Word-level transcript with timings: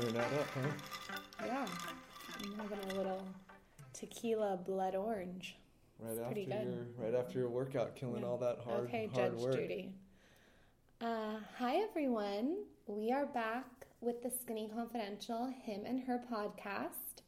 That 0.00 0.16
up, 0.16 0.46
huh? 0.54 1.16
Yeah. 1.44 1.66
I'm 2.42 2.58
having 2.58 2.90
a 2.90 2.94
little 2.94 3.22
tequila 3.92 4.56
blood 4.56 4.94
orange. 4.94 5.56
Right 5.98 6.12
It's 6.12 6.20
after 6.20 6.40
your 6.40 6.86
right 6.96 7.14
after 7.14 7.38
your 7.38 7.48
workout, 7.50 7.94
killing 7.96 8.22
Yeah. 8.22 8.28
all 8.28 8.38
that 8.38 8.60
hard 8.64 8.84
okay, 8.88 9.10
hard 9.12 9.32
Judge 9.32 9.42
work. 9.42 9.56
Judy. 9.56 9.92
Uh, 11.02 11.36
hi, 11.58 11.76
everyone. 11.76 12.64
We 12.86 13.12
are 13.12 13.26
back 13.26 13.66
with 14.00 14.22
the 14.22 14.30
Skinny 14.30 14.70
Confidential 14.74 15.52
Him 15.64 15.82
and 15.84 16.00
Her 16.00 16.22
podcast. 16.32 17.20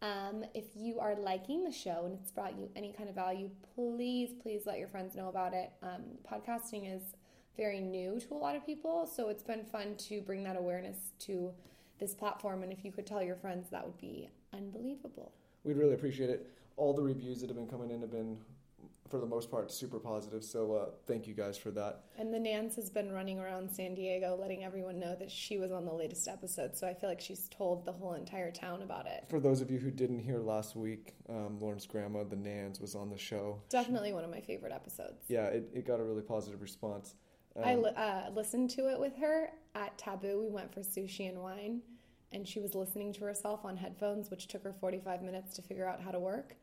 Um, 0.00 0.44
if 0.54 0.64
you 0.76 1.00
are 1.00 1.16
liking 1.16 1.64
the 1.64 1.72
show 1.72 2.02
and 2.04 2.16
it's 2.20 2.30
brought 2.30 2.56
you 2.56 2.70
any 2.76 2.92
kind 2.92 3.08
of 3.08 3.16
value, 3.16 3.50
please, 3.74 4.30
please 4.40 4.62
let 4.64 4.78
your 4.78 4.88
friends 4.88 5.16
know 5.16 5.28
about 5.28 5.54
it. 5.54 5.72
Um, 5.82 6.02
podcasting 6.30 6.94
is 6.94 7.02
very 7.56 7.80
new 7.80 8.20
to 8.20 8.34
a 8.34 8.36
lot 8.36 8.54
of 8.54 8.64
people, 8.64 9.06
so 9.12 9.28
it's 9.28 9.42
been 9.42 9.64
fun 9.64 9.96
to 9.96 10.20
bring 10.20 10.44
that 10.44 10.56
awareness 10.56 10.98
to 11.20 11.52
this 11.98 12.14
platform. 12.14 12.62
And 12.62 12.72
if 12.72 12.84
you 12.84 12.92
could 12.92 13.06
tell 13.06 13.22
your 13.22 13.36
friends, 13.36 13.68
that 13.70 13.84
would 13.84 13.98
be 13.98 14.28
unbelievable. 14.52 15.32
We'd 15.64 15.76
really 15.76 15.94
appreciate 15.94 16.30
it. 16.30 16.50
All 16.76 16.92
the 16.92 17.02
reviews 17.02 17.40
that 17.40 17.48
have 17.48 17.56
been 17.56 17.66
coming 17.68 17.90
in 17.90 18.00
have 18.02 18.10
been, 18.10 18.36
for 19.08 19.18
the 19.18 19.26
most 19.26 19.50
part, 19.50 19.72
super 19.72 19.98
positive. 19.98 20.44
So 20.44 20.72
uh, 20.74 20.86
thank 21.06 21.26
you 21.26 21.32
guys 21.32 21.56
for 21.56 21.70
that. 21.70 22.02
And 22.18 22.34
the 22.34 22.38
Nans 22.38 22.76
has 22.76 22.90
been 22.90 23.12
running 23.12 23.38
around 23.38 23.70
San 23.70 23.94
Diego 23.94 24.36
letting 24.38 24.62
everyone 24.62 24.98
know 24.98 25.16
that 25.18 25.30
she 25.30 25.58
was 25.58 25.72
on 25.72 25.84
the 25.84 25.92
latest 25.92 26.28
episode. 26.28 26.76
So 26.76 26.86
I 26.86 26.92
feel 26.92 27.08
like 27.08 27.20
she's 27.20 27.48
told 27.48 27.86
the 27.86 27.92
whole 27.92 28.14
entire 28.14 28.50
town 28.50 28.82
about 28.82 29.06
it. 29.06 29.24
For 29.30 29.40
those 29.40 29.60
of 29.60 29.70
you 29.70 29.78
who 29.78 29.90
didn't 29.90 30.18
hear 30.18 30.38
last 30.38 30.76
week, 30.76 31.14
um, 31.28 31.58
Lauryn's 31.60 31.86
grandma, 31.86 32.24
the 32.24 32.36
Nans, 32.36 32.78
was 32.80 32.94
on 32.94 33.08
the 33.08 33.18
show. 33.18 33.62
Definitely 33.70 34.12
one 34.12 34.24
of 34.24 34.30
my 34.30 34.40
favorite 34.40 34.72
episodes. 34.72 35.24
Yeah, 35.28 35.46
it, 35.46 35.70
it 35.72 35.86
got 35.86 35.98
a 35.98 36.04
really 36.04 36.22
positive 36.22 36.60
response. 36.60 37.14
Um, 37.56 37.64
I 37.64 37.74
li- 37.74 37.92
uh, 37.96 38.30
listened 38.34 38.70
to 38.70 38.88
it 38.90 38.98
with 38.98 39.16
her 39.16 39.50
at 39.74 39.96
Taboo. 39.98 40.40
We 40.40 40.48
went 40.48 40.72
for 40.72 40.80
sushi 40.80 41.28
and 41.28 41.42
wine, 41.42 41.80
and 42.32 42.46
she 42.46 42.60
was 42.60 42.74
listening 42.74 43.12
to 43.14 43.20
herself 43.20 43.64
on 43.64 43.76
headphones, 43.76 44.30
which 44.30 44.48
took 44.48 44.62
her 44.64 44.72
45 44.72 45.22
minutes 45.22 45.54
to 45.56 45.62
figure 45.62 45.88
out 45.88 46.00
how 46.00 46.10
to 46.10 46.20
work. 46.20 46.56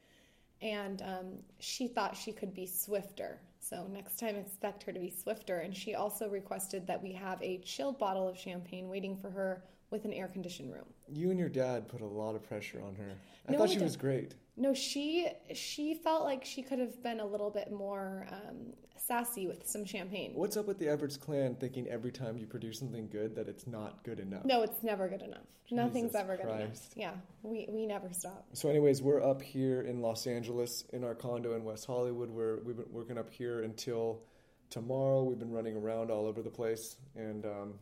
And 0.61 1.01
um, 1.01 1.25
she 1.59 1.87
thought 1.87 2.15
she 2.15 2.31
could 2.31 2.53
be 2.53 2.65
swifter. 2.65 3.39
So 3.59 3.87
next 3.91 4.19
time, 4.19 4.35
expect 4.35 4.83
her 4.83 4.93
to 4.93 4.99
be 4.99 5.09
swifter. 5.09 5.59
And 5.59 5.75
she 5.75 5.95
also 5.95 6.29
requested 6.29 6.87
that 6.87 7.01
we 7.01 7.11
have 7.13 7.41
a 7.41 7.57
chilled 7.59 7.97
bottle 7.97 8.27
of 8.27 8.37
champagne 8.37 8.89
waiting 8.89 9.17
for 9.17 9.29
her 9.29 9.63
with 9.93 10.05
an 10.05 10.11
air 10.11 10.27
conditioned 10.27 10.73
room. 10.73 10.87
you 11.07 11.29
and 11.29 11.39
your 11.39 11.47
dad 11.49 11.87
put 11.87 12.01
a 12.01 12.05
lot 12.05 12.33
of 12.35 12.41
pressure 12.43 12.81
on 12.83 12.95
her. 12.95 13.11
I 13.47 13.51
No, 13.51 13.59
thought 13.59 13.69
she 13.69 13.77
was 13.79 13.95
great. 13.95 14.33
No, 14.57 14.73
she 14.73 15.29
she 15.53 15.93
felt 15.93 16.23
like 16.23 16.43
she 16.43 16.63
could 16.63 16.79
have 16.79 17.01
been 17.03 17.19
a 17.19 17.25
little 17.25 17.51
bit 17.51 17.71
more 17.71 18.27
um, 18.31 18.73
sassy 18.97 19.45
with 19.47 19.67
some 19.67 19.85
champagne. 19.85 20.31
What's 20.33 20.57
up 20.57 20.65
with 20.65 20.79
the 20.79 20.85
Evarts 20.87 21.19
clan 21.19 21.55
thinking 21.59 21.87
every 21.87 22.11
time 22.11 22.37
you 22.37 22.47
produce 22.47 22.79
something 22.79 23.07
good 23.09 23.35
that 23.35 23.47
it's 23.47 23.67
not 23.67 24.03
good 24.03 24.19
enough? 24.19 24.45
No, 24.45 24.63
it's 24.63 24.81
never 24.81 25.07
good 25.07 25.21
enough. 25.21 25.45
Nothing's 25.71 26.11
Jesus 26.11 26.21
ever 26.21 26.37
good 26.37 26.47
enough. 26.49 26.79
Yeah, 26.95 27.13
we, 27.43 27.67
we 27.69 27.85
never 27.85 28.11
stop. 28.11 28.45
So, 28.53 28.69
anyways, 28.69 29.01
we're 29.01 29.23
up 29.23 29.41
here 29.41 29.81
in 29.81 30.01
Los 30.01 30.25
Angeles 30.27 30.85
in 30.91 31.03
our 31.03 31.15
condo 31.15 31.55
in 31.55 31.63
West 31.63 31.85
Hollywood. 31.85 32.29
We're 32.31 32.57
we've 32.63 32.77
been 32.77 32.91
working 32.91 33.17
up 33.19 33.29
here 33.31 33.61
until 33.61 34.21
tomorrow. 34.71 35.23
We've 35.23 35.39
been 35.39 35.51
running 35.51 35.75
around 35.77 36.09
all 36.09 36.25
over 36.25 36.41
the 36.41 36.49
place, 36.49 36.97
and 37.15 37.45
um, 37.45 37.73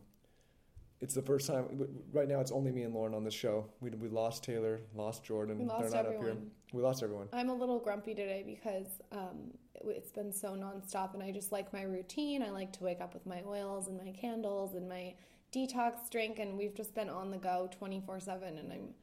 it's 1.02 1.14
the 1.14 1.20
first 1.22 1.48
time. 1.48 1.66
Right 2.12 2.28
now, 2.28 2.38
it's 2.40 2.52
only 2.52 2.70
me 2.70 2.82
and 2.84 2.94
Lauryn 2.94 3.14
on 3.14 3.24
the 3.24 3.30
show. 3.30 3.66
We 3.80 3.90
we 3.90 4.08
lost 4.08 4.44
Taylor, 4.44 4.80
lost 4.94 5.24
Jordan. 5.24 5.58
We 5.58 5.64
lost 5.64 5.90
They're 5.90 6.02
not 6.02 6.06
up 6.06 6.12
here. 6.12 6.20
everyone. 6.20 6.50
We 6.72 6.80
lost 6.80 7.02
everyone. 7.02 7.28
I'm 7.32 7.50
a 7.50 7.54
little 7.54 7.80
grumpy 7.80 8.14
today 8.14 8.44
because 8.46 8.86
um, 9.10 9.50
it- 9.74 9.82
it's 9.84 10.12
been 10.12 10.32
so 10.32 10.52
nonstop, 10.54 11.12
and 11.14 11.22
I 11.22 11.32
just 11.32 11.50
like 11.50 11.72
my 11.72 11.82
routine. 11.82 12.42
I 12.42 12.50
like 12.50 12.72
to 12.74 12.84
wake 12.84 13.00
up 13.00 13.14
with 13.14 13.26
my 13.26 13.42
oils 13.46 13.88
and 13.88 13.98
my 13.98 14.12
candles 14.12 14.74
and 14.74 14.88
my 14.88 15.14
detox 15.52 16.08
drink, 16.08 16.38
and 16.38 16.56
we've 16.56 16.74
just 16.74 16.94
been 16.94 17.10
on 17.10 17.30
the 17.32 17.36
go 17.36 17.68
24 17.76 18.20
7, 18.20 18.56
and 18.58 18.72
I'm 18.72 18.94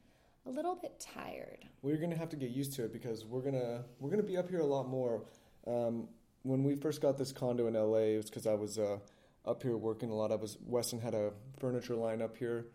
a 0.46 0.50
little 0.50 0.74
bit 0.74 0.98
tired. 0.98 1.66
We're 1.82 1.98
gonna 1.98 2.16
have 2.16 2.30
to 2.30 2.36
get 2.36 2.50
used 2.50 2.72
to 2.76 2.84
it 2.84 2.94
because 2.94 3.26
we're 3.26 3.42
gonna 3.42 3.84
we're 4.00 4.10
gonna 4.10 4.22
be 4.22 4.38
up 4.38 4.48
here 4.48 4.60
a 4.60 4.66
lot 4.66 4.88
more. 4.88 5.22
Um, 5.66 6.08
when 6.44 6.64
we 6.64 6.74
first 6.76 7.02
got 7.02 7.18
this 7.18 7.30
condo 7.30 7.66
in 7.66 7.74
LA, 7.74 8.14
it 8.14 8.16
was 8.16 8.30
because 8.30 8.46
I 8.46 8.54
was 8.54 8.78
uh, 8.78 8.98
up 9.44 9.62
here 9.62 9.76
working 9.76 10.10
a 10.10 10.14
lot. 10.14 10.32
I 10.32 10.36
was 10.36 10.58
Weston 10.66 11.00
had 11.00 11.14
a 11.14 11.32
furniture 11.58 11.94
line 11.94 12.22
up 12.22 12.36
here 12.36 12.66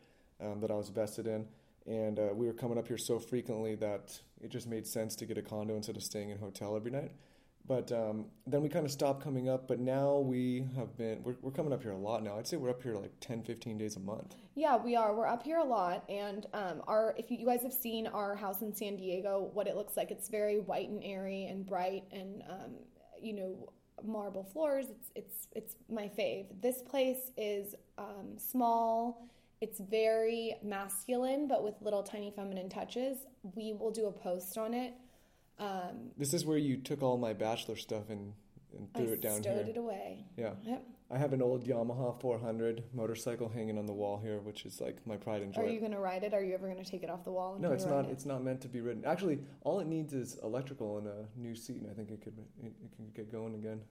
um, 0.41 0.59
that 0.61 0.71
I 0.71 0.75
was 0.75 0.89
vested 0.89 1.27
in, 1.27 1.47
and 1.85 2.19
uh, 2.19 2.29
we 2.33 2.47
were 2.47 2.53
coming 2.53 2.77
up 2.77 2.87
here 2.87 2.97
so 2.97 3.19
frequently 3.19 3.75
that 3.75 4.19
it 4.41 4.49
just 4.49 4.67
made 4.67 4.87
sense 4.87 5.15
to 5.17 5.25
get 5.25 5.37
a 5.37 5.41
condo 5.41 5.75
instead 5.75 5.95
of 5.95 6.03
staying 6.03 6.29
in 6.29 6.37
a 6.37 6.39
hotel 6.39 6.75
every 6.75 6.91
night. 6.91 7.11
But 7.67 7.91
um, 7.91 8.25
then 8.45 8.61
we 8.61 8.69
kind 8.69 8.85
of 8.85 8.91
stopped 8.91 9.23
coming 9.23 9.49
up. 9.49 9.67
But 9.67 9.79
now 9.79 10.19
we 10.19 10.67
have 10.75 10.95
been 10.97 11.23
we're, 11.23 11.35
we're 11.41 11.51
coming 11.51 11.73
up 11.73 11.81
here 11.81 11.93
a 11.93 11.97
lot 11.97 12.23
now. 12.23 12.37
I'd 12.37 12.47
say 12.47 12.57
we're 12.57 12.69
up 12.69 12.83
here 12.83 12.95
like 12.95 13.11
10, 13.21 13.43
15 13.43 13.77
days 13.77 13.95
a 13.95 13.99
month. 13.99 14.35
Yeah, 14.53 14.77
we 14.77 14.95
are. 14.95 15.15
We're 15.15 15.27
up 15.27 15.43
here 15.43 15.57
a 15.57 15.63
lot, 15.63 16.03
and 16.07 16.45
um, 16.53 16.81
our 16.87 17.15
if 17.17 17.31
you, 17.31 17.37
you 17.37 17.45
guys 17.45 17.61
have 17.63 17.73
seen 17.73 18.07
our 18.07 18.35
house 18.35 18.61
in 18.61 18.73
San 18.73 18.95
Diego, 18.97 19.49
what 19.53 19.67
it 19.67 19.75
looks 19.75 19.97
like, 19.97 20.11
it's 20.11 20.29
very 20.29 20.59
white 20.59 20.89
and 20.89 21.03
airy 21.03 21.45
and 21.45 21.65
bright, 21.65 22.03
and 22.11 22.43
um, 22.49 22.71
you 23.21 23.33
know, 23.33 23.69
marble 24.03 24.43
floors. 24.43 24.87
It's 24.89 25.11
it's 25.15 25.47
it's 25.53 25.75
my 25.89 26.09
fave. 26.17 26.45
This 26.61 26.81
place 26.81 27.31
is 27.37 27.75
um, 27.97 28.37
small. 28.37 29.27
It's 29.61 29.79
very 29.79 30.55
masculine, 30.63 31.47
but 31.47 31.63
with 31.63 31.75
little 31.81 32.03
tiny 32.03 32.31
feminine 32.35 32.69
touches. 32.69 33.19
We 33.55 33.73
will 33.73 33.91
do 33.91 34.07
a 34.07 34.11
post 34.11 34.57
on 34.57 34.73
it. 34.73 34.93
Um, 35.59 36.11
This 36.17 36.33
is 36.33 36.45
where 36.45 36.57
you 36.57 36.77
took 36.77 37.01
all 37.01 37.17
my 37.17 37.31
bachelor 37.33 37.77
stuff 37.77 38.09
and, 38.09 38.33
and 38.77 38.93
threw 38.93 39.09
I 39.11 39.13
it 39.13 39.21
down 39.21 39.41
stowed 39.41 39.65
here. 39.65 39.75
it 39.75 39.77
away. 39.77 40.25
Yeah. 40.37 40.51
Yep. 40.63 40.83
I 41.11 41.17
have 41.19 41.33
an 41.33 41.41
old 41.41 41.65
Yamaha 41.65 42.19
400 42.19 42.83
motorcycle 42.93 43.47
hanging 43.47 43.77
on 43.77 43.85
the 43.85 43.93
wall 43.93 44.17
here, 44.17 44.39
which 44.39 44.65
is 44.65 44.81
like 44.81 45.05
my 45.05 45.15
pride 45.17 45.43
and 45.43 45.53
joy. 45.53 45.61
Are 45.61 45.69
you 45.69 45.79
gonna 45.79 45.99
ride 45.99 46.23
it? 46.23 46.33
Are 46.33 46.43
you 46.43 46.55
ever 46.55 46.67
gonna 46.67 46.83
take 46.83 47.03
it 47.03 47.09
off 47.11 47.23
the 47.23 47.31
wall? 47.31 47.53
And 47.53 47.61
no, 47.61 47.71
it's 47.71 47.85
not. 47.85 48.05
it? 48.05 48.11
It's 48.11 48.25
not 48.25 48.43
meant 48.43 48.61
to 48.61 48.67
be 48.67 48.81
ridden. 48.81 49.05
Actually, 49.05 49.39
all 49.61 49.79
it 49.79 49.87
needs 49.87 50.13
is 50.13 50.37
electrical 50.43 50.97
and 50.97 51.07
a 51.07 51.25
new 51.37 51.55
seat, 51.55 51.81
and 51.81 51.91
I 51.91 51.93
think 51.93 52.09
it 52.09 52.21
could 52.21 52.37
it, 52.63 52.73
it 52.83 52.95
can 52.95 53.11
get 53.13 53.31
going 53.31 53.53
again. 53.53 53.81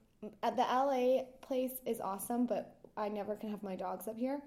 At 0.43 0.57
the 0.57 0.63
LA 0.63 1.23
place 1.41 1.79
is 1.85 2.01
awesome, 2.01 2.45
but 2.47 2.75
I 2.97 3.07
never 3.07 3.35
can 3.35 3.49
have 3.49 3.63
my 3.63 3.75
dogs 3.75 4.07
up 4.07 4.17
here. 4.17 4.41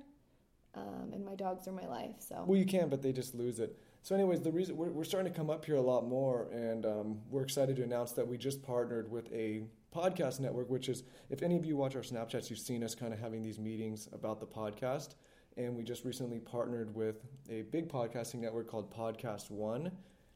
Um, 0.75 1.13
and 1.13 1.25
my 1.25 1.35
dogs 1.35 1.67
are 1.67 1.73
my 1.73 1.87
life, 1.87 2.17
so 2.19 2.45
Well, 2.47 2.59
you 2.59 2.67
can, 2.67 2.89
but 2.89 3.03
they 3.03 3.11
just 3.11 3.35
lose 3.35 3.59
it. 3.59 3.77
So, 4.03 4.15
anyways, 4.15 4.43
the 4.43 4.53
reason 4.53 4.77
we're, 4.77 4.91
we're 4.91 5.03
starting 5.05 5.33
to 5.33 5.37
come 5.37 5.51
up 5.51 5.65
here 5.65 5.77
a 5.77 5.81
lot 5.81 6.07
more, 6.07 6.49
and 6.53 6.85
um, 6.87 7.19
we're 7.31 7.43
excited 7.43 7.75
to 7.77 7.83
announce 7.83 8.13
that 8.13 8.29
we 8.29 8.37
just 8.37 8.63
partnered 8.63 9.11
with 9.11 9.33
a 9.33 9.63
podcast 9.95 10.41
network, 10.41 10.71
which 10.71 10.89
is, 10.89 11.03
if 11.31 11.43
any 11.43 11.57
of 11.57 11.65
you 11.65 11.77
watch 11.77 11.97
our 11.97 12.03
Snapchats, 12.03 12.51
you've 12.51 12.59
seen 12.59 12.83
us 12.85 12.95
kind 12.95 13.13
of 13.13 13.19
having 13.19 13.43
these 13.43 13.59
meetings 13.59 14.09
about 14.13 14.41
the 14.41 14.47
podcast. 14.47 15.15
And 15.57 15.77
we 15.77 15.83
just 15.83 16.05
recently 16.05 16.39
partnered 16.39 16.95
with 16.95 17.25
a 17.51 17.63
big 17.63 17.89
podcasting 17.89 18.37
network 18.41 18.69
called 18.69 18.95
PodcastOne. 18.95 19.91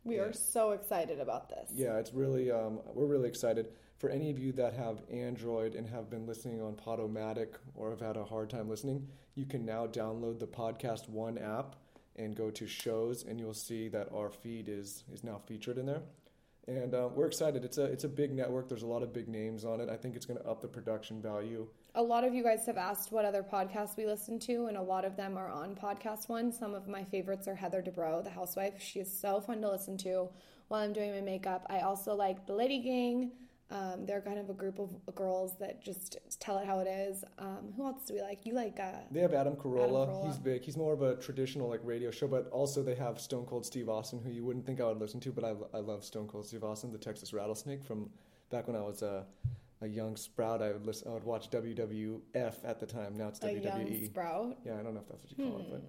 we 0.05 0.19
are 0.19 0.33
so 0.33 0.73
excited 0.73 1.21
about 1.21 1.49
this. 1.49 1.71
Yeah, 1.73 1.99
it's 1.99 2.13
really 2.13 2.51
um, 2.51 2.81
we're 2.93 3.07
really 3.07 3.29
excited. 3.29 3.69
For 3.99 4.11
any 4.11 4.31
of 4.31 4.39
you 4.39 4.51
that 4.53 4.73
have 4.75 5.03
Android 5.13 5.77
and 5.77 5.87
have 5.89 6.11
been 6.11 6.27
listening 6.27 6.61
on 6.61 6.75
Podomatic 6.75 7.55
or 7.77 7.91
have 7.91 8.01
had 8.01 8.17
a 8.17 8.25
hard 8.25 8.51
time 8.51 8.69
listening, 8.69 9.07
you 9.37 9.47
can 9.47 9.65
now 9.65 9.87
download 9.87 10.41
the 10.41 10.47
PodcastOne 10.49 11.41
app 11.41 11.77
and 12.17 12.35
go 12.35 12.51
to 12.51 12.67
shows, 12.67 13.23
and 13.23 13.39
you'll 13.39 13.55
see 13.55 13.87
that 13.89 14.09
our 14.13 14.29
feed 14.31 14.69
is 14.69 15.05
is 15.13 15.23
now 15.23 15.39
featured 15.47 15.79
in 15.79 15.87
there. 15.87 16.03
And 16.69 16.95
uh, 16.95 17.09
we're 17.13 17.27
excited. 17.27 17.65
It's 17.65 17.79
a 17.79 17.85
it's 17.85 18.05
a 18.05 18.09
big 18.09 18.33
network. 18.33 18.69
There's 18.69 18.85
a 18.85 18.87
lot 18.87 19.03
of 19.03 19.13
big 19.13 19.27
names 19.27 19.65
on 19.65 19.81
it. 19.81 19.89
I 19.89 19.97
think 19.97 20.15
it's 20.15 20.25
going 20.25 20.39
to 20.39 20.49
up 20.49 20.61
the 20.61 20.69
production 20.69 21.21
value. 21.21 21.67
A 21.97 22.03
lot 22.03 22.23
of 22.23 22.35
you 22.35 22.45
guys 22.45 22.65
have 22.67 22.77
asked 22.77 23.11
what 23.11 23.25
other 23.25 23.43
podcasts 23.43 23.97
we 23.97 24.07
listen 24.07 24.39
to, 24.41 24.67
and 24.67 24.77
a 24.77 24.83
lot 24.83 25.05
of 25.05 25.17
them 25.17 25.37
are 25.37 25.51
on 25.51 25.75
PodcastOne. 25.75 26.57
Some 26.57 26.73
of 26.73 26.87
my 26.87 27.03
favorites 27.03 27.49
are 27.49 27.57
Heather 27.57 27.83
Dubrow, 27.83 28.23
the 28.23 28.31
housewife. 28.31 28.81
She 28.81 29.01
is 29.01 29.13
so 29.13 29.41
fun 29.41 29.61
to 29.63 29.71
listen 29.71 29.97
to 29.99 30.29
while 30.69 30.83
I'm 30.83 30.93
doing 30.93 31.13
my 31.13 31.21
makeup. 31.21 31.67
I 31.69 31.81
also 31.81 32.15
like 32.15 32.47
The 32.47 32.55
Lady 32.55 32.79
Gang. 32.79 33.33
Um, 33.73 34.05
they're 34.05 34.21
kind 34.21 34.39
of 34.39 34.51
a 34.51 34.53
group 34.53 34.79
of 34.79 34.91
girls 35.15 35.57
that 35.59 35.83
just 35.83 36.19
tell 36.41 36.59
it 36.59 36.67
how 36.67 36.81
it 36.81 36.87
is. 36.87 37.25
Um, 37.39 37.73
who 37.77 37.87
else 37.87 38.05
do 38.07 38.15
we 38.15 38.21
like? 38.21 38.45
You 38.45 38.53
like 38.55 38.79
uh, 38.79 38.99
They 39.11 39.21
have 39.21 39.33
Adam 39.33 39.55
Carolla. 39.57 40.07
Carolla. 40.09 40.27
He's 40.27 40.37
big. 40.39 40.63
He's 40.63 40.77
more 40.77 40.93
of 40.93 41.01
a 41.01 41.17
traditional 41.17 41.69
like 41.69 41.81
radio 41.83 42.11
show, 42.11 42.29
but 42.29 42.49
also 42.51 42.83
they 42.83 42.95
have 42.97 43.19
Stone 43.19 43.47
Cold 43.47 43.65
Steve 43.65 43.89
Austin, 43.89 44.21
who 44.23 44.31
you 44.31 44.45
wouldn't 44.45 44.67
think 44.67 44.81
I 44.81 44.85
would 44.85 44.99
listen 45.01 45.21
to, 45.21 45.33
but 45.33 45.45
I, 45.45 45.55
I 45.75 45.81
love 45.81 46.05
Stone 46.05 46.29
Cold 46.29 46.47
Steve 46.47 46.65
Austin, 46.65 46.93
the 46.93 46.99
Texas 46.99 47.33
Rattlesnake 47.33 47.83
from 47.83 48.11
back 48.51 48.67
when 48.67 48.77
I 48.77 48.83
was 48.83 49.01
a, 49.03 49.25
a 49.81 49.87
young 49.87 50.17
sprout. 50.17 50.61
I 50.61 50.73
would 50.73 50.85
listen. 50.85 51.09
I 51.11 51.15
would 51.15 51.25
watch 51.25 51.49
WWF 51.51 52.55
at 52.65 52.79
the 52.79 52.87
time. 52.87 53.17
Now 53.17 53.29
it's 53.29 53.43
a 53.43 53.53
young 53.53 53.63
WWE. 53.87 54.05
sprout? 54.07 54.59
Yeah, 54.65 54.75
I 54.79 54.83
don't 54.83 54.95
know 54.95 55.01
if 55.01 55.09
that's 55.09 55.23
what 55.23 55.31
you 55.39 55.51
call 55.51 55.61
it, 55.61 55.65
Hmm. 55.67 55.71
but 55.73 55.83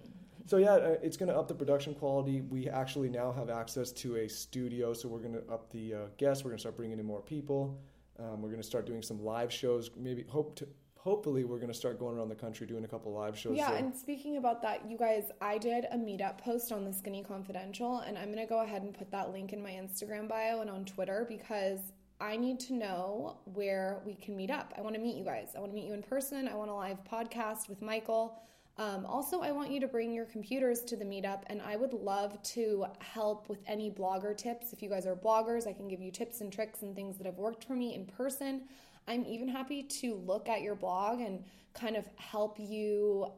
so 0.46 0.56
yeah, 0.58 0.72
uh, 0.74 0.96
it's 1.02 1.16
going 1.16 1.28
to 1.28 1.36
up 1.36 1.48
the 1.48 1.54
production 1.54 1.94
quality. 1.94 2.40
We 2.42 2.68
actually 2.68 3.08
now 3.08 3.32
have 3.32 3.50
access 3.50 3.92
to 3.92 4.16
a 4.16 4.28
studio, 4.28 4.92
so 4.92 5.08
we're 5.08 5.18
going 5.20 5.34
to 5.34 5.42
up 5.52 5.70
the 5.70 5.94
uh, 5.94 5.98
guests. 6.18 6.44
We're 6.44 6.50
going 6.50 6.58
to 6.58 6.62
start 6.62 6.76
bringing 6.76 6.98
in 6.98 7.06
more 7.06 7.22
people. 7.22 7.78
Um, 8.18 8.42
we're 8.42 8.50
going 8.50 8.60
to 8.60 8.66
start 8.66 8.86
doing 8.86 9.02
some 9.02 9.24
live 9.24 9.52
shows. 9.52 9.90
Maybe 9.96 10.24
hope 10.28 10.56
to. 10.56 10.68
Hopefully, 10.96 11.44
we're 11.44 11.58
going 11.58 11.68
to 11.68 11.74
start 11.74 11.98
going 11.98 12.16
around 12.16 12.30
the 12.30 12.34
country 12.34 12.66
doing 12.66 12.84
a 12.84 12.88
couple 12.88 13.12
live 13.12 13.36
shows. 13.38 13.56
Yeah, 13.58 13.68
so- 13.68 13.74
and 13.74 13.94
speaking 13.94 14.38
about 14.38 14.62
that, 14.62 14.88
you 14.88 14.96
guys, 14.96 15.24
I 15.38 15.58
did 15.58 15.84
a 15.90 15.96
meetup 15.98 16.38
post 16.38 16.72
on 16.72 16.82
the 16.82 16.92
Skinny 16.94 17.22
Confidential, 17.22 17.98
and 17.98 18.16
I'm 18.16 18.30
gonna 18.30 18.46
go 18.46 18.62
ahead 18.62 18.80
and 18.82 18.94
put 18.94 19.10
that 19.10 19.30
link 19.30 19.52
in 19.52 19.62
my 19.62 19.72
Instagram 19.72 20.28
bio 20.28 20.60
and 20.62 20.70
on 20.70 20.86
Twitter 20.86 21.26
because 21.28 21.80
I 22.22 22.36
need 22.36 22.58
to 22.60 22.72
know 22.74 23.36
where 23.52 24.00
we 24.06 24.14
can 24.14 24.34
meet 24.34 24.50
up. 24.50 24.72
I 24.78 24.80
want 24.80 24.94
to 24.94 25.00
meet 25.00 25.16
you 25.16 25.24
guys. 25.24 25.48
I 25.54 25.60
want 25.60 25.72
to 25.72 25.74
meet 25.74 25.84
you 25.86 25.92
in 25.92 26.02
person. 26.02 26.48
I 26.48 26.54
want 26.54 26.70
a 26.70 26.74
live 26.74 26.98
podcast 27.04 27.68
with 27.68 27.82
Michael. 27.82 28.40
Um, 28.76 29.06
also, 29.06 29.40
I 29.40 29.52
want 29.52 29.70
you 29.70 29.78
to 29.80 29.86
bring 29.86 30.12
your 30.12 30.24
computers 30.24 30.80
to 30.82 30.96
the 30.96 31.04
meetup, 31.04 31.42
and 31.46 31.62
I 31.62 31.76
would 31.76 31.92
love 31.92 32.42
to 32.42 32.86
help 32.98 33.48
with 33.48 33.60
any 33.68 33.88
blogger 33.88 34.36
tips. 34.36 34.72
If 34.72 34.82
you 34.82 34.88
guys 34.88 35.06
are 35.06 35.14
bloggers, 35.14 35.68
I 35.68 35.72
can 35.72 35.86
give 35.86 36.00
you 36.00 36.10
tips 36.10 36.40
and 36.40 36.52
tricks 36.52 36.82
and 36.82 36.94
things 36.94 37.16
that 37.18 37.26
have 37.26 37.38
worked 37.38 37.64
for 37.64 37.74
me 37.74 37.94
in 37.94 38.04
person. 38.04 38.62
I'm 39.06 39.24
even 39.26 39.48
happy 39.48 39.82
to 39.82 40.14
look 40.26 40.48
at 40.48 40.62
your 40.62 40.74
blog 40.74 41.20
and 41.20 41.44
kind 41.72 41.96
of 41.96 42.04
help 42.16 42.56
you. 42.58 43.28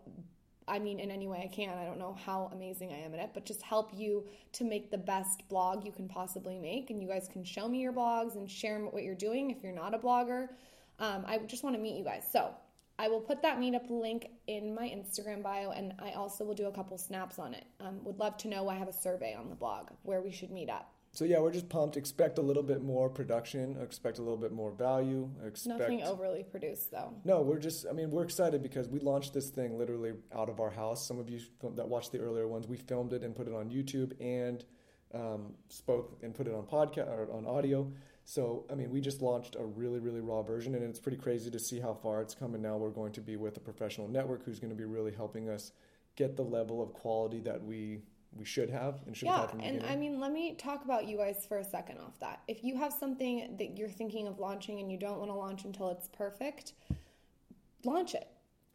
I 0.69 0.79
mean, 0.79 1.01
in 1.01 1.11
any 1.11 1.29
way 1.29 1.43
I 1.45 1.55
can. 1.55 1.77
I 1.77 1.85
don't 1.85 1.99
know 1.99 2.17
how 2.25 2.51
amazing 2.53 2.93
I 2.93 2.99
am 3.05 3.13
at 3.15 3.21
it, 3.21 3.31
but 3.35 3.45
just 3.45 3.63
help 3.63 3.91
you 3.95 4.27
to 4.53 4.65
make 4.65 4.91
the 4.91 4.99
best 4.99 5.49
blog 5.49 5.85
you 5.85 5.93
can 5.93 6.09
possibly 6.09 6.59
make. 6.59 6.91
And 6.91 7.01
you 7.01 7.09
guys 7.09 7.29
can 7.31 7.45
show 7.45 7.69
me 7.69 7.81
your 7.81 7.93
blogs 7.93 8.37
and 8.37 8.51
share 8.51 8.79
what 8.81 9.03
you're 9.03 9.15
doing 9.15 9.51
if 9.51 9.63
you're 9.63 9.73
not 9.73 9.95
a 9.95 9.99
blogger. 9.99 10.49
Um, 10.99 11.25
I 11.27 11.39
just 11.47 11.63
want 11.63 11.77
to 11.77 11.83
meet 11.83 11.97
you 11.97 12.05
guys. 12.05 12.25
So 12.33 12.55
I 12.99 13.09
will 13.09 13.21
put 13.21 13.43
that 13.43 13.59
meetup 13.59 13.91
link 13.91 14.31
in 14.47 14.75
my 14.75 14.89
Instagram 14.89 15.43
bio, 15.43 15.71
and 15.71 15.95
I 15.99 16.13
also 16.13 16.45
will 16.45 16.55
do 16.55 16.67
a 16.67 16.73
couple 16.73 16.97
snaps 16.97 17.39
on 17.39 17.53
it. 17.53 17.65
Um, 17.81 18.03
would 18.05 18.19
love 18.19 18.37
to 18.39 18.49
know. 18.49 18.69
I 18.69 18.75
have 18.75 18.89
a 18.89 18.93
survey 18.93 19.35
on 19.35 19.51
the 19.51 19.55
blog 19.55 19.89
where 20.03 20.23
we 20.23 20.31
should 20.31 20.51
meet 20.51 20.71
up. 20.71 20.93
So 21.13 21.25
yeah, 21.25 21.39
we're 21.39 21.53
just 21.53 21.69
pumped. 21.69 21.97
Expect 21.97 22.39
a 22.39 22.43
little 22.43 22.63
bit 22.63 22.83
more 22.83 23.09
production. 23.09 23.79
Expect 23.83 24.19
a 24.19 24.23
little 24.23 24.37
bit 24.37 24.53
more 24.53 24.71
value. 24.71 25.31
Expect 25.47 25.81
Nothing 25.81 26.03
overly 26.03 26.43
produced 26.43 26.91
though. 26.91 27.15
No, 27.25 27.41
we're 27.41 27.59
just. 27.59 27.87
I 27.89 27.93
mean, 27.93 28.11
we're 28.11 28.25
excited 28.25 28.63
because 28.63 28.89
we 28.89 29.01
launched 29.01 29.33
this 29.33 29.49
thing 29.49 29.79
literally 29.79 30.13
out 30.35 30.49
of 30.49 30.61
our 30.61 30.71
house. 30.71 31.07
Some 31.07 31.19
of 31.19 31.31
you 31.31 31.41
that 31.75 31.89
watched 31.89 32.13
the 32.13 32.19
earlier 32.19 32.47
ones, 32.47 32.67
we 32.67 32.77
filmed 32.77 33.13
it 33.13 33.23
and 33.23 33.35
put 33.35 33.47
it 33.47 33.55
on 33.55 33.71
YouTube 33.71 34.13
and 34.21 34.65
um, 35.15 35.55
spoke 35.69 36.19
and 36.23 36.35
put 36.35 36.47
it 36.47 36.55
on 36.55 36.65
podcast 36.65 37.09
or 37.09 37.33
on 37.33 37.47
audio. 37.47 37.91
So, 38.29 38.65
I 38.69 38.75
mean, 38.75 38.91
we 38.91 39.01
just 39.01 39.23
launched 39.23 39.55
a 39.55 39.65
really, 39.65 40.01
really 40.01 40.21
raw 40.21 40.43
version, 40.43 40.75
and 40.75 40.83
it's 40.83 40.99
pretty 40.99 41.17
crazy 41.17 41.49
to 41.49 41.61
see 41.61 41.79
how 41.79 41.95
far 41.95 42.21
it's 42.21 42.35
come. 42.35 42.55
And 42.55 42.63
now 42.63 42.77
we're 42.77 42.91
going 42.91 43.13
to 43.13 43.21
be 43.21 43.37
with 43.37 43.57
a 43.57 43.61
professional 43.61 44.09
network 44.09 44.45
who's 44.45 44.59
going 44.59 44.73
to 44.73 44.77
be 44.77 44.85
really 44.85 45.13
helping 45.13 45.49
us 45.49 45.71
get 46.17 46.37
the 46.37 46.43
level 46.43 46.83
of 46.83 46.93
quality 46.93 47.39
that 47.41 47.63
we 47.63 48.01
we 48.37 48.45
should 48.45 48.69
have 48.69 49.01
and 49.07 49.17
should 49.17 49.27
yeah, 49.27 49.43
have 49.43 49.53
and 49.53 49.61
beginning. 49.61 49.85
I 49.85 49.95
mean, 49.95 50.19
let 50.19 50.33
me 50.33 50.57
talk 50.57 50.85
about 50.85 51.07
you 51.07 51.17
guys 51.17 51.47
for 51.49 51.59
a 51.59 51.65
second 51.65 51.99
off 51.99 52.19
that. 52.19 52.41
If 52.49 52.65
you 52.65 52.77
have 52.77 52.93
something 52.93 53.57
that 53.59 53.79
you're 53.79 53.89
thinking 53.89 54.27
of 54.27 54.41
launching 54.41 54.81
and 54.81 54.91
you 54.91 54.99
don't 54.99 55.19
want 55.19 55.31
to 55.31 55.35
launch 55.35 55.65
until 55.65 55.91
it's 55.91 56.09
perfect, 56.09 56.73
launch 57.85 58.15
it. 58.15 58.27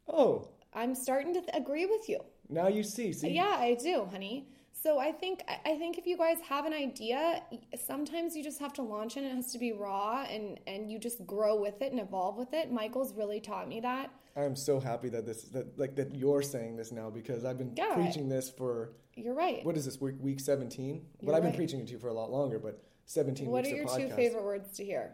oh, 0.08 0.48
I'm 0.74 0.96
starting 0.96 1.34
to 1.34 1.42
th- 1.42 1.52
agree 1.54 1.86
with 1.86 2.08
you. 2.08 2.20
now 2.50 2.70
you 2.70 2.84
see. 2.84 3.12
See, 3.12 3.32
Yeah, 3.32 3.58
I 3.60 3.76
do, 3.76 4.08
honey. 4.10 4.48
So 4.82 4.98
I 5.00 5.12
think 5.12 5.44
I 5.48 5.76
think 5.78 5.98
if 5.98 6.08
you 6.08 6.18
guys 6.18 6.38
have 6.50 6.66
an 6.66 6.74
idea, 6.74 7.44
sometimes 7.86 8.36
you 8.36 8.44
just 8.44 8.60
have 8.60 8.74
to 8.74 8.82
launch 8.82 9.16
it. 9.16 9.20
and 9.24 9.28
It 9.34 9.36
has 9.36 9.52
to 9.52 9.60
be 9.60 9.74
raw, 9.74 10.24
and 10.24 10.60
and 10.66 10.92
you 10.92 10.98
just 10.98 11.26
grow 11.28 11.56
with 11.60 11.82
it 11.82 11.92
and 11.92 12.00
evolve 12.00 12.38
with 12.38 12.54
it. 12.54 12.72
Michael's 12.72 13.14
really 13.14 13.40
taught 13.40 13.68
me 13.68 13.80
that. 13.82 14.10
I 14.36 14.44
am 14.44 14.56
so 14.56 14.80
happy 14.80 15.10
that 15.10 15.26
this 15.26 15.44
that 15.50 15.78
like 15.78 15.96
that 15.98 16.16
you're 16.16 16.42
saying 16.42 16.78
this 16.78 16.92
now 16.92 17.10
because 17.10 17.46
I've 17.46 17.58
been 17.58 17.74
Yeah. 17.76 17.94
preaching 17.96 18.28
this 18.30 18.50
for 18.50 18.94
You're 19.16 19.34
right. 19.36 19.64
what 19.66 19.76
is 19.78 19.86
this 19.86 20.00
week 20.02 20.16
week 20.20 20.40
17 20.40 21.06
but 21.20 21.26
You're 21.26 21.36
i've 21.36 21.42
been 21.42 21.52
right. 21.52 21.58
preaching 21.58 21.82
it 21.82 21.88
to 21.88 21.94
you 21.94 22.00
for 22.00 22.08
a 22.08 22.14
lot 22.14 22.32
longer 22.32 22.58
but 22.58 22.82
17 23.08 23.50
What 23.50 23.66
are 23.66 23.68
weeks 23.68 23.76
your 23.76 24.06
of 24.06 24.10
two 24.10 24.16
favorite 24.16 24.44
words 24.46 24.72
to 24.78 24.86
hear? 24.86 25.12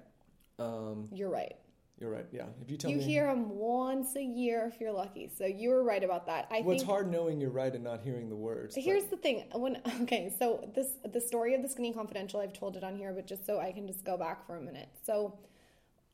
um 0.59 1.09
You're 1.11 1.31
right. 1.31 1.55
You're 1.99 2.11
right 2.11 2.25
yeah 2.31 2.45
if 2.61 2.69
you 2.69 2.77
tell 2.77 2.91
You 2.91 2.97
me 2.97 3.03
hear 3.03 3.25
them 3.25 3.49
once 3.49 4.15
a 4.15 4.23
year 4.23 4.69
if 4.71 4.79
you're 4.79 4.91
lucky. 4.91 5.29
So 5.35 5.45
you 5.45 5.69
were 5.69 5.83
right 5.83 6.03
about 6.03 6.25
that. 6.27 6.47
I 6.51 6.61
well, 6.61 6.75
it's 6.75 6.83
hard 6.83 7.11
knowing 7.11 7.41
you're 7.41 7.49
right 7.49 7.73
and 7.73 7.83
not 7.83 8.01
hearing 8.01 8.29
the 8.29 8.35
words 8.35 8.75
but- 8.75 8.83
Here's 8.83 9.05
the 9.05 9.17
thing. 9.17 9.45
When 9.53 9.81
okay, 10.01 10.33
so 10.37 10.69
this 10.75 10.89
the 11.11 11.21
story 11.21 11.53
of 11.55 11.61
the 11.61 11.69
Skinny 11.69 11.93
Confidential, 11.93 12.39
I've 12.39 12.53
told 12.53 12.77
it 12.77 12.83
on 12.83 12.95
here, 12.95 13.11
but 13.13 13.25
just 13.27 13.45
so 13.45 13.59
I 13.59 13.71
can 13.71 13.87
just 13.87 14.03
go 14.03 14.17
back 14.17 14.45
for 14.45 14.57
a 14.57 14.61
minute. 14.61 14.89
So 15.03 15.37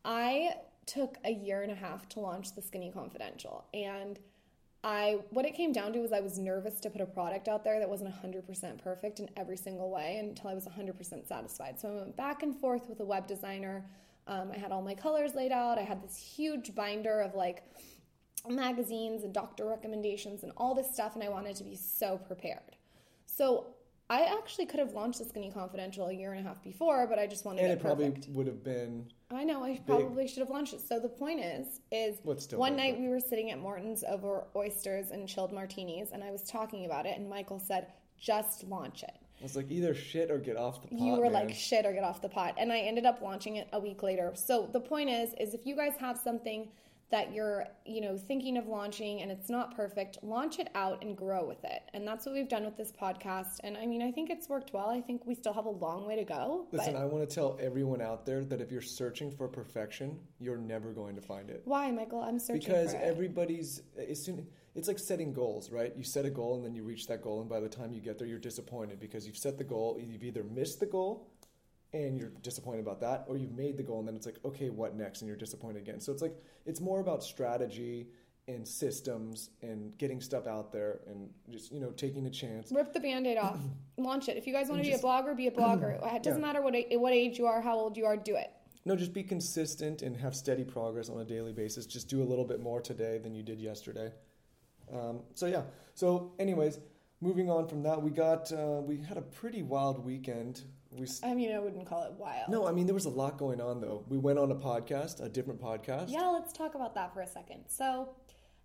I 0.06 0.56
took 0.86 1.18
a 1.24 1.32
year 1.32 1.64
and 1.64 1.72
a 1.72 1.76
half 1.76 2.10
to 2.10 2.20
launch 2.20 2.56
the 2.56 2.62
Skinny 2.62 2.92
Confidential, 2.92 3.66
and 3.74 4.20
I 4.84 5.20
what 5.30 5.46
it 5.46 5.56
came 5.56 5.72
down 5.72 5.94
to 5.94 6.00
was 6.00 6.12
I 6.12 6.20
was 6.20 6.38
nervous 6.38 6.80
to 6.82 6.90
put 6.90 7.00
a 7.02 7.06
product 7.06 7.48
out 7.48 7.64
there 7.64 7.80
that 7.80 7.88
wasn't 7.90 8.14
100% 8.14 8.78
perfect 8.84 9.20
in 9.20 9.30
every 9.38 9.56
single 9.56 9.90
way 9.90 10.18
until 10.18 10.50
I 10.50 10.54
was 10.54 10.66
100% 10.66 11.26
satisfied. 11.28 11.80
So 11.80 11.90
I 11.90 11.96
went 11.96 12.18
back 12.18 12.44
and 12.44 12.54
forth 12.60 12.90
with 12.90 13.00
a 13.00 13.06
web 13.06 13.26
designer. 13.28 13.86
Um, 14.28 14.52
I 14.54 14.58
had 14.58 14.72
all 14.72 14.82
my 14.82 14.96
colors 14.96 15.36
laid 15.36 15.52
out. 15.52 15.78
I 15.78 15.84
had 15.84 16.02
this 16.02 16.18
huge 16.18 16.74
binder 16.76 17.22
of 17.22 17.36
like 17.36 17.64
magazines 18.48 19.24
and 19.24 19.34
doctor 19.34 19.66
recommendations 19.66 20.44
and 20.44 20.52
all 20.58 20.76
this 20.76 20.92
stuff, 20.94 21.16
and 21.16 21.24
I 21.24 21.30
wanted 21.30 21.56
to 21.58 21.64
be 21.64 21.76
so 21.76 22.18
prepared. 22.18 22.78
So 23.26 23.68
I 24.10 24.24
actually 24.38 24.66
could 24.66 24.80
have 24.80 24.94
launched 24.94 25.20
the 25.20 25.26
Skinny 25.26 25.52
Confidential 25.52 26.08
a 26.08 26.14
year 26.14 26.34
and 26.34 26.46
a 26.46 26.48
half 26.48 26.64
before, 26.64 27.08
but 27.08 27.20
I 27.20 27.28
just 27.28 27.46
wanted 27.46 27.64
and 27.64 27.72
it 27.72 27.76
it 27.76 27.82
probably 27.82 28.14
would 28.30 28.48
have 28.48 28.64
been 28.64 29.08
I 29.32 29.44
know 29.44 29.64
I 29.64 29.80
probably 29.86 30.28
should 30.28 30.40
have 30.40 30.50
launched 30.50 30.74
it. 30.74 30.82
So 30.88 31.00
the 31.00 31.10
point 31.10 31.40
is, 31.40 31.82
is 31.92 32.20
Well, 32.24 32.36
it's 32.36 32.44
still 32.44 32.60
one 32.60 32.76
night 32.76 33.00
we 33.00 33.08
were 33.08 33.20
sitting 33.20 33.50
at 33.52 33.60
Morton's 33.60 34.04
over 34.04 34.46
oysters 34.56 35.12
and 35.12 35.28
chilled 35.28 35.52
martinis, 35.52 36.12
and 36.12 36.24
I 36.24 36.32
was 36.32 36.44
talking 36.44 36.86
about 36.86 37.06
it, 37.06 37.18
and 37.18 37.30
Michael 37.30 37.60
said, 37.60 37.88
"Just 38.18 38.64
launch 38.66 39.04
it." 39.04 39.16
I 39.44 39.46
was 39.46 39.58
like 39.58 39.70
either 39.70 39.94
shit 39.94 40.32
or 40.32 40.38
get 40.38 40.56
off 40.56 40.82
the 40.82 40.88
pot 40.88 41.00
you 41.00 41.14
were 41.16 41.30
man. 41.30 41.34
like 41.34 41.54
shit 41.54 41.86
or 41.86 41.92
get 41.92 42.04
off 42.04 42.22
the 42.22 42.30
pot. 42.30 42.56
And 42.58 42.72
i 42.72 42.80
ended 42.80 43.06
up 43.06 43.22
launching 43.22 43.58
it 43.58 43.68
a 43.74 43.80
week 43.80 44.02
later. 44.02 44.32
So 44.36 44.70
the 44.72 44.80
point 44.80 45.10
is 45.10 45.34
is 45.40 45.54
if 45.54 45.66
you 45.66 45.76
guys 45.76 45.94
have 46.00 46.18
something 46.18 46.70
that 47.12 47.32
you're 47.34 47.66
you 47.86 48.02
know 48.02 48.18
thinking 48.18 48.58
of 48.58 48.68
launching 48.68 49.22
and 49.22 49.30
it's 49.30 49.50
not 49.50 49.76
perfect 49.76 50.18
launch 50.24 50.58
it 50.60 50.70
out 50.74 51.04
and 51.04 51.18
grow 51.18 51.46
with 51.46 51.64
it. 51.66 51.84
And 51.94 52.08
that's 52.08 52.26
what 52.26 52.34
we've 52.34 52.48
done 52.48 52.64
with 52.64 52.78
this 52.78 52.92
podcast. 52.92 53.58
And 53.66 53.78
i 53.78 53.86
mean 53.86 54.02
i 54.02 54.12
think 54.12 54.30
it's 54.30 54.48
worked 54.48 54.74
well. 54.74 54.90
I 54.90 55.02
think 55.02 55.26
we 55.26 55.36
still 55.36 55.54
have 55.54 55.66
a 55.66 55.70
long 55.70 56.08
way 56.08 56.16
to 56.16 56.24
go 56.24 56.66
listen 56.72 56.96
i 56.96 57.06
want 57.06 57.28
to 57.28 57.36
tell 57.36 57.58
everyone 57.60 58.02
out 58.02 58.26
there 58.26 58.46
that 58.46 58.62
if 58.62 58.72
you're 58.72 58.82
searching 58.82 59.30
for 59.30 59.48
perfection 59.48 60.18
you're 60.40 60.58
never 60.58 60.92
going 60.92 61.16
to 61.16 61.22
find 61.22 61.50
it. 61.50 61.62
Why 61.66 61.92
michael? 61.92 62.22
I'm 62.22 62.40
searching 62.40 62.62
because 62.62 62.94
everybody's 62.94 63.82
as 63.98 64.24
soon 64.24 64.48
it's 64.76 64.88
like 64.88 65.00
setting 65.00 65.34
goals 65.34 65.72
right? 65.72 65.94
You 65.96 66.04
set 66.04 66.26
a 66.26 66.30
goal 66.30 66.56
and 66.56 66.66
then 66.66 66.74
you 66.76 66.84
reach 66.84 67.08
that 67.08 67.22
goal 67.22 67.42
and 67.42 67.50
by 67.50 67.60
the 67.60 67.70
time 67.70 67.94
you 67.94 68.02
get 68.02 68.18
there 68.18 68.28
you're 68.28 68.40
disappointed 68.40 69.00
because 69.00 69.26
you've 69.28 69.38
set 69.38 69.58
the 69.58 69.64
goal 69.64 70.00
you've 70.02 70.24
either 70.24 70.44
missed 70.44 70.80
the 70.80 70.86
goal 70.86 71.30
and 71.94 72.18
you're 72.18 72.32
disappointed 72.42 72.80
about 72.82 73.00
that 73.02 73.24
or 73.28 73.38
you've 73.38 73.52
made 73.52 73.78
the 73.78 73.84
goal 73.84 74.00
and 74.00 74.08
then 74.08 74.16
it's 74.16 74.26
like 74.26 74.40
okay 74.44 74.70
what 74.70 74.96
next? 74.96 75.22
And 75.22 75.28
you're 75.28 75.38
disappointed 75.38 75.82
again. 75.82 76.00
So 76.00 76.12
it's 76.12 76.22
like 76.22 76.36
it's 76.66 76.82
more 76.82 77.00
about 77.00 77.24
strategy 77.24 78.08
and 78.50 78.68
systems 78.68 79.52
and 79.62 79.98
getting 79.98 80.20
stuff 80.20 80.48
out 80.48 80.72
there 80.74 81.00
and 81.08 81.30
just 81.50 81.72
you 81.72 81.80
know 81.80 81.92
taking 81.92 82.26
a 82.26 82.30
chance. 82.30 82.72
Rip 82.72 82.92
the 82.94 83.00
band-aid 83.00 83.38
off. 83.38 83.60
Launch 83.98 84.28
it. 84.28 84.38
If 84.38 84.48
you 84.48 84.54
guys 84.54 84.70
want 84.70 84.84
to 84.84 84.90
be 84.90 84.96
a 84.96 85.00
blogger 85.00 85.38
be 85.38 85.48
a 85.48 85.52
blogger. 85.52 85.92
It 86.16 86.24
doesn't 86.24 86.42
Yeah. 86.42 86.48
matter 86.48 86.62
what, 86.62 86.74
what 86.94 87.14
age 87.14 87.38
you 87.38 87.46
are 87.46 87.62
how 87.62 87.78
old 87.78 87.96
you 87.96 88.06
are 88.06 88.18
do 88.18 88.36
it. 88.36 88.50
No 88.86 88.96
just 88.96 89.14
be 89.14 89.24
consistent 89.24 90.02
and 90.02 90.18
have 90.18 90.36
steady 90.36 90.64
progress 90.66 91.10
on 91.10 91.20
a 91.22 91.26
daily 91.26 91.54
basis. 91.54 91.86
Just 91.86 92.10
do 92.10 92.22
a 92.24 92.26
little 92.26 92.44
bit 92.44 92.60
more 92.60 92.82
today 92.82 93.18
than 93.20 93.34
you 93.36 93.44
did 93.44 93.62
yesterday 93.62 94.12
um, 94.96 95.20
so 95.34 95.46
yeah 95.46 95.64
so 95.94 96.34
anyways 96.40 96.80
moving 97.22 97.50
on 97.50 97.68
from 97.68 97.84
that 97.84 98.02
we 98.02 98.12
got 98.12 98.52
uh, 98.52 98.82
we 98.82 98.98
had 98.98 99.18
a 99.18 99.22
pretty 99.22 99.64
wild 99.64 100.04
weekend 100.04 100.62
we 100.92 101.06
s- 101.06 101.22
i 101.24 101.34
mean 101.34 101.52
i 101.52 101.60
wouldn't 101.60 101.86
call 101.86 102.04
it 102.04 102.14
wild 102.18 102.50
no 102.50 102.68
i 102.68 102.72
mean 102.72 102.86
there 102.86 102.94
was 102.94 103.06
a 103.06 103.10
lot 103.10 103.38
going 103.38 103.60
on 103.62 103.80
though 103.82 104.04
we 104.10 104.18
went 104.18 104.38
on 104.38 104.52
a 104.52 104.56
podcast 104.56 105.24
a 105.24 105.30
different 105.30 105.60
podcast 105.62 106.10
Yeah, 106.10 106.28
let's 106.28 106.54
talk 106.54 106.76
about 106.76 106.94
that 106.96 107.14
for 107.14 107.22
a 107.22 107.28
second. 107.28 107.64
So, 107.68 108.10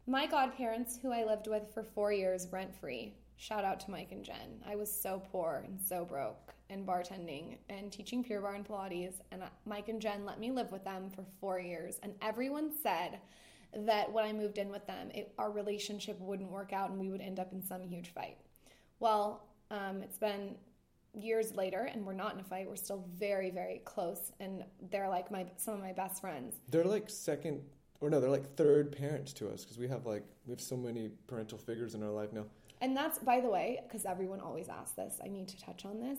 my 0.06 0.26
godparents, 0.26 0.99
who 1.00 1.12
I 1.12 1.25
lived 1.25 1.47
with 1.49 1.64
for 1.75 1.82
four 1.82 2.12
years 2.12 2.49
rent 2.50 2.75
free, 2.75 3.14
shout 3.37 3.64
out 3.64 3.78
to 3.80 3.90
Mike 3.90 4.11
and 4.12 4.25
Jen. 4.25 4.62
I 4.66 4.75
was 4.75 4.90
so 4.90 5.23
poor 5.30 5.62
and 5.66 5.78
so 5.80 6.04
broke 6.04 6.54
and 6.70 6.87
bartending 6.87 7.56
and 7.68 7.92
teaching 7.92 8.25
Pure 8.25 8.40
Barre 8.42 8.56
and 8.56 8.66
Pilates, 8.66 9.20
and 9.32 9.42
Mike 9.66 9.88
and 9.88 10.00
Jen 10.00 10.25
let 10.25 10.40
me 10.40 10.50
live 10.50 10.73
with 10.73 10.85
them 10.85 11.11
for 11.14 11.25
four 11.40 11.61
years. 11.61 11.99
And 12.02 12.14
everyone 12.23 12.70
said 12.82 13.18
that 13.75 14.12
when 14.12 14.25
I 14.25 14.32
moved 14.32 14.58
in 14.58 14.70
with 14.70 14.87
them, 14.87 15.10
it, 15.14 15.32
our 15.38 15.50
relationship 15.50 16.18
wouldn't 16.20 16.50
work 16.50 16.72
out 16.72 16.90
and 16.90 16.98
we 16.98 17.10
would 17.10 17.20
end 17.20 17.38
up 17.38 17.52
in 17.52 17.62
some 17.62 17.82
huge 17.82 18.12
fight. 18.12 18.37
Well, 19.00 19.44
um, 19.70 20.02
it's 20.02 20.18
been 20.18 20.56
years 21.14 21.54
later 21.54 21.88
and 21.92 22.06
we're 22.06 22.12
not 22.12 22.34
in 22.34 22.40
a 22.40 22.44
fight 22.44 22.68
we're 22.68 22.76
still 22.76 23.02
very 23.18 23.50
very 23.50 23.80
close 23.87 24.30
and 24.40 24.62
they're 24.90 25.08
like 25.08 25.30
my 25.30 25.44
some 25.56 25.75
of 25.75 25.80
my 25.80 25.90
best 25.90 26.20
friends 26.20 26.56
they're 26.68 26.84
like 26.84 27.08
second 27.08 27.60
or 28.00 28.10
no 28.10 28.20
they're 28.20 28.30
like 28.30 28.54
third 28.56 28.92
parents 28.92 29.32
to 29.32 29.48
us 29.48 29.64
because 29.64 29.78
we 29.78 29.88
have 29.88 30.04
like 30.06 30.22
we 30.46 30.52
have 30.52 30.60
so 30.60 30.76
many 30.76 31.10
parental 31.26 31.58
figures 31.58 31.94
in 31.94 32.02
our 32.02 32.10
life 32.10 32.32
now 32.32 32.44
And 32.80 32.96
that's, 32.96 33.18
by 33.18 33.40
the 33.40 33.48
way, 33.48 33.80
because 33.82 34.04
everyone 34.04 34.40
always 34.40 34.68
asks 34.68 34.92
this, 34.92 35.18
I 35.25 35.28
need 35.28 35.48
to 35.48 35.60
touch 35.60 35.84
on 35.84 36.00
this. 36.00 36.18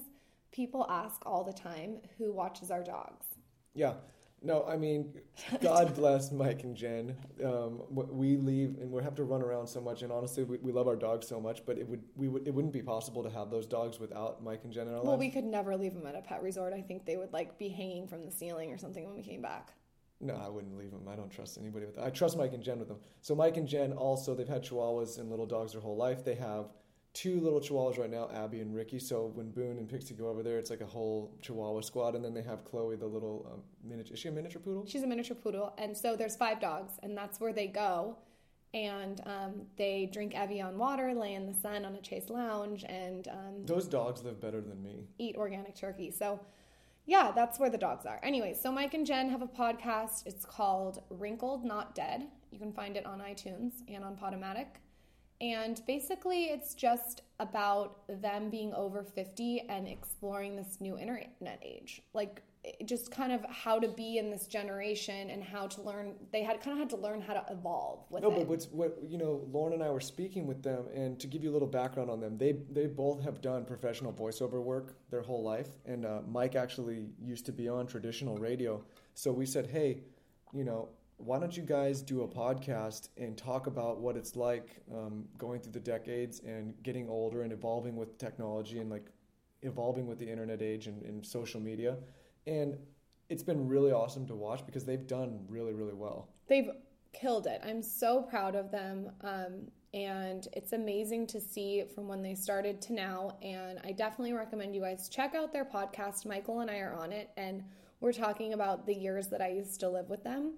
People 0.51 0.85
ask 0.89 1.21
all 1.25 1.43
the 1.43 1.53
time 1.53 1.99
who 2.17 2.33
watches 2.33 2.69
our 2.71 2.83
dogs. 2.83 3.25
Yeah. 3.73 3.93
No, 4.41 4.63
I 4.65 4.77
mean, 4.77 5.13
God 5.61 5.93
bless 5.95 6.31
Mike 6.31 6.63
and 6.63 6.75
Jen. 6.75 7.15
Um, 7.43 7.81
we 7.89 8.37
leave 8.37 8.77
and 8.79 8.89
we 8.91 9.03
have 9.03 9.15
to 9.15 9.23
run 9.23 9.41
around 9.41 9.67
so 9.67 9.81
much, 9.81 10.01
and 10.01 10.11
honestly, 10.11 10.43
we, 10.43 10.57
we 10.59 10.71
love 10.71 10.87
our 10.87 10.95
dogs 10.95 11.27
so 11.27 11.41
much. 11.41 11.65
But 11.65 11.77
it 11.77 11.87
would 11.87 12.01
we 12.15 12.29
would 12.29 12.47
it 12.47 12.53
wouldn't 12.53 12.73
be 12.73 12.81
possible 12.81 13.21
to 13.23 13.29
have 13.29 13.51
those 13.51 13.67
dogs 13.67 13.99
without 13.99 14.41
Mike 14.43 14.61
and 14.63 14.71
Jen 14.71 14.87
in 14.87 14.93
our 14.93 15.01
Well, 15.01 15.11
lives. 15.11 15.19
we 15.19 15.29
could 15.29 15.43
never 15.43 15.75
leave 15.75 15.93
them 15.93 16.05
at 16.05 16.15
a 16.15 16.21
pet 16.21 16.41
resort. 16.41 16.73
I 16.73 16.81
think 16.81 17.05
they 17.05 17.17
would 17.17 17.33
like 17.33 17.57
be 17.57 17.67
hanging 17.67 18.07
from 18.07 18.25
the 18.25 18.31
ceiling 18.31 18.71
or 18.71 18.77
something 18.77 19.05
when 19.05 19.15
we 19.15 19.23
came 19.23 19.41
back. 19.41 19.73
No, 20.21 20.35
I 20.35 20.49
wouldn't 20.49 20.77
leave 20.77 20.91
them. 20.91 21.07
I 21.09 21.15
don't 21.15 21.29
trust 21.31 21.57
anybody 21.57 21.85
with 21.85 21.95
that. 21.95 22.05
I 22.05 22.09
trust 22.09 22.37
Mike 22.37 22.53
and 22.53 22.61
Jen 22.63 22.79
with 22.79 22.87
them. 22.89 22.97
So 23.21 23.35
Mike 23.35 23.57
and 23.57 23.67
Jen 23.67 23.93
also 23.93 24.35
they've 24.35 24.47
had 24.47 24.63
Chihuahuas 24.63 25.17
and 25.19 25.29
little 25.29 25.45
dogs 25.45 25.71
their 25.73 25.81
whole 25.81 25.95
life. 25.97 26.23
They 26.23 26.35
have 26.35 26.65
two 27.13 27.39
little 27.41 27.59
Chihuahuas 27.59 27.97
right 27.97 28.09
now, 28.09 28.29
Abby 28.33 28.59
and 28.61 28.73
Ricky. 28.75 28.99
So 28.99 29.31
when 29.33 29.51
Boone 29.51 29.77
and 29.77 29.89
Pixie 29.89 30.13
go 30.13 30.27
over 30.29 30.43
there, 30.43 30.57
it's 30.57 30.69
like 30.69 30.81
a 30.81 30.85
whole 30.85 31.31
Chihuahua 31.41 31.81
squad, 31.81 32.15
and 32.15 32.23
then 32.23 32.33
they 32.33 32.43
have 32.43 32.63
Chloe, 32.65 32.95
the 32.95 33.05
little 33.07 33.49
um, 33.51 33.61
miniature. 33.83 34.13
Is 34.13 34.19
she 34.19 34.27
a 34.29 34.31
miniature 34.31 34.61
poodle? 34.61 34.85
She's 34.87 35.03
a 35.03 35.07
miniature 35.07 35.35
poodle, 35.35 35.73
and 35.77 35.97
so 35.97 36.15
there's 36.15 36.35
five 36.35 36.59
dogs, 36.61 36.93
and 37.03 37.17
that's 37.17 37.39
where 37.39 37.53
they 37.53 37.67
go. 37.67 38.15
and 38.73 39.21
um, 39.25 39.53
they 39.77 40.07
drink 40.13 40.35
Evian 40.35 40.77
water, 40.77 41.13
lay 41.15 41.33
in 41.33 41.47
the 41.47 41.53
sun 41.55 41.85
on 41.85 41.95
a 41.95 42.01
Chase 42.01 42.29
lounge, 42.29 42.85
and 42.87 43.27
um, 43.27 43.65
Those 43.65 43.87
dogs 43.87 44.23
live 44.23 44.39
better 44.39 44.61
than 44.61 44.81
me. 44.83 45.07
eat 45.17 45.35
organic 45.35 45.75
turkey. 45.75 46.11
So, 46.11 46.39
yeah, 47.07 47.31
that's 47.33 47.57
where 47.59 47.71
the 47.71 47.79
dogs 47.79 48.05
are. 48.05 48.19
Anyway, 48.21 48.53
so 48.53 48.71
Mike 48.71 48.93
and 48.93 49.07
Jen 49.07 49.27
have 49.29 49.41
a 49.41 49.47
podcast. 49.47 50.27
It's 50.27 50.45
called 50.45 51.01
Wrinkled 51.09 51.65
Not 51.65 51.95
Dead. 51.95 52.27
You 52.51 52.59
can 52.59 52.71
find 52.71 52.95
it 52.95 53.07
on 53.07 53.19
iTunes 53.19 53.71
and 53.87 54.03
on 54.03 54.15
Podomatic. 54.15 54.67
And 55.41 55.81
basically, 55.87 56.45
it's 56.45 56.73
just 56.75 57.21
about 57.39 58.01
them 58.21 58.49
being 58.49 58.73
over 58.73 59.03
50 59.03 59.61
and 59.69 59.87
exploring 59.87 60.55
this 60.55 60.81
new 60.81 60.97
internet 60.97 61.59
age. 61.63 62.01
Like, 62.13 62.41
just 62.83 63.09
kind 63.09 63.31
of 63.31 63.45
how 63.49 63.79
to 63.79 63.87
be 63.87 64.17
in 64.17 64.29
this 64.29 64.45
generation 64.45 65.29
and 65.29 65.41
how 65.41 65.67
to 65.67 65.81
learn. 65.81 66.15
They 66.33 66.43
had 66.43 66.61
kind 66.61 66.73
of 66.73 66.79
had 66.79 66.89
to 66.89 66.97
learn 66.97 67.21
how 67.21 67.33
to 67.33 67.45
evolve 67.49 68.03
with 68.09 68.21
No, 68.21 68.31
it. 68.31 68.35
but 68.35 68.47
what's 68.47 68.65
what 68.67 68.97
you 69.01 69.17
know, 69.17 69.47
Lauryn 69.49 69.73
and 69.75 69.81
I 69.81 69.89
were 69.89 70.01
speaking 70.01 70.45
with 70.45 70.61
them, 70.61 70.85
and 70.93 71.17
to 71.21 71.27
give 71.27 71.41
you 71.41 71.51
a 71.51 71.53
little 71.53 71.69
background 71.69 72.09
on 72.09 72.19
them, 72.19 72.37
they 72.37 72.57
they 72.69 72.85
both 72.87 73.23
have 73.23 73.41
done 73.41 73.63
professional 73.63 74.11
voiceover 74.11 74.61
work 74.61 74.97
their 75.09 75.21
whole 75.21 75.41
life, 75.41 75.69
and 75.85 76.05
uh, 76.05 76.19
Mike 76.27 76.55
actually 76.55 77.07
used 77.23 77.45
to 77.45 77.53
be 77.53 77.69
on 77.69 77.87
traditional 77.87 78.35
radio. 78.37 78.83
So 79.13 79.31
we 79.31 79.45
said, 79.45 79.67
hey, 79.67 80.01
you 80.53 80.65
know, 80.65 80.89
why 81.19 81.37
don't 81.37 81.55
you 81.55 81.63
guys 81.63 82.01
do 82.01 82.21
a 82.23 82.27
podcast 82.27 83.09
and 83.17 83.37
talk 83.37 83.67
about 83.67 83.99
what 83.99 84.15
it's 84.15 84.35
like 84.37 84.81
um, 84.93 85.25
going 85.37 85.59
through 85.59 85.73
the 85.73 85.79
decades 85.79 86.39
and 86.45 86.73
getting 86.81 87.09
older 87.09 87.43
and 87.43 87.51
evolving 87.51 87.97
with 87.97 88.17
technology 88.17 88.79
and 88.79 88.89
like 88.89 89.05
evolving 89.61 90.07
with 90.07 90.17
the 90.17 90.29
internet 90.29 90.61
age 90.61 90.87
and, 90.87 91.03
and 91.03 91.25
social 91.25 91.59
media, 91.59 91.97
and 92.47 92.77
it's 93.27 93.43
been 93.43 93.67
really 93.67 93.91
awesome 93.91 94.25
to 94.27 94.33
watch 94.33 94.65
because 94.65 94.85
they've 94.85 95.07
done 95.07 95.45
really 95.49 95.73
really 95.73 95.93
well. 95.93 96.29
They've 96.47 96.69
killed 97.11 97.47
it. 97.47 97.61
I'm 97.65 97.81
so 97.81 98.21
proud 98.21 98.55
of 98.55 98.71
them. 98.71 99.11
Um, 99.21 99.67
and 99.93 100.47
it's 100.53 100.73
amazing 100.73 101.25
to 101.27 101.41
see 101.41 101.83
from 101.95 102.07
when 102.07 102.21
they 102.21 102.35
started 102.35 102.79
to 102.83 102.93
now. 102.93 103.37
And 103.41 103.79
I 103.83 103.91
definitely 103.91 104.33
recommend 104.33 104.75
you 104.75 104.81
guys 104.81 105.09
check 105.09 105.33
out 105.33 105.51
their 105.51 105.65
podcast. 105.65 106.25
Michael 106.25 106.59
and 106.59 106.69
I 106.69 106.77
are 106.77 106.93
on 106.93 107.11
it, 107.11 107.31
and 107.37 107.63
we're 107.99 108.13
talking 108.13 108.53
about 108.53 108.85
the 108.85 108.93
years 108.93 109.27
that 109.29 109.41
I 109.41 109.49
used 109.49 109.79
to 109.79 109.89
live 109.89 110.09
with 110.09 110.23
them. 110.23 110.53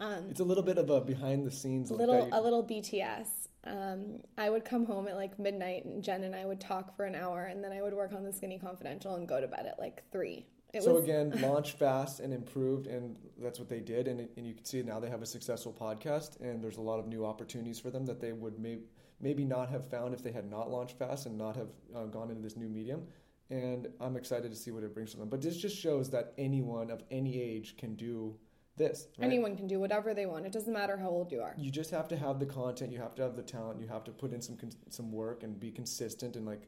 Um, 0.00 0.26
It's 0.30 0.40
a 0.40 0.44
little 0.44 0.62
bit 0.62 0.78
of 0.78 0.90
a 0.90 1.00
behind 1.00 1.46
the 1.46 1.50
scenes 1.50 1.90
little 1.90 2.28
a 2.32 2.40
little 2.40 2.62
BTS. 2.64 3.26
Um, 3.64 4.20
I 4.36 4.48
would 4.48 4.64
come 4.64 4.86
home 4.86 5.08
at 5.08 5.16
like 5.16 5.38
midnight, 5.38 5.84
and 5.84 6.02
Jen 6.02 6.22
and 6.24 6.34
I 6.34 6.44
would 6.46 6.60
talk 6.60 6.96
for 6.96 7.04
an 7.04 7.14
hour, 7.14 7.44
and 7.44 7.62
then 7.62 7.72
I 7.72 7.82
would 7.82 7.92
work 7.94 8.12
on 8.12 8.22
the 8.24 8.32
Skinny 8.32 8.58
Confidential 8.58 9.14
and 9.16 9.26
go 9.28 9.40
to 9.40 9.48
bed 9.48 9.66
at 9.66 9.78
like 9.78 10.04
three. 10.12 10.46
It 10.72 10.82
so 10.82 10.94
was 10.94 11.02
again, 11.04 11.32
launch 11.42 11.72
fast 11.72 12.20
and 12.20 12.32
improved, 12.32 12.86
and 12.86 13.16
that's 13.38 13.58
what 13.58 13.68
they 13.68 13.80
did. 13.80 14.06
And, 14.06 14.20
it- 14.20 14.32
and 14.36 14.46
you 14.46 14.54
can 14.54 14.64
see 14.64 14.82
now 14.82 15.00
they 15.00 15.08
have 15.10 15.22
a 15.22 15.26
successful 15.26 15.72
podcast, 15.78 16.40
and 16.40 16.62
there's 16.62 16.76
a 16.76 16.82
lot 16.82 16.98
of 16.98 17.08
new 17.08 17.24
opportunities 17.26 17.80
for 17.80 17.90
them 17.90 18.06
that 18.06 18.20
they 18.20 18.32
would 18.32 18.58
may, 18.58 18.78
maybe 19.20 19.44
not 19.44 19.68
have 19.70 19.88
found 19.90 20.14
if 20.14 20.22
they 20.22 20.32
had 20.32 20.48
not 20.48 20.70
launched 20.70 20.98
fast 20.98 21.26
and 21.26 21.36
not 21.36 21.56
have 21.56 21.68
uh, 21.96 22.04
gone 22.04 22.30
into 22.30 22.42
this 22.42 22.56
new 22.56 22.68
medium. 22.68 23.02
And 23.50 23.88
I'm 23.98 24.16
excited 24.16 24.50
to 24.50 24.56
see 24.56 24.70
what 24.70 24.82
it 24.82 24.92
brings 24.92 25.12
to 25.12 25.16
them. 25.16 25.30
But 25.30 25.40
this 25.40 25.56
just 25.56 25.76
shows 25.76 26.10
that 26.10 26.34
anyone 26.36 26.90
of 26.90 27.02
any 27.10 27.40
age 27.40 27.76
can 27.78 27.94
do 27.94 28.36
this. 28.78 29.08
Right? 29.18 29.26
anyone 29.26 29.56
can 29.56 29.66
do 29.66 29.78
whatever 29.80 30.14
they 30.14 30.26
want. 30.26 30.46
It 30.46 30.52
doesn't 30.52 30.72
matter 30.72 30.96
how 30.96 31.08
old 31.08 31.30
you 31.32 31.40
are. 31.42 31.54
You 31.58 31.70
just 31.70 31.90
have 31.90 32.08
to 32.08 32.16
have 32.16 32.38
the 32.38 32.46
content. 32.46 32.92
You 32.92 32.98
have 33.00 33.14
to 33.16 33.22
have 33.22 33.36
the 33.36 33.42
talent. 33.42 33.80
You 33.80 33.88
have 33.88 34.04
to 34.04 34.10
put 34.12 34.32
in 34.32 34.40
some 34.40 34.56
con- 34.56 34.72
some 34.88 35.12
work 35.12 35.42
and 35.42 35.58
be 35.58 35.70
consistent 35.70 36.36
and 36.36 36.46
like. 36.46 36.62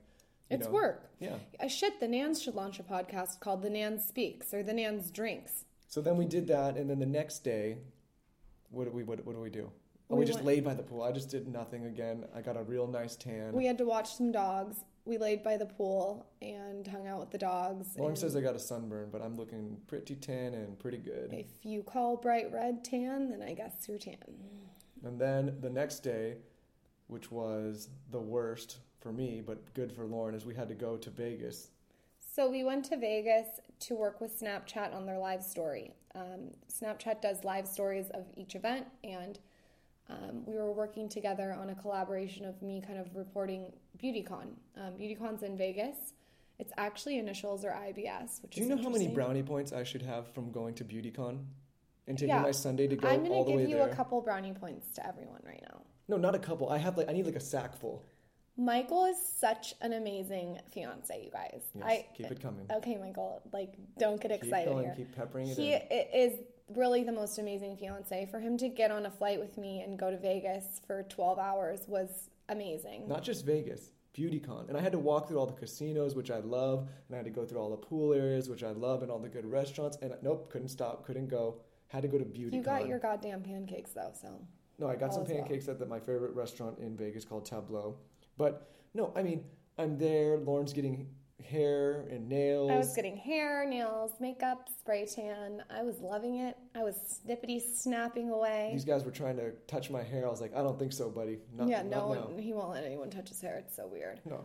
You 0.51 0.57
It's 0.57 0.67
know, 0.67 0.73
work. 0.73 1.11
Yeah. 1.21 1.37
Uh, 1.61 1.69
shit, 1.69 2.01
the 2.01 2.09
Nans 2.09 2.43
should 2.43 2.57
launch 2.57 2.81
a 2.81 2.83
podcast 2.83 3.39
called 3.39 3.63
The 3.63 3.71
Nans 3.71 4.05
Speaks 4.05 4.53
or 4.53 4.65
The 4.65 4.73
Nans 4.73 5.11
Drinks. 5.13 5.65
So 5.87 6.01
then 6.01 6.17
we 6.17 6.25
did 6.25 6.49
that, 6.49 6.77
and 6.77 6.91
then 6.91 6.99
the 6.99 7.07
next 7.07 7.45
day, 7.45 7.79
what 8.71 8.85
do 8.85 8.91
we 8.91 9.05
what, 9.05 9.25
what 9.25 9.35
do 9.37 9.41
we 9.41 9.51
do? 9.51 9.71
Oh, 10.11 10.17
we, 10.17 10.21
We 10.21 10.25
just 10.27 10.39
went- 10.39 10.47
laid 10.47 10.65
by 10.65 10.75
the 10.75 10.83
pool. 10.83 11.03
I 11.03 11.13
just 11.13 11.31
did 11.31 11.47
nothing 11.47 11.87
again. 11.87 12.25
I 12.35 12.41
got 12.41 12.57
a 12.57 12.65
real 12.65 12.89
nice 12.89 13.15
tan. 13.15 13.53
We 13.53 13.67
had 13.67 13.79
to 13.79 13.85
watch 13.85 14.13
some 14.15 14.33
dogs. 14.33 14.85
We 15.05 15.19
laid 15.19 15.43
by 15.43 15.57
the 15.57 15.67
pool 15.67 16.27
and 16.43 16.87
hung 16.87 17.07
out 17.07 17.21
with 17.21 17.31
the 17.31 17.39
dogs. 17.39 17.97
Lauryn 17.97 18.17
says 18.17 18.37
I 18.37 18.41
got 18.41 18.55
a 18.55 18.61
sunburn, 18.61 19.09
but 19.11 19.23
I'm 19.23 19.37
looking 19.37 19.79
pretty 19.87 20.15
tan 20.15 20.55
and 20.55 20.79
pretty 20.79 20.99
good. 20.99 21.33
if 21.33 21.65
you 21.65 21.83
call 21.83 22.17
bright 22.17 22.53
red 22.53 22.85
tan, 22.85 23.31
then 23.31 23.43
I 23.43 23.55
guess 23.55 23.87
you're 23.89 23.99
tan. 23.99 24.17
And 25.05 25.19
then 25.19 25.57
the 25.61 25.71
next 25.71 26.01
day, 26.01 26.37
which 27.07 27.31
was 27.31 27.89
the 28.11 28.21
worst 28.21 28.79
for 29.01 29.13
me, 29.13 29.43
but 29.45 29.73
good 29.75 29.91
for 29.91 30.05
Lauryn, 30.07 30.35
is 30.35 30.45
we 30.45 30.55
had 30.55 30.69
to 30.69 30.75
go 30.75 30.97
to 30.99 31.11
Vegas. 31.11 31.71
So 32.21 32.49
we 32.49 32.63
went 32.63 32.85
to 32.87 32.97
Vegas 32.97 33.49
to 33.81 33.95
work 33.95 34.21
with 34.21 34.39
Snapchat 34.39 34.95
on 34.95 35.07
their 35.07 35.19
live 35.19 35.43
story. 35.43 35.95
Um, 36.15 36.51
Snapchat 36.71 37.23
does 37.23 37.43
live 37.45 37.67
stories 37.67 38.11
of 38.11 38.27
each 38.37 38.55
event, 38.55 38.87
and 39.03 39.39
um, 40.09 40.45
we 40.45 40.57
were 40.57 40.73
working 40.73 41.09
together 41.09 41.53
on 41.53 41.71
a 41.71 41.75
collaboration 41.75 42.45
of 42.45 42.61
me 42.63 42.83
kind 42.85 42.99
of 42.99 43.15
reporting 43.15 43.73
BeautyCon. 44.03 44.49
Um, 44.77 44.95
BeautyCon's 44.99 45.43
in 45.43 45.57
Vegas. 45.57 45.97
It's 46.59 46.73
actually 46.77 47.19
initials 47.19 47.65
or 47.65 47.71
IBS, 47.71 48.43
which 48.43 48.53
Do 48.53 48.61
you 48.61 48.69
know 48.69 48.77
how 48.83 48.91
many 48.91 49.09
brownie 49.09 49.43
points 49.43 49.73
I 49.73 49.83
should 49.83 50.03
have 50.03 50.29
from 50.35 50.51
going 50.53 50.75
to 50.75 50.85
BeautyCon 50.85 51.43
and 52.07 52.19
taking 52.19 52.29
Yeah. 52.35 52.43
my 52.43 52.51
Sunday 52.51 52.87
to 52.87 52.97
go 52.97 53.09
I'm 53.09 53.27
all 53.31 53.45
going 53.45 53.59
to 53.59 53.65
give 53.67 53.71
you 53.79 53.83
a 53.83 53.89
couple 53.95 54.21
brownie 54.21 54.53
points 54.53 54.91
to 54.95 55.07
everyone 55.07 55.41
right 55.47 55.63
now. 55.71 55.81
No, 56.09 56.17
not 56.17 56.35
a 56.35 56.39
couple. 56.39 56.69
I 56.69 56.77
have 56.79 56.99
like 56.99 57.09
I 57.09 57.13
need 57.13 57.25
like 57.25 57.37
a 57.37 57.41
sack 57.41 57.77
full. 57.77 58.05
Michael 58.57 59.07
is 59.07 59.17
such 59.17 59.75
an 59.81 59.95
amazing 59.95 60.59
fiance, 60.71 61.25
you 61.25 61.31
guys. 61.31 61.63
Yes, 61.75 61.83
I 61.87 62.07
keep 62.15 62.31
it 62.31 62.43
coming. 62.43 62.67
okay, 62.71 62.99
Michael. 62.99 63.41
Like, 63.53 63.73
don't 63.99 64.21
get 64.21 64.33
Keep 64.33 64.43
excited 64.43 64.71
going. 64.71 64.93
Keep 64.95 65.17
peppering 65.17 65.49
it 65.49 65.57
He 65.57 65.73
in. 65.73 65.81
is 66.13 66.41
really 66.77 67.05
the 67.05 67.13
most 67.13 67.39
amazing 67.39 67.77
fiance. 67.77 68.27
For 68.31 68.41
him 68.41 68.57
to 68.59 68.69
get 68.69 68.91
on 68.91 69.07
a 69.07 69.11
flight 69.11 69.41
with 69.41 69.59
me 69.59 69.81
and 69.81 69.99
go 69.99 70.11
to 70.11 70.17
Vegas 70.17 70.81
for 70.87 71.03
12 71.05 71.39
hours 71.39 71.81
was 71.87 72.31
amazing. 72.49 73.09
Not 73.09 73.23
just 73.23 73.45
Vegas, 73.45 73.91
BeautyCon. 74.17 74.69
And 74.69 74.77
I 74.77 74.81
had 74.81 74.93
to 74.93 74.99
walk 74.99 75.29
through 75.29 75.39
all 75.39 75.47
the 75.47 75.53
casinos, 75.53 76.15
which 76.15 76.31
I 76.31 76.39
love, 76.39 76.89
and 77.09 77.15
I 77.15 77.17
had 77.17 77.25
to 77.25 77.31
go 77.31 77.45
through 77.45 77.59
all 77.59 77.71
the 77.71 77.77
pool 77.77 78.13
areas, 78.13 78.49
which 78.49 78.63
I 78.63 78.71
love, 78.71 79.03
and 79.03 79.11
all 79.11 79.19
the 79.19 79.29
good 79.29 79.47
restaurants. 79.47 79.99
And 80.03 80.15
nope, 80.23 80.51
couldn't 80.51 80.69
stop, 80.69 81.05
couldn't 81.05 81.29
go. 81.29 81.61
Had 81.89 82.03
to 82.03 82.09
go 82.09 82.19
to 82.19 82.25
BeautyCon. 82.25 82.55
you 82.55 82.63
got 82.63 82.87
your 82.87 82.99
goddamn 82.99 83.43
pancakes 83.43 83.91
though, 83.91 84.13
so 84.15 84.29
no, 84.79 84.89
I 84.89 84.97
got 84.97 85.11
all 85.11 85.17
some 85.17 85.25
is 85.25 85.31
well. 85.31 85.39
pancakes 85.41 85.69
at 85.69 85.79
the, 85.79 85.87
my 85.87 85.99
favorite 85.99 86.35
restaurant 86.35 86.79
in 86.79 86.97
Vegas 86.97 87.25
called 87.25 87.45
Tableau. 87.45 87.97
But 88.39 88.71
no, 88.95 89.13
I 89.15 89.23
mean, 89.23 89.45
I'm 89.79 89.99
there. 89.99 90.39
Lauryn's 90.39 90.73
getting 90.73 91.09
hair 91.43 92.07
and 92.11 92.29
nails. 92.29 92.71
I 92.71 92.77
was 92.77 92.95
getting 92.95 93.17
hair, 93.17 93.67
nails, 93.67 94.13
makeup, 94.21 94.69
spray 94.79 95.07
tan. 95.07 95.63
I 95.71 95.83
was 95.83 96.01
loving 96.01 96.39
it. 96.39 96.57
I 96.75 96.83
was 96.83 96.97
snippety 97.27 97.61
snapping 97.61 98.31
away. 98.31 98.71
These 98.73 98.85
guys 98.85 99.05
were 99.05 99.11
trying 99.11 99.37
to 99.37 99.53
touch 99.67 99.91
my 99.91 100.03
hair. 100.03 100.27
I 100.27 100.31
was 100.31 100.41
like, 100.41 100.55
I 100.55 100.63
don't 100.63 100.79
think 100.79 100.93
so, 100.93 101.11
buddy. 101.11 101.39
Not, 101.57 101.69
yeah, 101.69 101.83
no 101.83 102.13
now. 102.13 102.27
one. 102.27 102.39
He 102.39 102.53
won't 102.53 102.71
let 102.71 102.85
anyone 102.85 103.11
touch 103.11 103.29
his 103.29 103.41
hair. 103.41 103.57
It's 103.57 103.75
so 103.75 103.87
weird. 103.87 104.21
No. 104.25 104.45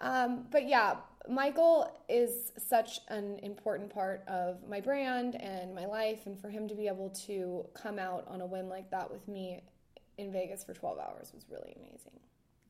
Um, 0.00 0.46
but 0.50 0.66
yeah, 0.66 0.96
Michael 1.28 1.90
is 2.08 2.52
such 2.56 3.00
an 3.08 3.38
important 3.42 3.92
part 3.92 4.24
of 4.26 4.66
my 4.66 4.80
brand 4.80 5.34
and 5.36 5.74
my 5.74 5.84
life, 5.84 6.26
and 6.26 6.38
for 6.40 6.48
him 6.48 6.66
to 6.68 6.74
be 6.74 6.86
able 6.86 7.10
to 7.26 7.66
come 7.74 7.98
out 7.98 8.24
on 8.26 8.40
a 8.40 8.46
whim 8.46 8.68
like 8.68 8.90
that 8.90 9.10
with 9.10 9.28
me 9.28 9.60
in 10.16 10.32
Vegas 10.32 10.64
for 10.64 10.74
12 10.74 10.98
hours 10.98 11.32
was 11.34 11.44
really 11.50 11.74
amazing. 11.76 12.18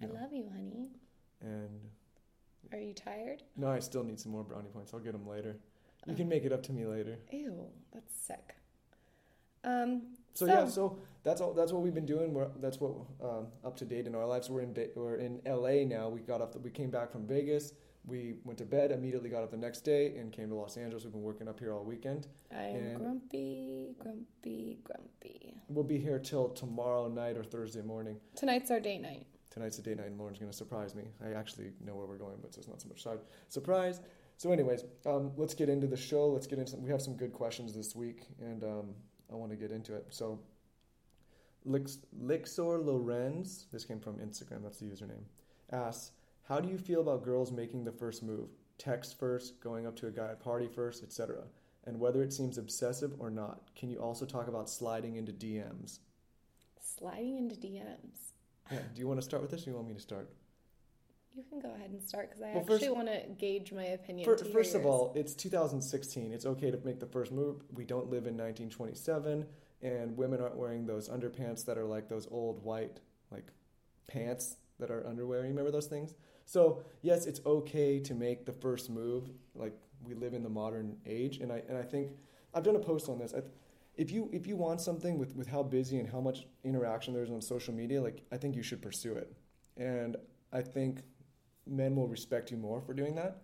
I 0.02 0.06
love 0.06 0.32
you, 0.32 0.48
honey. 0.52 0.88
And 1.40 1.80
Are 2.72 2.78
you 2.78 2.94
tired? 2.94 3.42
no, 3.56 3.68
I 3.68 3.78
still 3.80 4.04
need 4.04 4.20
some 4.20 4.32
more 4.32 4.44
brownie 4.44 4.68
points. 4.68 4.92
I'll 4.94 5.00
get 5.00 5.12
them 5.12 5.26
later. 5.26 5.56
You 6.06 6.14
can 6.14 6.28
make 6.28 6.44
it 6.44 6.52
up 6.52 6.62
to 6.64 6.72
me 6.72 6.86
later. 6.86 7.18
Ew, 7.30 7.66
that's 7.92 8.14
sick. 8.26 8.54
Um, 9.64 10.16
So, 10.32 10.46
So- 10.46 10.52
yeah, 10.52 10.66
so 10.66 10.98
that's 11.22 11.40
all. 11.40 11.52
That's 11.52 11.72
what 11.72 11.82
we've 11.82 11.92
been 11.94 12.06
doing. 12.06 12.32
We're 12.32 12.48
that's 12.60 12.80
what 12.80 12.92
um, 13.20 13.48
up 13.64 13.76
to 13.78 13.84
date 13.84 14.06
in 14.06 14.14
our 14.14 14.24
lives. 14.24 14.48
We're 14.48 14.62
in 14.62 14.74
we're 14.94 15.16
in 15.16 15.42
L.A. 15.44 15.84
now. 15.84 16.08
We 16.08 16.20
got 16.20 16.40
off. 16.40 16.52
The, 16.52 16.58
we 16.60 16.70
came 16.70 16.90
back 16.90 17.10
from 17.10 17.26
Vegas. 17.26 17.74
We 18.06 18.36
went 18.44 18.58
to 18.60 18.64
bed. 18.64 18.92
Immediately 18.92 19.28
got 19.28 19.42
up 19.42 19.50
the 19.50 19.56
next 19.58 19.80
day 19.80 20.16
and 20.16 20.32
came 20.32 20.48
to 20.48 20.54
Los 20.54 20.76
Angeles. 20.78 21.04
We've 21.04 21.12
been 21.12 21.22
working 21.22 21.48
up 21.48 21.58
here 21.58 21.74
all 21.74 21.84
weekend. 21.84 22.28
I'm 22.50 22.94
grumpy, 22.94 23.94
grumpy, 23.98 24.78
grumpy. 24.84 25.54
We'll 25.68 25.84
be 25.84 25.98
here 25.98 26.18
till 26.18 26.48
tomorrow 26.48 27.08
night 27.08 27.36
or 27.36 27.44
Thursday 27.44 27.82
morning. 27.82 28.16
Tonight's 28.36 28.70
our 28.70 28.80
date 28.80 29.02
night. 29.02 29.26
Tonight's 29.50 29.76
the 29.76 29.82
date 29.82 29.96
night, 29.96 30.06
and 30.06 30.18
Lauryn's 30.18 30.38
going 30.38 30.50
to 30.50 30.56
surprise 30.56 30.94
me. 30.94 31.04
I 31.24 31.32
actually 31.32 31.72
know 31.84 31.96
where 31.96 32.06
we're 32.06 32.18
going, 32.18 32.36
but 32.40 32.54
so 32.54 32.60
it's 32.60 32.68
not 32.68 32.80
so 32.80 32.88
much 32.88 33.04
surprise. 33.48 34.00
So, 34.36 34.52
anyways, 34.52 34.84
um, 35.04 35.32
let's 35.36 35.54
get 35.54 35.68
into 35.68 35.86
the 35.86 35.96
show. 35.96 36.28
Let's 36.28 36.46
get 36.46 36.58
into. 36.58 36.70
Some, 36.70 36.82
We 36.82 36.90
have 36.90 37.02
some 37.02 37.16
good 37.16 37.32
questions 37.32 37.74
this 37.74 37.94
week, 37.94 38.28
and 38.40 38.62
um, 38.62 38.94
I 39.30 39.34
want 39.34 39.50
to 39.50 39.56
get 39.56 39.72
into 39.72 39.94
it. 39.94 40.06
So, 40.10 40.38
Lix, 41.64 41.98
Lixor 42.22 42.84
Lorenz, 42.84 43.66
this 43.72 43.84
came 43.84 44.00
from 44.00 44.14
Instagram. 44.14 44.62
That's 44.62 44.78
the 44.78 44.86
username. 44.86 45.24
Asks, 45.72 46.12
how 46.44 46.60
do 46.60 46.68
you 46.68 46.78
feel 46.78 47.00
about 47.00 47.24
girls 47.24 47.52
making 47.52 47.84
the 47.84 47.92
first 47.92 48.22
move? 48.22 48.48
Text 48.78 49.18
first, 49.18 49.60
going 49.60 49.86
up 49.86 49.94
to 49.96 50.06
a 50.06 50.10
guy 50.10 50.30
at 50.30 50.40
party 50.40 50.68
first, 50.68 51.02
etc. 51.02 51.42
And 51.84 52.00
whether 52.00 52.22
it 52.22 52.32
seems 52.32 52.56
obsessive 52.56 53.12
or 53.18 53.30
not. 53.30 53.74
Can 53.74 53.90
you 53.90 53.98
also 53.98 54.24
talk 54.24 54.48
about 54.48 54.70
sliding 54.70 55.16
into 55.16 55.32
DMs? 55.32 55.98
Sliding 56.80 57.36
into 57.36 57.56
DMs. 57.56 58.32
Yeah. 58.70 58.78
Do 58.94 59.00
you 59.00 59.08
want 59.08 59.18
to 59.20 59.24
start 59.24 59.42
with 59.42 59.50
this, 59.50 59.62
or 59.62 59.64
do 59.64 59.70
you 59.70 59.76
want 59.76 59.88
me 59.88 59.94
to 59.94 60.00
start? 60.00 60.30
You 61.34 61.44
can 61.48 61.60
go 61.60 61.72
ahead 61.74 61.90
and 61.90 62.02
start 62.02 62.28
because 62.30 62.42
I 62.42 62.52
Well, 62.52 62.66
actually 62.74 62.90
want 62.90 63.08
to 63.08 63.22
gauge 63.38 63.72
my 63.72 63.84
opinion. 63.84 64.24
Hear 64.24 64.36
first 64.36 64.74
of 64.74 64.84
all, 64.84 65.12
it's 65.14 65.34
2016. 65.34 66.32
It's 66.32 66.44
okay 66.44 66.70
to 66.70 66.78
make 66.84 67.00
the 67.00 67.06
first 67.06 67.32
move. 67.32 67.62
We 67.72 67.84
don't 67.84 68.10
live 68.10 68.26
in 68.26 68.36
1927, 68.36 69.46
and 69.82 70.16
women 70.16 70.40
aren't 70.40 70.56
wearing 70.56 70.86
those 70.86 71.08
underpants 71.08 71.64
that 71.66 71.78
are 71.78 71.84
like 71.84 72.08
those 72.08 72.26
old 72.30 72.62
white 72.64 73.00
like 73.30 73.46
pants 74.08 74.56
that 74.80 74.90
are 74.90 75.06
underwear. 75.06 75.42
You 75.42 75.48
remember 75.48 75.70
those 75.70 75.86
things? 75.86 76.14
So 76.44 76.82
yes, 77.02 77.26
it's 77.26 77.40
okay 77.46 78.00
to 78.00 78.14
make 78.14 78.44
the 78.44 78.52
first 78.52 78.90
move. 78.90 79.30
Like 79.54 79.74
we 80.04 80.14
live 80.14 80.34
in 80.34 80.42
the 80.42 80.50
modern 80.50 80.96
age, 81.06 81.38
and 81.38 81.52
I 81.52 81.62
and 81.68 81.78
I 81.78 81.82
think 81.82 82.10
I've 82.52 82.64
done 82.64 82.76
a 82.76 82.80
post 82.80 83.08
on 83.08 83.18
this. 83.18 83.32
I, 83.34 83.42
if 83.96 84.10
you 84.10 84.28
if 84.32 84.46
you 84.46 84.56
want 84.56 84.80
something 84.80 85.18
with 85.18 85.34
with 85.36 85.46
how 85.48 85.62
busy 85.62 85.98
and 85.98 86.08
how 86.08 86.20
much 86.20 86.46
interaction 86.64 87.14
there's 87.14 87.30
on 87.30 87.40
social 87.40 87.74
media, 87.74 88.00
like 88.00 88.22
I 88.32 88.36
think 88.36 88.56
you 88.56 88.62
should 88.62 88.82
pursue 88.82 89.14
it. 89.14 89.32
And 89.76 90.16
I 90.52 90.62
think 90.62 91.02
men 91.66 91.94
will 91.96 92.08
respect 92.08 92.50
you 92.50 92.56
more 92.56 92.80
for 92.80 92.94
doing 92.94 93.14
that. 93.16 93.42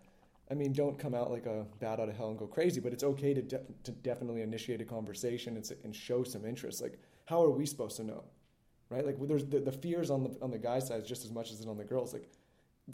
I 0.51 0.55
mean, 0.55 0.73
don't 0.73 0.99
come 0.99 1.15
out 1.15 1.31
like 1.31 1.47
a 1.47 1.67
bat 1.81 1.99
out 1.99 2.09
of 2.09 2.17
hell 2.17 2.29
and 2.29 2.39
go 2.39 2.47
crazy, 2.47 2.81
but 2.81 2.93
it's 2.93 3.03
okay 3.03 3.35
to, 3.35 3.43
de- 3.43 3.63
to 3.83 3.91
definitely 3.91 4.43
initiate 4.43 4.81
a 4.81 4.85
conversation 4.85 5.57
and, 5.57 5.69
and 5.83 5.95
show 5.95 6.23
some 6.23 6.45
interest. 6.45 6.81
Like, 6.81 7.01
how 7.25 7.43
are 7.43 7.51
we 7.51 7.67
supposed 7.67 7.97
to 7.97 8.05
know, 8.05 8.23
right? 8.89 9.05
Like, 9.05 9.17
there's 9.27 9.45
the, 9.45 9.59
the 9.59 9.73
fears 9.73 10.09
on 10.11 10.23
the 10.23 10.37
on 10.41 10.51
the 10.51 10.59
guy 10.59 10.79
side 10.79 11.05
just 11.05 11.25
as 11.25 11.33
much 11.33 11.51
as 11.51 11.61
it 11.61 11.69
on 11.69 11.77
the 11.77 11.85
girls. 11.85 12.13
Like, 12.13 12.29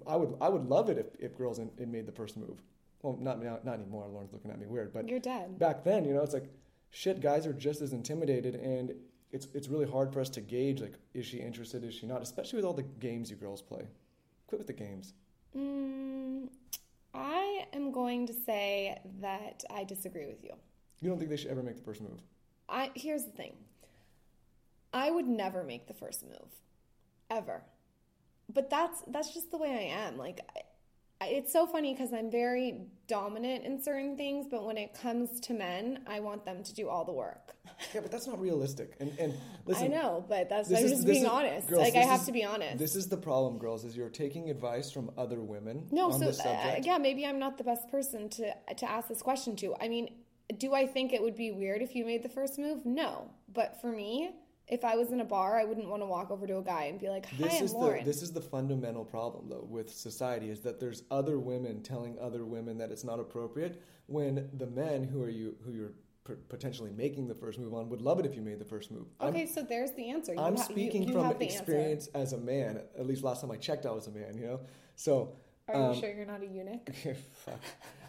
I 0.07 0.17
would 0.17 0.35
I 0.41 0.49
would 0.49 0.65
love 0.65 0.89
it 0.89 0.99
if, 0.99 1.07
if 1.19 1.37
girls 1.37 1.59
in, 1.59 1.71
in 1.79 1.93
made 1.93 2.07
the 2.07 2.13
first 2.13 2.37
move. 2.37 2.63
Well, 3.03 3.19
not 3.21 3.43
not 3.65 3.75
anymore. 3.75 4.07
Lauryn's 4.09 4.33
looking 4.33 4.51
at 4.51 4.59
me 4.59 4.67
weird, 4.67 4.93
but 4.93 5.09
you're 5.09 5.19
dead. 5.19 5.59
Back 5.59 5.85
then, 5.85 6.05
you 6.05 6.15
know, 6.15 6.23
it's 6.23 6.35
like 6.35 6.49
shit. 6.93 7.21
Guys 7.21 7.47
are 7.47 7.53
just 7.53 7.81
as 7.83 7.93
intimidated, 7.93 8.55
and 8.55 8.95
it's 9.33 9.49
it's 9.55 9.67
really 9.67 9.91
hard 9.91 10.13
for 10.13 10.21
us 10.21 10.29
to 10.31 10.41
gauge 10.41 10.81
like 10.81 10.95
is 11.15 11.27
she 11.27 11.39
interested, 11.39 11.83
is 11.83 11.95
she 11.95 12.07
not, 12.07 12.23
especially 12.23 12.59
with 12.59 12.65
all 12.65 12.75
the 12.75 12.85
games 12.85 13.31
you 13.31 13.37
girls 13.37 13.61
play. 13.61 13.89
Quit 14.47 14.61
with 14.61 14.69
the 14.69 14.73
games. 14.73 15.15
Mm, 15.57 16.49
I 17.13 17.67
am 17.73 17.91
going 17.91 18.27
to 18.29 18.33
say 18.33 19.01
that 19.21 19.65
I 19.75 19.85
disagree 19.85 20.27
with 20.27 20.45
you. 20.45 20.53
You 21.01 21.09
don't 21.09 21.19
think 21.19 21.31
they 21.31 21.37
should 21.37 21.51
ever 21.51 21.63
make 21.63 21.77
the 21.77 21.83
first 21.83 22.01
move? 22.01 22.21
I 22.69 22.93
here's 22.95 23.25
the 23.25 23.33
thing. 23.33 23.55
I 24.95 25.11
would 25.11 25.27
never 25.27 25.65
make 25.65 25.87
the 25.87 25.95
first 25.95 26.23
move, 26.23 26.51
ever. 27.31 27.63
But 28.53 28.69
that's 28.69 29.03
that's 29.09 29.33
just 29.33 29.51
the 29.51 29.57
way 29.57 29.71
I 29.71 30.07
am. 30.07 30.19
Like, 30.19 30.41
I, 30.55 30.61
it's 31.29 31.52
so 31.52 31.67
funny 31.67 31.93
because 31.93 32.12
I'm 32.12 32.31
very 32.31 32.83
dominant 33.07 33.64
in 33.64 33.83
certain 33.83 34.17
things, 34.17 34.47
but 34.50 34.64
when 34.64 34.76
it 34.76 34.95
comes 34.95 35.41
to 35.41 35.55
men, 35.55 36.00
I 36.07 36.21
want 36.21 36.45
them 36.45 36.62
to 36.62 36.75
do 36.75 36.88
all 36.88 37.05
the 37.05 37.12
work. 37.12 37.55
Yeah, 37.95 38.00
but 38.00 38.11
that's 38.11 38.26
not 38.26 38.41
realistic. 38.41 38.95
And 39.00 39.12
and 39.19 39.35
listen, 39.67 39.85
I 39.85 39.88
know, 39.88 40.25
but 40.29 40.49
that's 40.49 40.71
I'm 40.71 40.88
just 40.88 41.07
being 41.07 41.25
is, 41.25 41.29
honest. 41.29 41.69
Girls, 41.69 41.83
like 41.83 41.97
I 41.97 42.05
have 42.05 42.21
is, 42.21 42.26
to 42.26 42.33
be 42.33 42.45
honest. 42.45 42.79
This 42.79 42.97
is 42.97 43.09
the 43.09 43.17
problem, 43.17 43.59
girls. 43.59 43.85
Is 43.85 43.97
you're 43.97 44.09
taking 44.09 44.50
advice 44.50 44.91
from 44.91 45.11
other 45.17 45.41
women. 45.41 45.87
No, 45.91 46.11
so 46.11 46.29
uh, 46.29 46.76
yeah, 46.83 46.99
maybe 46.99 47.26
I'm 47.26 47.38
not 47.38 47.59
the 47.59 47.64
best 47.64 47.91
person 47.91 48.29
to 48.31 48.55
to 48.76 48.91
ask 48.91 49.09
this 49.09 49.23
question 49.23 49.57
to. 49.57 49.75
I 49.81 49.88
mean, 49.88 50.14
do 50.59 50.75
I 50.75 50.87
think 50.87 51.12
it 51.12 51.23
would 51.23 51.37
be 51.37 51.50
weird 51.50 51.83
if 51.83 51.95
you 51.95 52.05
made 52.05 52.23
the 52.23 52.29
first 52.29 52.59
move? 52.59 52.85
No, 52.85 53.31
but 53.52 53.81
for 53.81 53.91
me, 53.93 54.31
if 54.73 54.87
I 54.87 54.97
was 54.97 55.12
in 55.12 55.21
a 55.21 55.25
bar, 55.25 55.61
I 55.61 55.64
wouldn't 55.64 55.87
want 55.87 56.00
to 56.00 56.07
walk 56.07 56.31
over 56.31 56.47
to 56.47 56.57
a 56.57 56.62
guy 56.62 56.85
and 56.85 56.99
be 56.99 57.11
like, 57.11 57.26
"Hi, 57.26 57.37
this 57.37 57.59
I'm 57.59 57.64
is 57.67 57.75
Lauryn." 57.75 57.99
The, 57.99 58.05
this 58.07 58.23
is 58.23 58.33
the 58.33 58.41
fundamental 58.41 59.05
problem, 59.05 59.47
though, 59.50 59.67
with 59.69 59.93
society 59.93 60.49
is 60.49 60.61
that 60.61 60.81
there's 60.81 61.02
other 61.11 61.38
women 61.38 61.83
telling 61.83 62.19
other 62.19 62.47
women 62.47 62.79
that 62.79 62.91
it's 62.91 63.05
not 63.05 63.21
appropriate 63.21 63.83
when 64.07 64.49
the 64.55 64.67
men 64.67 65.05
who 65.05 65.23
are 65.23 65.29
you 65.29 65.55
who 65.62 65.73
you're 65.73 65.93
potentially 66.49 66.91
making 66.91 67.29
the 67.29 67.35
first 67.35 67.59
move 67.59 67.75
on 67.75 67.91
would 67.91 68.00
love 68.00 68.19
it 68.19 68.25
if 68.25 68.35
you 68.35 68.41
made 68.41 68.59
the 68.59 68.64
first 68.64 68.91
move. 68.91 69.07
Okay, 69.21 69.43
I'm, 69.43 69.47
so 69.47 69.62
there's 69.62 69.93
the 69.93 70.09
answer. 70.09 70.33
You 70.33 70.41
I'm 70.41 70.57
ha- 70.57 70.62
speaking 70.62 71.02
you, 71.02 71.09
you 71.09 71.21
from 71.21 71.43
experience 71.43 72.07
answer. 72.14 72.19
as 72.23 72.33
a 72.33 72.38
man. 72.38 72.81
At 72.99 73.07
least 73.07 73.23
last 73.23 73.43
time 73.43 73.50
I 73.50 73.57
checked, 73.57 73.85
I 73.85 73.91
was 73.91 74.07
a 74.07 74.11
man. 74.11 74.38
You 74.38 74.47
know, 74.47 74.61
so. 74.97 75.37
Are 75.69 75.75
um, 75.75 75.95
you 75.95 76.00
sure 76.00 76.12
you're 76.12 76.26
not 76.26 76.43
a 76.43 76.47
eunuch? 76.47 76.88
Okay, 76.88 77.17
fuck. 77.45 77.61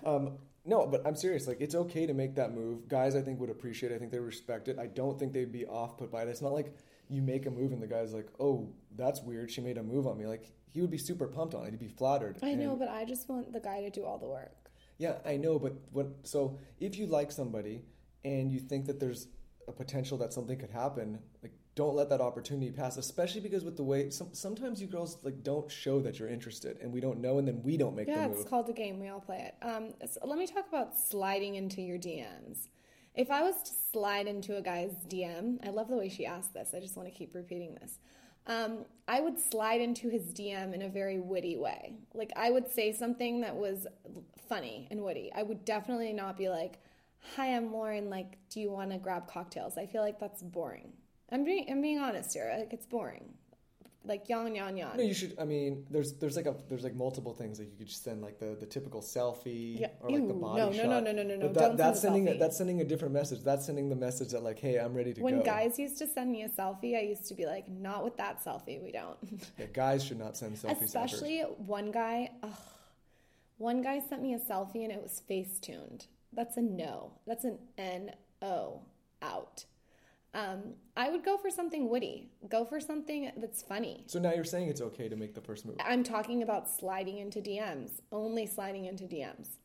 Um, 0.06 0.38
no, 0.66 0.88
but 0.88 1.06
I'm 1.06 1.16
serious. 1.16 1.48
Like, 1.48 1.62
it's 1.62 1.76
okay 1.76 2.06
to 2.06 2.14
make 2.14 2.36
that 2.36 2.54
move. 2.54 2.88
Guys, 2.88 3.16
I 3.16 3.22
think 3.22 3.40
would 3.40 3.50
appreciate. 3.50 3.92
it. 3.92 3.96
I 3.96 4.00
think 4.00 4.12
they 4.12 4.20
respect 4.20 4.68
it. 4.68 4.80
I 4.80 4.88
don't 4.88 5.20
think 5.20 5.34
they'd 5.34 5.52
be 5.52 5.66
off 5.66 5.98
put 5.98 6.12
by 6.12 6.24
it. 6.24 6.30
It's 6.30 6.42
not 6.42 6.54
like 6.54 6.76
you 7.10 7.22
make 7.22 7.46
a 7.46 7.52
move 7.52 7.72
and 7.74 7.82
the 7.82 7.88
guy's 7.88 8.14
like, 8.14 8.28
"Oh, 8.40 8.70
that's 8.96 9.22
weird. 9.22 9.52
She 9.52 9.62
made 9.62 9.78
a 9.78 9.84
move 9.84 10.08
on 10.08 10.18
me." 10.18 10.26
Like, 10.26 10.52
he 10.72 10.82
would 10.82 10.90
be 10.92 10.98
super 10.98 11.28
pumped 11.28 11.54
on 11.54 11.66
it. 11.66 11.72
He'd 11.72 11.80
be 11.80 11.88
flattered. 11.88 12.38
I 12.42 12.54
know, 12.56 12.76
but 12.76 12.88
I 12.90 13.06
just 13.06 13.28
want 13.30 13.52
the 13.54 13.60
guy 13.60 13.82
to 13.82 13.90
do 13.90 14.06
all 14.06 14.18
the 14.18 14.28
work. 14.28 14.72
Yeah, 14.98 15.16
I 15.26 15.38
know, 15.38 15.60
but 15.60 15.74
what? 15.92 16.08
So 16.24 16.58
if 16.80 16.98
you 16.98 17.08
like 17.08 17.32
somebody 17.32 17.84
and 18.24 18.52
you 18.52 18.60
think 18.60 18.86
that 18.86 19.00
there's 19.00 19.28
a 19.68 19.72
potential 19.72 20.18
that 20.20 20.34
something 20.34 20.58
could 20.58 20.70
happen, 20.72 21.20
like 21.42 21.52
don't 21.76 21.96
let 21.96 22.10
that 22.10 22.22
opportunity 22.22 22.72
pass. 22.72 22.98
Especially 22.98 23.42
because 23.42 23.64
with 23.64 23.78
the 23.78 23.84
way 23.84 24.10
some, 24.10 24.30
sometimes 24.34 24.82
you 24.82 24.88
girls 24.88 25.18
like 25.24 25.44
don't 25.44 25.72
show 25.72 26.00
that 26.02 26.20
you're 26.20 26.30
interested, 26.30 26.78
and 26.82 26.92
we 26.92 27.00
don't 27.00 27.20
know, 27.20 27.38
and 27.40 27.48
then 27.48 27.62
we 27.64 27.78
don't 27.78 27.96
make 27.96 28.08
yeah, 28.08 28.16
the 28.16 28.28
move. 28.28 28.32
Yeah, 28.32 28.42
it's 28.42 28.50
called 28.50 28.70
a 28.70 28.74
game. 28.74 29.00
We 29.00 29.10
all 29.10 29.20
play 29.20 29.52
it. 29.52 29.66
Um, 29.66 29.94
so 30.08 30.20
let 30.26 30.38
me 30.38 30.48
talk 30.48 30.68
about 30.68 30.98
sliding 30.98 31.56
into 31.56 31.82
your 31.82 31.98
DMs. 31.98 32.68
If 33.16 33.30
I 33.30 33.44
was 33.44 33.56
to 33.64 33.72
slide 33.92 34.28
into 34.28 34.58
a 34.58 34.62
guy's 34.62 34.94
DM, 35.08 35.66
I 35.66 35.70
love 35.70 35.88
the 35.88 35.96
way 35.96 36.10
she 36.10 36.26
asked 36.26 36.54
this. 36.54 36.72
I 36.76 36.80
just 36.80 36.98
want 36.98 37.08
to 37.08 37.14
keep 37.14 37.36
repeating 37.36 37.76
this. 37.76 38.00
Um, 38.48 38.86
I 39.08 39.22
would 39.22 39.40
slide 39.40 39.82
into 39.82 40.10
his 40.10 40.34
DM 40.34 40.74
in 40.74 40.82
a 40.82 40.90
very 40.90 41.20
witty 41.20 41.56
way. 41.56 41.94
Like 42.14 42.32
I 42.36 42.52
would 42.52 42.70
say 42.70 42.92
something 42.92 43.42
that 43.42 43.56
was 43.56 43.88
funny 44.50 44.88
and 44.92 45.04
witty. 45.04 45.32
I 45.34 45.44
would 45.44 45.64
definitely 45.64 46.14
not 46.14 46.38
be 46.38 46.50
like, 46.50 46.80
"Hi, 47.36 47.56
I'm 47.56 47.70
Lauryn. 47.70 48.10
Like, 48.10 48.38
do 48.50 48.60
you 48.60 48.70
want 48.70 48.92
to 48.92 48.98
grab 48.98 49.28
cocktails?" 49.28 49.78
I 49.78 49.86
feel 49.86 50.02
like 50.02 50.20
that's 50.20 50.44
boring. 50.44 50.92
I'm 51.32 51.44
being 51.44 51.66
I'm 51.70 51.82
being 51.82 52.00
honest 52.00 52.34
here. 52.34 52.54
Like 52.58 52.74
it's 52.74 52.86
boring. 52.86 53.34
Like 54.06 54.28
yon 54.28 54.54
yon 54.54 54.76
yon. 54.76 54.98
No, 54.98 55.04
you 55.04 55.14
should. 55.14 55.34
I 55.40 55.46
mean, 55.46 55.86
there's 55.90 56.14
there's 56.14 56.36
like 56.36 56.46
a 56.46 56.56
there's 56.68 56.84
like 56.84 56.94
multiple 56.94 57.34
things 57.34 57.58
that 57.58 57.66
you 57.66 57.78
could 57.78 57.88
just 57.88 58.04
send, 58.04 58.22
like 58.22 58.38
the, 58.38 58.58
the 58.60 58.66
typical 58.66 59.02
selfie 59.02 59.80
yeah. 59.80 59.88
or 60.02 60.10
like 60.10 60.20
Ew, 60.20 60.28
the 60.28 60.34
body 60.34 60.60
no, 60.60 60.72
shot. 60.74 60.86
No, 60.88 61.00
no, 61.00 61.12
no, 61.14 61.24
no, 61.24 61.36
no, 61.36 61.48
no. 61.48 61.54
That, 61.54 61.78
that's 61.78 62.02
sending 62.02 62.28
a, 62.28 62.38
that's 62.38 62.58
sending 62.58 62.82
a 62.82 62.84
different 62.84 63.14
message. 63.14 63.44
That's 63.44 63.66
sending 63.66 63.88
the 63.88 63.96
message 63.96 64.32
that 64.32 64.44
like, 64.44 64.60
hey, 64.60 64.78
I'm 64.78 64.94
ready 64.94 65.14
to 65.14 65.22
when 65.22 65.36
go. 65.36 65.38
When 65.38 65.46
guys 65.46 65.80
used 65.80 65.98
to 66.00 66.08
send 66.08 66.34
me 66.34 66.44
a 66.44 66.50
selfie, 66.50 66.98
I 66.98 67.02
used 67.02 67.30
to 67.30 67.34
be 67.34 67.46
like, 67.46 67.70
not 67.70 68.04
with 68.04 68.18
that 68.18 68.44
selfie. 68.44 68.84
We 68.84 68.92
don't. 68.92 69.18
yeah, 69.58 69.68
guys 69.68 70.04
should 70.04 70.20
not 70.20 70.36
send 70.36 70.58
selfies. 70.58 70.84
Especially 70.84 71.40
ever. 71.40 71.52
one 71.52 71.90
guy. 71.90 72.30
Ugh, 72.44 72.50
one 73.58 73.82
guy 73.82 74.02
sent 74.02 74.22
me 74.22 74.34
a 74.34 74.40
selfie 74.40 74.84
and 74.84 74.92
it 74.92 75.02
was 75.02 75.22
face 75.26 75.60
tuned. 75.62 76.08
That's 76.34 76.58
a 76.58 76.62
no. 76.62 77.14
That's 77.26 77.46
an 77.46 77.58
N 77.78 78.12
O 78.42 78.82
out. 79.22 79.64
Um, 80.34 80.74
I 80.98 81.10
would 81.10 81.24
go 81.24 81.38
for 81.38 81.50
something 81.50 81.90
witty. 81.90 82.30
Go 82.50 82.66
for 82.66 82.80
something 82.80 83.32
that's 83.38 83.62
funny. 83.62 84.04
So 84.08 84.20
now 84.20 84.34
you're 84.34 84.44
saying 84.44 84.68
it's 84.68 84.82
okay 84.82 85.08
to 85.08 85.16
make 85.16 85.36
the 85.36 85.42
first 85.42 85.66
move. 85.66 85.76
I'm 85.80 86.04
talking 86.04 86.42
about 86.42 86.70
sliding 86.70 87.20
into 87.20 87.40
DMs, 87.40 88.02
only 88.12 88.48
sliding 88.48 88.86
into 88.86 89.04
DMs. 89.04 89.58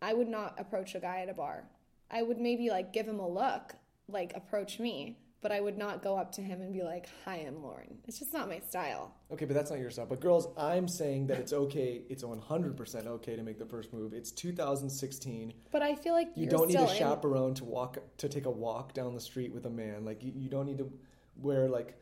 I 0.00 0.14
would 0.14 0.28
not 0.28 0.58
approach 0.58 0.94
a 0.94 1.00
guy 1.00 1.20
at 1.20 1.28
a 1.28 1.34
bar. 1.34 1.64
I 2.10 2.22
would 2.22 2.38
maybe 2.38 2.70
like 2.70 2.92
give 2.92 3.06
him 3.06 3.18
a 3.18 3.28
look, 3.28 3.74
like 4.08 4.32
approach 4.34 4.78
me, 4.78 5.18
but 5.42 5.52
I 5.52 5.60
would 5.60 5.78
not 5.78 6.02
go 6.02 6.16
up 6.16 6.32
to 6.32 6.42
him 6.42 6.60
and 6.60 6.72
be 6.72 6.82
like, 6.82 7.08
"Hi, 7.24 7.36
I'm 7.36 7.56
Lauryn." 7.56 7.96
It's 8.06 8.18
just 8.18 8.32
not 8.32 8.48
my 8.48 8.60
style. 8.60 9.14
Okay, 9.30 9.44
but 9.44 9.54
that's 9.54 9.70
not 9.70 9.78
your 9.78 9.90
style. 9.90 10.06
But 10.06 10.20
girls, 10.20 10.48
I'm 10.56 10.88
saying 10.88 11.26
that 11.28 11.38
it's 11.38 11.52
okay. 11.52 12.02
It's 12.08 12.22
100% 12.22 13.06
okay 13.06 13.36
to 13.36 13.42
make 13.42 13.58
the 13.58 13.66
first 13.66 13.92
move. 13.92 14.12
It's 14.12 14.30
2016. 14.30 15.52
But 15.70 15.82
I 15.82 15.94
feel 15.94 16.14
like 16.14 16.28
you 16.34 16.48
don't 16.48 16.68
need 16.68 16.76
a 16.76 16.88
chaperone 16.88 17.50
in... 17.50 17.54
to 17.56 17.64
walk 17.64 17.98
to 18.18 18.28
take 18.28 18.46
a 18.46 18.50
walk 18.50 18.94
down 18.94 19.14
the 19.14 19.20
street 19.20 19.52
with 19.52 19.66
a 19.66 19.70
man. 19.70 20.04
Like 20.04 20.22
you, 20.22 20.32
you 20.34 20.48
don't 20.48 20.66
need 20.66 20.78
to 20.78 20.90
wear 21.36 21.68
like 21.68 21.96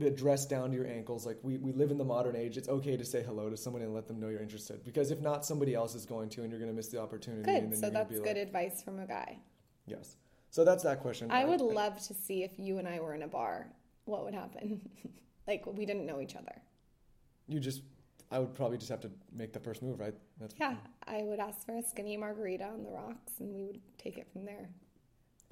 a 0.00 0.10
dress 0.10 0.46
down 0.46 0.70
to 0.70 0.76
your 0.76 0.86
ankles. 0.86 1.26
Like 1.26 1.38
we, 1.42 1.58
we 1.58 1.72
live 1.72 1.90
in 1.90 1.98
the 1.98 2.04
modern 2.04 2.36
age. 2.36 2.56
It's 2.56 2.68
okay 2.68 2.96
to 2.96 3.04
say 3.04 3.22
hello 3.22 3.50
to 3.50 3.56
someone 3.56 3.82
and 3.82 3.94
let 3.94 4.06
them 4.06 4.20
know 4.20 4.28
you're 4.28 4.42
interested. 4.42 4.84
Because 4.84 5.10
if 5.10 5.20
not, 5.20 5.44
somebody 5.44 5.74
else 5.74 5.94
is 5.94 6.04
going 6.04 6.28
to, 6.30 6.42
and 6.42 6.50
you're 6.50 6.60
going 6.60 6.70
to 6.70 6.76
miss 6.76 6.88
the 6.88 7.00
opportunity. 7.00 7.42
Good. 7.44 7.78
so 7.78 7.90
that's 7.90 8.10
good 8.10 8.26
like, 8.26 8.36
advice 8.36 8.82
from 8.82 8.98
a 8.98 9.06
guy. 9.06 9.38
Yes. 9.86 10.16
So 10.50 10.64
that's 10.64 10.82
that 10.84 11.00
question. 11.00 11.30
I 11.30 11.44
would 11.44 11.60
love 11.60 12.00
to 12.06 12.14
see 12.14 12.42
if 12.42 12.58
you 12.58 12.78
and 12.78 12.88
I 12.88 13.00
were 13.00 13.14
in 13.14 13.22
a 13.22 13.28
bar, 13.28 13.66
what 14.04 14.24
would 14.24 14.34
happen? 14.34 14.88
like 15.46 15.64
we 15.66 15.84
didn't 15.86 16.06
know 16.06 16.20
each 16.20 16.36
other. 16.36 16.54
You 17.46 17.60
just, 17.60 17.82
I 18.30 18.38
would 18.38 18.54
probably 18.54 18.78
just 18.78 18.90
have 18.90 19.00
to 19.02 19.10
make 19.32 19.52
the 19.52 19.60
first 19.60 19.82
move, 19.82 20.00
right? 20.00 20.14
That's 20.40 20.54
yeah, 20.58 20.74
I 21.06 21.22
would 21.22 21.38
ask 21.38 21.64
for 21.64 21.76
a 21.76 21.82
skinny 21.82 22.16
margarita 22.16 22.64
on 22.64 22.82
the 22.82 22.90
rocks, 22.90 23.34
and 23.38 23.54
we 23.54 23.64
would 23.64 23.80
take 23.98 24.18
it 24.18 24.28
from 24.32 24.44
there. 24.44 24.68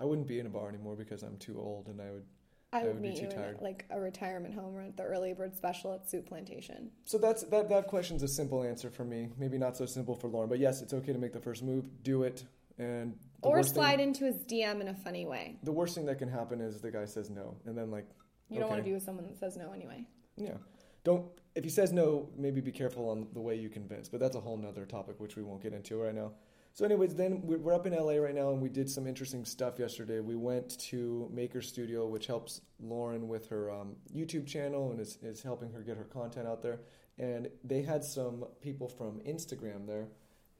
I 0.00 0.04
wouldn't 0.04 0.26
be 0.26 0.40
in 0.40 0.46
a 0.46 0.50
bar 0.50 0.68
anymore 0.68 0.96
because 0.96 1.22
I'm 1.22 1.36
too 1.36 1.58
old, 1.58 1.88
and 1.88 2.00
I 2.00 2.10
would. 2.10 2.24
I 2.72 2.78
would, 2.78 2.86
I 2.86 2.88
would 2.88 3.00
meet 3.00 3.22
you 3.22 3.28
tired. 3.28 3.58
in 3.58 3.62
like 3.62 3.84
a 3.90 4.00
retirement 4.00 4.52
home 4.52 4.74
or 4.74 4.80
at 4.80 4.96
the 4.96 5.04
early 5.04 5.32
bird 5.32 5.54
special 5.54 5.94
at 5.94 6.10
Soup 6.10 6.26
Plantation. 6.26 6.90
So 7.04 7.18
that's 7.18 7.44
that. 7.44 7.68
That 7.68 7.86
question's 7.86 8.24
a 8.24 8.28
simple 8.28 8.64
answer 8.64 8.90
for 8.90 9.04
me. 9.04 9.28
Maybe 9.38 9.58
not 9.58 9.76
so 9.76 9.86
simple 9.86 10.16
for 10.16 10.28
Lauryn, 10.28 10.48
but 10.48 10.58
yes, 10.58 10.82
it's 10.82 10.92
okay 10.92 11.12
to 11.12 11.18
make 11.18 11.32
the 11.32 11.40
first 11.40 11.62
move. 11.62 11.88
Do 12.02 12.24
it, 12.24 12.44
and 12.78 13.14
or 13.44 13.62
slide 13.62 13.96
thing, 13.96 14.08
into 14.08 14.24
his 14.24 14.36
DM 14.36 14.80
in 14.80 14.88
a 14.88 14.94
funny 14.94 15.26
way. 15.26 15.58
The 15.62 15.72
worst 15.72 15.94
thing 15.94 16.06
that 16.06 16.18
can 16.18 16.28
happen 16.28 16.60
is 16.60 16.80
the 16.80 16.90
guy 16.90 17.04
says 17.04 17.30
no, 17.30 17.56
and 17.66 17.76
then 17.76 17.90
like 17.90 18.06
you 18.48 18.60
don't 18.60 18.68
want 18.68 18.80
to 18.80 18.84
be 18.84 18.92
with 18.92 19.02
someone 19.02 19.26
that 19.26 19.38
says 19.38 19.56
no 19.56 19.72
anyway. 19.72 20.06
Yeah, 20.36 20.56
don't. 21.04 21.26
If 21.54 21.64
he 21.64 21.70
says 21.70 21.92
no, 21.92 22.28
maybe 22.36 22.60
be 22.60 22.72
careful 22.72 23.08
on 23.08 23.28
the 23.32 23.40
way 23.40 23.54
you 23.56 23.68
convince. 23.68 24.08
But 24.08 24.20
that's 24.20 24.36
a 24.36 24.40
whole 24.40 24.56
nother 24.56 24.84
topic 24.84 25.20
which 25.20 25.36
we 25.36 25.42
won't 25.42 25.62
get 25.62 25.72
into 25.72 25.96
right 25.96 26.14
now. 26.14 26.32
So, 26.74 26.84
anyways, 26.84 27.14
then 27.14 27.40
we're 27.44 27.72
up 27.72 27.86
in 27.86 27.92
LA 27.92 28.14
right 28.14 28.34
now, 28.34 28.50
and 28.50 28.60
we 28.60 28.68
did 28.68 28.90
some 28.90 29.06
interesting 29.06 29.44
stuff 29.44 29.78
yesterday. 29.78 30.18
We 30.18 30.34
went 30.34 30.76
to 30.90 31.30
Maker 31.32 31.62
Studio, 31.62 32.08
which 32.08 32.26
helps 32.26 32.62
Lauryn 32.84 33.28
with 33.28 33.48
her 33.48 33.70
um, 33.70 33.94
YouTube 34.12 34.44
channel 34.44 34.90
and 34.90 34.98
is, 34.98 35.16
is 35.22 35.40
helping 35.40 35.70
her 35.70 35.82
get 35.82 35.96
her 35.96 36.02
content 36.02 36.48
out 36.48 36.62
there. 36.62 36.80
And 37.16 37.48
they 37.62 37.82
had 37.82 38.02
some 38.02 38.44
people 38.60 38.88
from 38.88 39.20
Instagram 39.20 39.86
there 39.86 40.08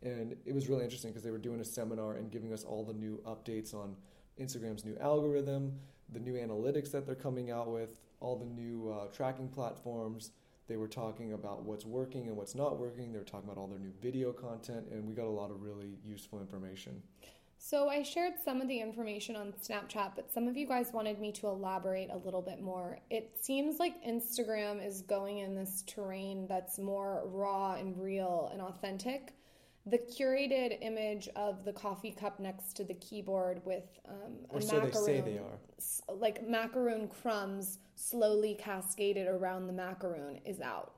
and 0.05 0.37
it 0.45 0.55
was 0.55 0.69
really 0.69 0.85
interesting 0.85 1.11
because 1.11 1.23
they 1.23 1.31
were 1.31 1.39
doing 1.39 1.61
a 1.61 1.65
seminar 1.65 2.15
and 2.15 2.31
giving 2.31 2.53
us 2.53 2.63
all 2.65 2.85
the 2.85 2.93
new 2.93 3.21
updates 3.27 3.75
on 3.75 3.97
Instagram's 4.41 4.85
new 4.85 4.97
algorithm, 5.01 5.73
the 6.13 6.21
new 6.21 6.35
analytics 6.35 6.91
that 6.93 7.07
they're 7.07 7.15
coming 7.15 7.51
out 7.51 7.71
with, 7.71 7.97
all 8.21 8.37
the 8.37 8.45
new 8.45 8.91
uh, 8.91 9.07
tracking 9.07 9.49
platforms. 9.49 10.31
They 10.67 10.77
were 10.77 10.89
talking 10.89 11.33
about 11.33 11.65
what's 11.65 11.85
working 11.85 12.29
and 12.29 12.37
what's 12.37 12.55
not 12.55 12.79
working. 12.79 13.13
They 13.13 13.19
were 13.19 13.25
talking 13.25 13.49
about 13.49 13.61
all 13.61 13.67
their 13.67 13.79
new 13.79 13.93
video 14.01 14.33
content, 14.33 14.87
and 14.91 15.07
we 15.07 15.15
got 15.15 15.27
a 15.27 15.31
lot 15.31 15.51
of 15.51 15.63
really 15.63 15.99
useful 16.05 16.41
information. 16.41 17.03
So 17.59 17.89
I 17.89 18.03
shared 18.03 18.35
some 18.45 18.61
of 18.61 18.69
the 18.69 18.79
information 18.79 19.37
on 19.37 19.53
Snapchat, 19.53 20.13
but 20.17 20.31
some 20.31 20.49
of 20.49 20.57
you 20.57 20.67
guys 20.67 20.93
wanted 20.93 21.19
me 21.19 21.33
to 21.33 21.47
elaborate 21.49 22.11
a 22.11 22.17
little 22.17 22.43
bit 22.43 22.61
more. 22.61 22.99
It 23.11 23.39
seems 23.41 23.79
like 23.79 24.05
Instagram 24.05 24.87
is 24.87 25.03
going 25.03 25.39
in 25.39 25.55
this 25.55 25.83
terrain 25.87 26.47
that's 26.47 26.79
more 26.79 27.23
raw 27.27 27.75
and 27.75 27.99
real 27.99 28.51
and 28.53 28.61
authentic. 28.61 29.35
The 29.87 29.99
curated 29.99 30.79
image 30.81 31.29
of 31.37 31.65
the 31.65 31.73
coffee 31.73 32.11
cup 32.11 32.41
next 32.41 32.75
to 32.77 32.85
the 32.85 32.95
keyboard 32.95 33.61
with 33.67 33.85
um, 34.09 34.35
a 34.51 34.55
Or 34.55 34.61
so 34.61 34.81
they 34.81 34.87
macaroon, 34.87 35.05
say 35.05 35.21
they 35.21 35.39
are. 35.39 35.59
like 36.17 36.49
macaroon 36.49 37.09
crumbs 37.09 37.79
slowly 37.95 38.55
cascaded 38.59 39.27
around 39.29 39.67
the 39.67 39.75
macaroon 39.75 40.41
is 40.47 40.61
out. 40.63 40.95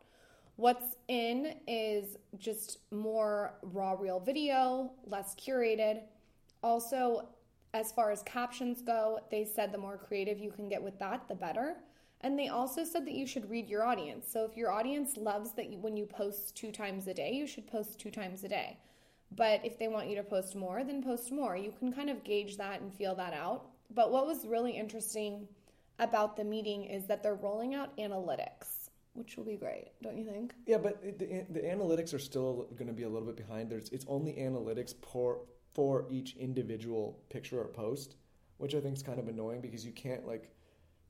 What's 0.54 0.96
in 1.08 1.56
is 1.66 2.16
just 2.38 2.78
more 2.92 3.54
raw, 3.62 3.92
real 3.98 4.20
video, 4.20 4.92
less 5.04 5.34
curated. 5.34 6.02
Also, 6.62 7.28
as 7.74 7.92
far 7.92 8.10
as 8.10 8.22
captions 8.22 8.80
go, 8.82 9.18
they 9.30 9.44
said 9.44 9.72
the 9.72 9.78
more 9.78 9.98
creative 9.98 10.38
you 10.38 10.50
can 10.50 10.68
get 10.68 10.82
with 10.82 10.98
that, 11.00 11.28
the 11.28 11.34
better. 11.34 11.76
And 12.22 12.38
they 12.38 12.48
also 12.48 12.84
said 12.84 13.06
that 13.06 13.14
you 13.14 13.26
should 13.26 13.50
read 13.50 13.68
your 13.68 13.84
audience. 13.84 14.26
So 14.30 14.44
if 14.44 14.56
your 14.56 14.72
audience 14.72 15.16
loves 15.16 15.52
that 15.52 15.70
you, 15.70 15.78
when 15.78 15.96
you 15.96 16.06
post 16.06 16.56
two 16.56 16.72
times 16.72 17.06
a 17.06 17.14
day, 17.14 17.32
you 17.32 17.46
should 17.46 17.66
post 17.66 18.00
two 18.00 18.10
times 18.10 18.42
a 18.42 18.48
day. 18.48 18.78
But 19.34 19.64
if 19.64 19.78
they 19.78 19.88
want 19.88 20.08
you 20.08 20.16
to 20.16 20.22
post 20.22 20.54
more, 20.54 20.82
then 20.84 21.02
post 21.02 21.30
more. 21.30 21.56
You 21.56 21.72
can 21.78 21.92
kind 21.92 22.08
of 22.08 22.24
gauge 22.24 22.56
that 22.56 22.80
and 22.80 22.92
feel 22.94 23.14
that 23.16 23.32
out. 23.32 23.66
But 23.94 24.10
what 24.10 24.26
was 24.26 24.46
really 24.46 24.72
interesting 24.72 25.46
about 25.98 26.36
the 26.36 26.44
meeting 26.44 26.84
is 26.84 27.06
that 27.06 27.22
they're 27.22 27.34
rolling 27.34 27.74
out 27.74 27.96
analytics, 27.96 28.90
which 29.14 29.36
will 29.36 29.44
be 29.44 29.56
great, 29.56 29.92
don't 30.02 30.16
you 30.16 30.24
think? 30.24 30.54
Yeah, 30.66 30.78
but 30.78 31.02
the, 31.18 31.44
the 31.50 31.60
analytics 31.60 32.14
are 32.14 32.18
still 32.18 32.68
going 32.76 32.88
to 32.88 32.92
be 32.92 33.04
a 33.04 33.08
little 33.08 33.26
bit 33.26 33.36
behind. 33.36 33.70
There's 33.70 33.88
it's 33.90 34.04
only 34.08 34.32
analytics 34.34 34.94
for 35.10 35.40
for 35.74 36.06
each 36.10 36.36
individual 36.36 37.18
picture 37.28 37.60
or 37.60 37.66
post, 37.66 38.16
which 38.56 38.74
I 38.74 38.80
think 38.80 38.96
is 38.96 39.02
kind 39.02 39.18
of 39.18 39.28
annoying 39.28 39.60
because 39.60 39.84
you 39.84 39.92
can't 39.92 40.26
like 40.26 40.50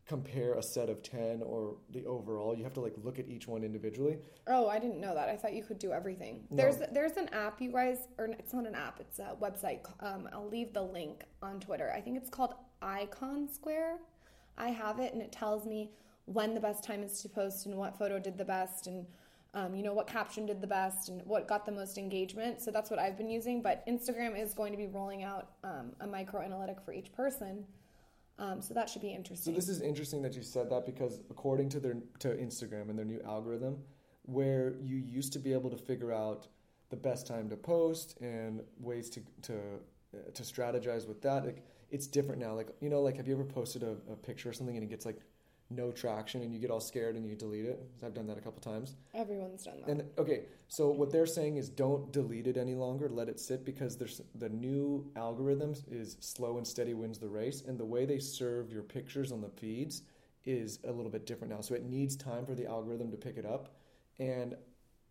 compare 0.07 0.55
a 0.55 0.63
set 0.63 0.89
of 0.89 1.03
10 1.03 1.43
or 1.43 1.77
the 1.91 2.05
overall. 2.07 2.57
You 2.57 2.63
have 2.63 2.75
to 2.75 2.81
like 2.81 2.95
look 3.03 3.19
at 3.19 3.29
each 3.29 3.49
one 3.49 3.65
individually. 3.65 4.19
Oh, 4.47 4.69
I 4.69 4.79
didn't 4.79 5.01
know 5.01 5.15
that. 5.15 5.29
I 5.29 5.37
thought 5.37 5.53
you 5.53 5.65
could 5.65 5.79
do 5.79 5.93
everything. 5.93 6.45
No. 6.51 6.57
There's 6.57 6.77
there's 6.93 7.17
an 7.17 7.29
app, 7.33 7.61
you 7.61 7.73
guys, 7.73 8.09
or 8.19 8.27
it's 8.27 8.53
not 8.53 8.67
an 8.67 8.75
app. 8.75 9.01
It's 9.01 9.19
a 9.19 9.37
website. 9.41 9.81
Um, 10.01 10.29
I'll 10.33 10.49
leave 10.49 10.73
the 10.73 10.83
link 10.83 11.25
on 11.43 11.59
Twitter. 11.59 11.93
I 11.95 12.01
think 12.01 12.17
it's 12.17 12.31
called 12.31 12.55
Iconosquare. 12.83 13.97
I 14.57 14.69
have 14.69 15.01
it, 15.01 15.13
and 15.13 15.21
it 15.21 15.33
tells 15.33 15.67
me 15.67 15.91
when 16.27 16.55
the 16.55 16.61
best 16.61 16.85
time 16.85 17.03
is 17.03 17.21
to 17.23 17.29
post 17.29 17.67
and 17.67 17.77
what 17.77 17.99
photo 17.99 18.19
did 18.19 18.39
the 18.39 18.45
best, 18.45 18.87
and 18.87 19.07
um, 19.55 19.75
you 19.75 19.83
know 19.83 19.93
what 19.93 20.07
caption 20.07 20.47
did 20.47 20.61
the 20.61 20.69
best, 20.69 21.09
and 21.09 21.21
what 21.25 21.49
got 21.49 21.67
the 21.67 21.73
most 21.73 21.99
engagement. 21.99 22.63
So 22.63 22.71
that's 22.71 22.91
what 22.91 23.01
I've 23.01 23.19
been 23.19 23.29
using. 23.29 23.61
But 23.61 23.85
Instagram 23.89 24.41
is 24.41 24.55
going 24.55 24.71
to 24.71 24.79
be 24.79 24.87
rolling 24.87 25.25
out 25.25 25.51
um, 25.65 25.97
a 26.01 26.07
micro 26.07 26.43
analytic 26.43 26.81
for 26.85 26.93
each 26.93 27.13
person. 27.13 27.65
Um, 28.39 28.61
so 28.61 28.75
that 28.75 28.89
should 28.91 29.03
be 29.03 29.13
interesting. 29.13 29.55
So 29.55 29.57
this 29.57 29.69
is 29.69 29.81
interesting 29.81 30.23
that 30.23 30.35
you 30.35 30.43
said 30.43 30.69
that 30.71 30.85
because 30.85 31.21
according 31.31 31.71
to 31.71 31.81
their 31.81 31.97
to 32.19 32.29
Instagram 32.29 32.91
and 32.91 32.99
their 32.99 33.07
new 33.07 33.21
algorithm, 33.25 33.79
where 34.23 34.75
you 34.83 34.97
used 34.97 35.33
to 35.35 35.39
be 35.39 35.53
able 35.53 35.71
to 35.71 35.77
figure 35.77 36.13
out 36.13 36.49
the 36.91 36.97
best 36.97 37.27
time 37.27 37.49
to 37.49 37.57
post 37.57 38.19
and 38.21 38.61
ways 38.79 39.09
to 39.11 39.21
to 39.43 39.59
to 40.35 40.43
strategize 40.43 41.07
with 41.07 41.21
that, 41.23 41.45
like, 41.45 41.63
it's 41.91 42.07
different 42.07 42.41
now. 42.41 42.53
Like 42.55 42.69
you 42.81 42.91
know, 42.91 43.01
like 43.01 43.17
have 43.17 43.27
you 43.27 43.35
ever 43.35 43.45
posted 43.45 43.83
a, 43.83 43.97
a 44.11 44.17
picture 44.17 44.51
or 44.51 44.53
something 44.53 44.77
and 44.77 44.85
it 44.85 44.91
gets 44.91 45.07
like 45.07 45.21
no 45.71 45.91
traction 45.91 46.43
and 46.43 46.55
you 46.55 46.61
get 46.61 46.71
all 46.71 46.81
scared 46.81 47.17
and 47.17 47.27
you 47.27 47.35
delete 47.35 47.65
it. 47.65 47.81
I've 48.05 48.15
done 48.15 48.27
that 48.29 48.39
a 48.39 48.41
couple 48.41 48.61
times. 48.61 48.97
Everyone's 49.15 49.65
done 49.65 49.81
that. 49.81 49.91
And 49.91 50.05
okay, 50.19 50.45
so 50.69 50.91
what 50.91 51.11
they're 51.11 51.27
saying 51.27 51.57
is 51.57 51.69
don't 51.69 52.13
delete 52.13 52.47
it 52.47 52.57
any 52.57 52.75
longer, 52.75 53.09
let 53.09 53.29
it 53.29 53.41
sit 53.41 53.65
because 53.65 53.97
there's 53.97 54.21
the 54.37 54.49
new 54.49 55.11
algorithms 55.17 55.83
is 55.91 56.17
slow 56.21 56.57
and 56.59 56.67
steady 56.67 56.95
wins 56.95 57.19
the 57.19 57.29
race, 57.29 57.63
and 57.67 57.79
the 57.79 57.85
way 57.85 58.05
they 58.05 58.19
serve 58.19 58.71
your 58.71 58.83
pictures 58.83 59.33
on 59.33 59.41
the 59.41 59.49
feeds 59.49 60.03
is 60.45 60.79
a 60.85 60.93
little 60.93 61.11
bit 61.11 61.27
different 61.27 61.53
now. 61.53 61.61
So 61.61 61.75
it 61.75 61.85
needs 61.85 62.17
time 62.17 62.47
for 62.47 62.55
the 62.55 62.67
algorithm 62.67 63.11
to 63.11 63.17
pick 63.17 63.37
it 63.37 63.45
up, 63.45 63.75
and 64.19 64.55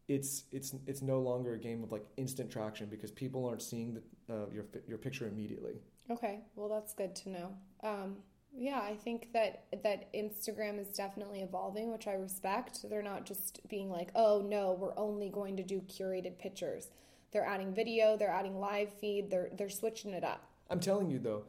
it's 0.08 0.44
it's 0.52 0.74
it's 0.88 1.02
no 1.02 1.20
longer 1.20 1.54
a 1.54 1.60
game 1.60 1.84
of 1.84 1.92
like 1.92 2.06
instant 2.16 2.50
traction 2.50 2.88
because 2.88 3.12
people 3.12 3.46
aren't 3.46 3.62
seeing 3.62 3.96
the, 3.96 4.34
uh, 4.34 4.46
your 4.54 4.66
your 4.88 4.98
picture 4.98 5.28
immediately. 5.28 5.82
Okay, 6.10 6.42
well 6.56 6.70
that's 6.70 6.94
good 6.94 7.16
to 7.18 7.30
know. 7.30 7.54
Um, 7.84 8.18
yeah, 8.58 8.80
I 8.80 8.96
think 8.96 9.30
that 9.34 9.66
that 9.84 10.12
Instagram 10.14 10.80
is 10.80 10.88
definitely 10.88 11.42
evolving, 11.42 11.92
which 11.92 12.08
I 12.08 12.14
respect. 12.14 12.90
They're 12.90 13.02
not 13.02 13.26
just 13.26 13.68
being 13.68 13.90
like, 13.90 14.10
"Oh 14.16 14.42
no, 14.42 14.74
we're 14.74 14.98
only 14.98 15.30
going 15.30 15.58
to 15.58 15.64
do 15.64 15.82
curated 15.82 16.38
pictures." 16.38 16.90
They're 17.32 17.46
adding 17.46 17.74
video, 17.74 18.16
they're 18.16 18.30
adding 18.30 18.60
live 18.60 18.94
feed, 18.94 19.30
they're 19.30 19.50
they're 19.58 19.70
switching 19.70 20.14
it 20.14 20.24
up. 20.24 20.48
I'm 20.70 20.80
telling 20.80 21.10
you 21.10 21.20
though, 21.20 21.44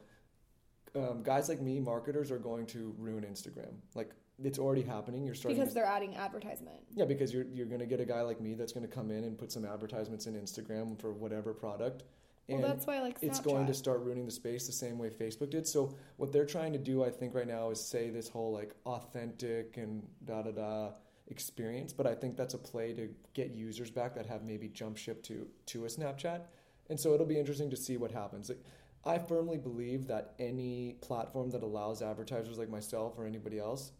um, 0.95 1.23
guys 1.23 1.49
like 1.49 1.61
me, 1.61 1.79
marketers, 1.79 2.29
are 2.31 2.39
going 2.39 2.65
to 2.67 2.93
ruin 2.97 3.23
Instagram. 3.23 3.73
Like 3.95 4.11
it's 4.43 4.59
already 4.59 4.83
happening. 4.83 5.25
You're 5.25 5.35
starting 5.35 5.57
Because 5.57 5.73
to 5.73 5.75
they're 5.75 5.85
adding 5.85 6.15
advertisement. 6.15 6.77
Yeah, 6.93 7.05
because 7.05 7.33
you're 7.33 7.45
you're 7.53 7.65
gonna 7.65 7.85
get 7.85 7.99
a 7.99 8.05
guy 8.05 8.21
like 8.21 8.41
me 8.41 8.53
that's 8.53 8.73
gonna 8.73 8.87
come 8.87 9.11
in 9.11 9.23
and 9.23 9.37
put 9.37 9.51
some 9.51 9.65
advertisements 9.65 10.27
in 10.27 10.35
Instagram 10.35 10.99
for 10.99 11.13
whatever 11.13 11.53
product, 11.53 12.03
Well, 12.47 12.57
and 12.57 12.63
that's 12.63 12.87
why 12.87 12.97
I 12.97 13.01
like 13.01 13.19
Snapchat. 13.19 13.27
it's 13.27 13.39
going 13.39 13.67
to 13.67 13.73
start 13.73 14.01
ruining 14.01 14.25
the 14.25 14.31
space 14.31 14.67
the 14.67 14.73
same 14.73 14.97
way 14.97 15.09
Facebook 15.09 15.49
did. 15.49 15.67
So 15.67 15.95
what 16.15 16.31
they're 16.31 16.45
trying 16.45 16.73
to 16.73 16.79
do, 16.79 17.03
I 17.03 17.09
think, 17.09 17.33
right 17.35 17.47
now 17.47 17.71
is 17.71 17.83
say 17.83 18.09
this 18.09 18.29
whole 18.29 18.53
like 18.53 18.73
authentic 18.85 19.77
and 19.77 20.03
da 20.25 20.43
da 20.43 20.51
da 20.51 20.91
experience, 21.29 21.91
but 21.91 22.07
I 22.07 22.15
think 22.15 22.37
that's 22.37 22.53
a 22.53 22.57
play 22.57 22.93
to 22.93 23.09
get 23.33 23.51
users 23.51 23.91
back 23.91 24.15
that 24.15 24.25
have 24.27 24.43
maybe 24.43 24.69
jump 24.69 24.97
ship 24.97 25.23
to 25.23 25.47
to 25.67 25.85
a 25.85 25.87
Snapchat, 25.87 26.41
and 26.89 26.99
so 26.99 27.13
it'll 27.13 27.25
be 27.25 27.39
interesting 27.39 27.69
to 27.69 27.77
see 27.77 27.97
what 27.97 28.11
happens. 28.11 28.49
Like, 28.49 28.63
I 29.05 29.17
firmly 29.19 29.57
believe 29.57 30.07
that 30.07 30.33
any 30.39 30.95
platform 31.01 31.49
that 31.51 31.63
allows 31.63 32.01
advertisers 32.01 32.57
like 32.57 32.69
myself 32.69 33.15
or 33.17 33.25
anybody 33.25 33.59
else 33.59 33.91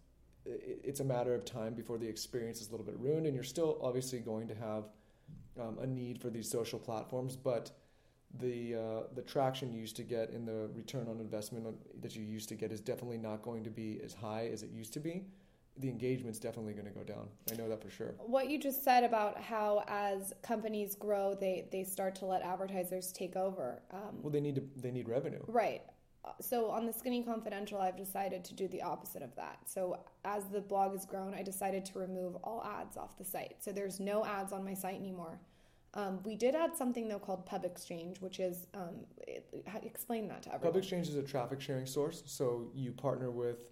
it's 0.50 1.00
a 1.00 1.04
matter 1.04 1.34
of 1.34 1.46
time 1.46 1.74
before 1.74 1.98
the 1.98 2.08
experience 2.08 2.62
is 2.62 2.70
a 2.70 2.72
little 2.72 2.86
bit 2.86 2.98
ruined, 3.00 3.26
and 3.26 3.36
you're 3.36 3.44
still 3.44 3.78
obviously 3.82 4.20
going 4.20 4.48
to 4.48 4.56
have 4.56 4.86
um, 5.60 5.78
a 5.80 5.88
need 5.88 6.22
for 6.22 6.30
these 6.30 6.50
social 6.50 6.80
platforms, 6.80 7.36
but 7.36 7.72
the 8.40 8.76
uh, 8.76 9.04
the 9.16 9.22
traction 9.22 9.72
you 9.74 9.80
used 9.80 9.96
to 9.96 10.04
get 10.04 10.30
in 10.32 10.46
the 10.46 10.70
return 10.76 11.08
on 11.08 11.20
investment 11.20 11.66
that 12.02 12.16
you 12.16 12.24
used 12.24 12.50
to 12.50 12.56
get 12.56 12.72
is 12.72 12.82
definitely 12.82 13.18
not 13.18 13.42
going 13.42 13.64
to 13.64 13.70
be 13.70 14.00
as 14.04 14.14
high 14.14 14.50
as 14.52 14.64
it 14.64 14.70
used 14.70 14.94
to 14.94 15.00
be. 15.00 15.26
The 15.80 15.90
engagement's 15.90 16.40
definitely 16.40 16.74
going 16.74 16.88
to 16.88 16.92
go 16.92 17.04
down. 17.04 17.28
I 17.52 17.56
know 17.56 17.70
that 17.70 17.82
for 17.84 17.90
sure. 17.92 18.16
What 18.18 18.50
you 18.50 18.60
just 18.60 18.84
said 18.84 19.04
about 19.04 19.40
how 19.40 19.84
as 19.88 20.34
companies 20.42 20.96
grow, 20.96 21.36
they 21.40 21.68
they 21.72 21.84
start 21.84 22.16
to 22.16 22.26
let 22.26 22.42
advertisers 22.42 23.12
take 23.12 23.36
over. 23.36 23.82
Um, 23.92 24.22
Well, 24.22 24.32
they 24.32 24.42
need 24.42 24.56
to 24.56 24.64
they 24.76 24.92
need 24.92 25.08
revenue. 25.08 25.44
Right. 25.48 25.82
So 26.42 26.70
on 26.70 26.86
the 26.86 26.92
Skinny 26.92 27.24
Confidential, 27.24 27.80
I've 27.80 27.96
decided 27.96 28.44
to 28.46 28.54
do 28.54 28.68
the 28.68 28.82
opposite 28.82 29.22
of 29.22 29.34
that. 29.36 29.60
So 29.66 30.00
as 30.26 30.46
the 30.46 30.60
blog 30.60 30.92
has 30.92 31.06
grown, 31.06 31.34
I 31.34 31.42
decided 31.42 31.86
to 31.86 32.00
remove 32.00 32.36
all 32.44 32.64
ads 32.66 32.98
off 32.98 33.18
the 33.18 33.24
site. 33.24 33.56
So 33.60 33.72
there's 33.72 34.00
no 34.02 34.26
ads 34.26 34.52
on 34.52 34.66
my 34.66 34.74
site 34.74 34.96
anymore. 35.00 35.40
Um, 35.94 36.20
we 36.24 36.36
did 36.36 36.56
add 36.56 36.76
something 36.76 37.08
though 37.08 37.20
called 37.20 37.46
Pub 37.46 37.66
Exchange, 37.66 38.20
which 38.20 38.40
is 38.40 38.68
um, 38.74 39.06
it, 39.28 39.48
explain 39.84 40.28
that 40.28 40.44
to 40.44 40.54
everyone. 40.54 40.74
Pub 40.74 40.78
Exchange 40.78 41.08
is 41.08 41.16
a 41.16 41.24
traffic 41.24 41.62
sharing 41.62 41.86
source, 41.86 42.24
so 42.26 42.68
you 42.76 42.92
partner 42.92 43.32
with 43.32 43.66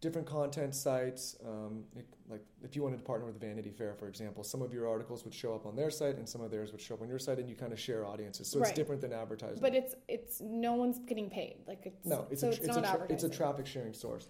different 0.00 0.26
content 0.26 0.74
sites. 0.74 1.36
Um, 1.46 1.84
it- 1.96 2.06
like 2.30 2.44
if 2.62 2.76
you 2.76 2.82
wanted 2.82 2.98
to 2.98 3.02
partner 3.04 3.24
with 3.26 3.40
Vanity 3.40 3.70
Fair, 3.70 3.94
for 3.94 4.06
example, 4.06 4.44
some 4.44 4.60
of 4.60 4.70
your 4.72 4.86
articles 4.86 5.24
would 5.24 5.32
show 5.32 5.54
up 5.54 5.64
on 5.64 5.74
their 5.76 5.88
site, 5.90 6.16
and 6.16 6.28
some 6.28 6.40
of 6.42 6.50
theirs 6.50 6.72
would 6.72 6.80
show 6.80 6.94
up 6.94 7.00
on 7.00 7.08
your 7.08 7.18
site, 7.18 7.38
and 7.38 7.48
you 7.48 7.54
kind 7.54 7.72
of 7.72 7.80
share 7.80 8.04
audiences. 8.04 8.48
So 8.48 8.60
it's 8.60 8.72
different 8.72 9.00
than 9.00 9.12
advertising. 9.12 9.60
But 9.60 9.74
it's 9.74 9.94
it's 10.08 10.40
no 10.40 10.74
one's 10.74 10.98
getting 10.98 11.30
paid. 11.30 11.56
Like 11.66 11.86
it's 11.86 12.04
no, 12.06 12.26
it's 12.30 12.40
so 12.42 12.48
a 12.48 12.50
it's, 12.50 12.58
it's 12.58 12.68
not 12.68 12.84
a 12.84 12.96
tra- 12.98 13.06
it's 13.08 13.24
a 13.24 13.28
traffic 13.30 13.66
sharing 13.66 13.92
source. 13.94 14.28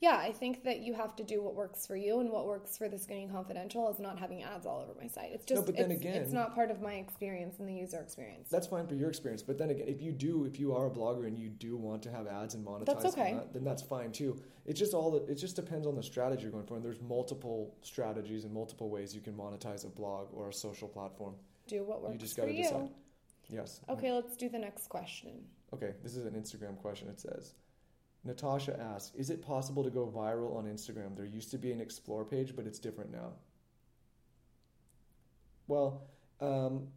Yeah, 0.00 0.18
I 0.18 0.30
think 0.32 0.62
that 0.64 0.80
you 0.80 0.92
have 0.94 1.16
to 1.16 1.24
do 1.24 1.42
what 1.42 1.54
works 1.54 1.86
for 1.86 1.96
you, 1.96 2.20
and 2.20 2.30
what 2.30 2.46
works 2.46 2.76
for 2.76 2.88
the 2.88 2.98
Skinny 2.98 3.26
Confidential 3.32 3.88
is 3.90 3.98
not 3.98 4.18
having 4.18 4.42
ads 4.42 4.66
all 4.66 4.80
over 4.80 4.92
my 5.00 5.06
site. 5.06 5.30
It's 5.32 5.46
just 5.46 5.60
No, 5.62 5.66
but 5.66 5.76
then 5.76 5.90
it's, 5.90 6.00
again- 6.00 6.16
it's 6.22 6.32
not 6.32 6.54
part 6.54 6.70
of 6.70 6.82
my 6.82 6.94
experience 6.94 7.58
and 7.58 7.68
the 7.68 7.72
user 7.74 8.00
experience. 8.00 8.50
That's 8.50 8.66
fine 8.66 8.86
for 8.86 8.94
your 8.94 9.08
experience, 9.08 9.42
but 9.42 9.56
then 9.56 9.70
again, 9.70 9.88
if 9.88 10.02
you 10.02 10.12
do, 10.12 10.44
if 10.44 10.60
you 10.60 10.74
are 10.74 10.86
a 10.86 10.90
blogger 10.90 11.26
and 11.26 11.38
you 11.38 11.48
do 11.48 11.76
want 11.76 12.02
to 12.02 12.10
have 12.10 12.26
ads 12.26 12.54
and 12.54 12.64
monetize, 12.66 12.86
That's 12.86 13.04
okay. 13.06 13.34
that, 13.34 13.52
then 13.54 13.64
that's 13.64 13.82
fine 13.82 14.12
too. 14.12 14.38
It's 14.66 14.78
just 14.78 14.92
all 14.94 15.10
that 15.12 15.28
it 15.30 15.36
just 15.36 15.56
depends 15.56 15.86
on 15.86 15.94
the 15.94 16.02
strategy 16.02 16.42
you're 16.42 16.50
going 16.52 16.66
for, 16.66 16.74
and 16.76 16.84
there's 16.84 17.00
multiple 17.00 17.74
strategies 17.82 18.44
and 18.44 18.52
multiple 18.52 18.90
ways 18.90 19.14
you 19.14 19.20
can 19.20 19.34
monetize 19.34 19.84
a 19.86 19.88
blog 19.88 20.28
or 20.34 20.48
a 20.48 20.52
social 20.52 20.88
platform. 20.88 21.34
do 21.66 21.82
what 21.84 22.02
works 22.02 22.12
you 22.12 22.18
just 22.18 22.36
got 22.36 22.46
to 22.46 22.52
you. 22.52 22.62
decide. 22.64 22.90
Yes. 23.48 23.80
Okay, 23.88 24.12
let's 24.12 24.36
do 24.36 24.48
the 24.48 24.58
next 24.58 24.88
question. 24.88 25.44
Okay, 25.72 25.94
this 26.02 26.16
is 26.16 26.26
an 26.26 26.34
Instagram 26.34 26.76
question. 26.76 27.08
It 27.08 27.20
says, 27.20 27.54
Natasha 28.26 28.78
asks, 28.78 29.14
"Is 29.14 29.30
it 29.30 29.42
possible 29.42 29.84
to 29.84 29.90
go 29.90 30.06
viral 30.06 30.56
on 30.56 30.64
Instagram? 30.64 31.16
There 31.16 31.24
used 31.24 31.50
to 31.52 31.58
be 31.58 31.72
an 31.72 31.80
explore 31.80 32.24
page, 32.24 32.54
but 32.56 32.66
it's 32.66 32.78
different 32.78 33.10
now." 33.12 33.32
Well, 35.68 36.08
um, 36.40 36.88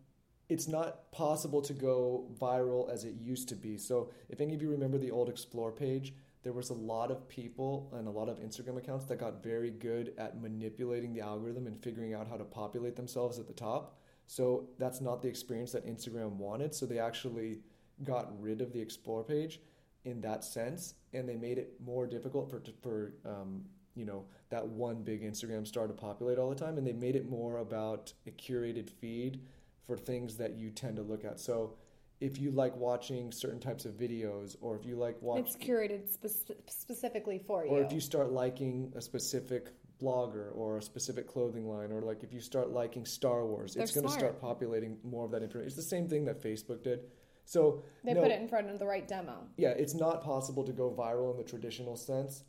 it's 0.47 0.67
not 0.67 1.11
possible 1.11 1.61
to 1.61 1.73
go 1.73 2.27
viral 2.39 2.91
as 2.91 3.03
it 3.03 3.15
used 3.15 3.49
to 3.49 3.55
be. 3.55 3.77
So, 3.77 4.11
if 4.29 4.41
any 4.41 4.53
of 4.53 4.61
you 4.61 4.69
remember 4.69 4.97
the 4.97 5.11
old 5.11 5.29
explore 5.29 5.71
page, 5.71 6.13
there 6.43 6.53
was 6.53 6.69
a 6.69 6.73
lot 6.73 7.11
of 7.11 7.27
people 7.27 7.91
and 7.93 8.07
a 8.07 8.11
lot 8.11 8.29
of 8.29 8.39
Instagram 8.39 8.77
accounts 8.77 9.05
that 9.05 9.19
got 9.19 9.43
very 9.43 9.71
good 9.71 10.13
at 10.17 10.41
manipulating 10.41 11.13
the 11.13 11.21
algorithm 11.21 11.67
and 11.67 11.77
figuring 11.81 12.13
out 12.13 12.27
how 12.27 12.37
to 12.37 12.45
populate 12.45 12.95
themselves 12.95 13.39
at 13.39 13.47
the 13.47 13.53
top. 13.53 13.99
So 14.25 14.69
that's 14.77 15.01
not 15.01 15.21
the 15.21 15.27
experience 15.27 15.71
that 15.73 15.85
Instagram 15.85 16.33
wanted. 16.33 16.73
So 16.73 16.85
they 16.85 16.99
actually 16.99 17.59
got 18.03 18.41
rid 18.41 18.61
of 18.61 18.71
the 18.71 18.79
explore 18.79 19.23
page 19.23 19.59
in 20.05 20.21
that 20.21 20.43
sense, 20.43 20.93
and 21.13 21.27
they 21.27 21.35
made 21.35 21.57
it 21.57 21.73
more 21.83 22.07
difficult 22.07 22.49
for 22.49 22.61
for 22.81 23.13
um, 23.25 23.63
you 23.95 24.05
know 24.05 24.25
that 24.49 24.65
one 24.65 25.03
big 25.03 25.23
Instagram 25.23 25.67
star 25.67 25.87
to 25.87 25.93
populate 25.93 26.37
all 26.37 26.49
the 26.49 26.55
time, 26.55 26.77
and 26.77 26.85
they 26.85 26.93
made 26.93 27.15
it 27.15 27.29
more 27.29 27.57
about 27.57 28.13
a 28.27 28.31
curated 28.31 28.89
feed 28.89 29.41
for 29.85 29.97
things 29.97 30.37
that 30.37 30.55
you 30.55 30.69
tend 30.69 30.95
to 30.95 31.01
look 31.01 31.25
at. 31.25 31.39
So 31.39 31.73
if 32.19 32.39
you 32.39 32.51
like 32.51 32.75
watching 32.75 33.31
certain 33.31 33.59
types 33.59 33.85
of 33.85 33.93
videos, 33.93 34.55
or 34.61 34.75
if 34.75 34.85
you 34.85 34.95
like 34.95 35.21
watching, 35.21 35.45
it's 35.45 35.55
curated 35.57 36.09
spe- 36.09 36.51
specifically 36.67 37.39
for 37.45 37.65
you. 37.65 37.71
or 37.71 37.81
if 37.81 37.91
you 37.91 37.99
start 37.99 38.31
liking 38.31 38.91
a 38.95 39.01
specific 39.01 39.69
blogger 40.01 40.55
or 40.55 40.77
a 40.77 40.81
specific 40.81 41.27
clothing 41.27 41.67
line, 41.67 41.91
or 41.91 42.01
like 42.01 42.23
if 42.23 42.33
you 42.33 42.39
start 42.39 42.69
liking 42.71 43.05
Star 43.05 43.45
Wars, 43.45 43.73
They're 43.73 43.83
it's 43.83 43.93
going 43.93 44.07
to 44.07 44.13
start 44.13 44.39
populating 44.39 44.97
more 45.03 45.25
of 45.25 45.31
that 45.31 45.43
information. 45.43 45.67
It's 45.67 45.75
the 45.75 45.81
same 45.81 46.07
thing 46.07 46.25
that 46.25 46.41
Facebook 46.41 46.83
did. 46.83 47.01
So 47.49 47.81
they 48.03 48.13
no, 48.13 48.21
put 48.21 48.29
it 48.29 48.39
in 48.39 48.47
front 48.47 48.69
of 48.69 48.77
the 48.77 48.85
right 48.85 49.07
demo. 49.07 49.47
yeah, 49.57 49.69
it's 49.69 49.95
not 49.95 50.23
possible 50.23 50.63
to 50.63 50.71
go 50.71 50.91
viral 50.95 51.31
in 51.31 51.37
the 51.37 51.43
traditional 51.43 51.97
sense. 51.97 52.43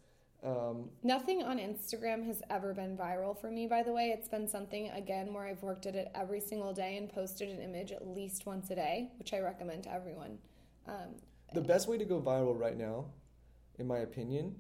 Um, 0.45 0.91
Nothing 1.03 1.43
on 1.43 1.57
Instagram 1.59 2.27
has 2.27 2.43
ever 2.51 2.75
been 2.75 2.99
viral 2.99 3.35
for 3.41 3.51
me, 3.51 3.67
by 3.67 3.83
the 3.83 3.95
way. 3.95 4.11
It's 4.15 4.29
been 4.29 4.47
something, 4.47 4.91
again, 4.91 5.33
where 5.33 5.47
I've 5.47 5.63
worked 5.63 5.87
at 5.87 5.95
it 5.95 6.11
every 6.15 6.39
single 6.39 6.75
day 6.75 6.99
and 6.99 7.09
posted 7.09 7.49
an 7.49 7.63
image 7.63 7.93
at 7.93 8.07
least 8.07 8.45
once 8.45 8.71
a 8.71 8.75
day, 8.75 9.11
which 9.19 9.33
I 9.33 9.39
recommend 9.39 9.85
to 9.85 9.93
everyone. 9.93 10.37
Um, 10.87 11.15
the 11.55 11.63
best 11.63 11.89
way 11.89 11.97
to 11.97 12.05
go 12.05 12.21
viral 12.21 12.59
right 12.59 12.77
now, 12.77 13.07
in 13.79 13.87
my 13.87 14.01
opinion, 14.01 14.55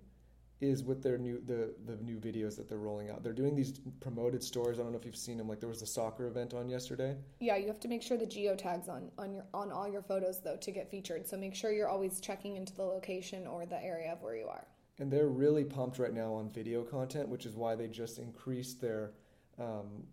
is 0.60 0.84
with 0.84 1.02
their 1.02 1.16
new 1.16 1.40
the 1.46 1.74
the 1.86 1.96
new 2.02 2.18
videos 2.18 2.56
that 2.56 2.68
they're 2.68 2.78
rolling 2.78 3.08
out. 3.10 3.22
They're 3.22 3.32
doing 3.32 3.56
these 3.56 3.72
promoted 4.00 4.42
stories. 4.42 4.78
I 4.78 4.82
don't 4.82 4.92
know 4.92 4.98
if 4.98 5.06
you've 5.06 5.16
seen 5.16 5.38
them. 5.38 5.48
Like 5.48 5.60
there 5.60 5.68
was 5.68 5.80
the 5.80 5.86
soccer 5.86 6.26
event 6.26 6.52
on 6.54 6.68
yesterday. 6.68 7.16
yeah, 7.40 7.56
you 7.56 7.66
have 7.68 7.80
to 7.80 7.88
make 7.88 8.02
sure 8.02 8.18
the 8.18 8.26
geotags 8.26 8.88
on, 8.88 9.10
on 9.16 9.32
your 9.32 9.44
on 9.54 9.72
all 9.72 9.88
your 9.88 10.02
photos 10.02 10.40
though 10.40 10.56
to 10.58 10.70
get 10.70 10.90
featured. 10.90 11.26
So 11.26 11.36
make 11.38 11.54
sure 11.54 11.72
you're 11.72 11.88
always 11.88 12.20
checking 12.20 12.56
into 12.56 12.74
the 12.74 12.82
location 12.84 13.46
or 13.46 13.64
the 13.64 13.82
area 13.82 14.12
of 14.12 14.20
where 14.22 14.36
you 14.36 14.48
are. 14.48 14.66
and 14.98 15.10
they're 15.10 15.28
really 15.28 15.64
pumped 15.64 15.98
right 15.98 16.12
now 16.12 16.34
on 16.34 16.50
video 16.50 16.82
content, 16.82 17.28
which 17.30 17.46
is 17.46 17.54
why 17.56 17.74
they 17.74 17.88
just 17.88 18.18
increased 18.18 18.80
their 18.82 19.12
um, 19.58 20.04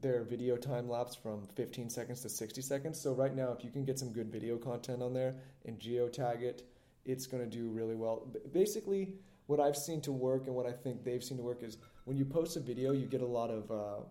their 0.00 0.22
video 0.24 0.56
time 0.56 0.88
lapse 0.88 1.14
from 1.16 1.46
15 1.54 1.88
seconds 1.90 2.20
to 2.22 2.28
60 2.28 2.62
seconds. 2.62 3.00
So 3.00 3.12
right 3.12 3.34
now, 3.34 3.52
if 3.52 3.64
you 3.64 3.70
can 3.70 3.84
get 3.84 3.98
some 3.98 4.12
good 4.12 4.30
video 4.30 4.56
content 4.56 5.02
on 5.02 5.12
there 5.14 5.36
and 5.64 5.78
geotag 5.80 6.42
it, 6.42 6.62
it's 7.04 7.26
going 7.26 7.42
to 7.48 7.56
do 7.58 7.68
really 7.68 7.94
well. 7.94 8.26
B- 8.32 8.40
Basically, 8.52 9.14
what 9.46 9.60
I've 9.60 9.76
seen 9.76 10.00
to 10.02 10.12
work 10.12 10.46
and 10.46 10.54
what 10.54 10.66
I 10.66 10.72
think 10.72 11.04
they've 11.04 11.22
seen 11.22 11.38
to 11.38 11.42
work 11.42 11.62
is 11.62 11.76
when 12.04 12.16
you 12.16 12.24
post 12.24 12.56
a 12.56 12.60
video, 12.60 12.92
you 12.92 13.06
get 13.06 13.20
a 13.20 13.26
lot 13.26 13.50
of 13.50 13.70
uh, 13.70 14.02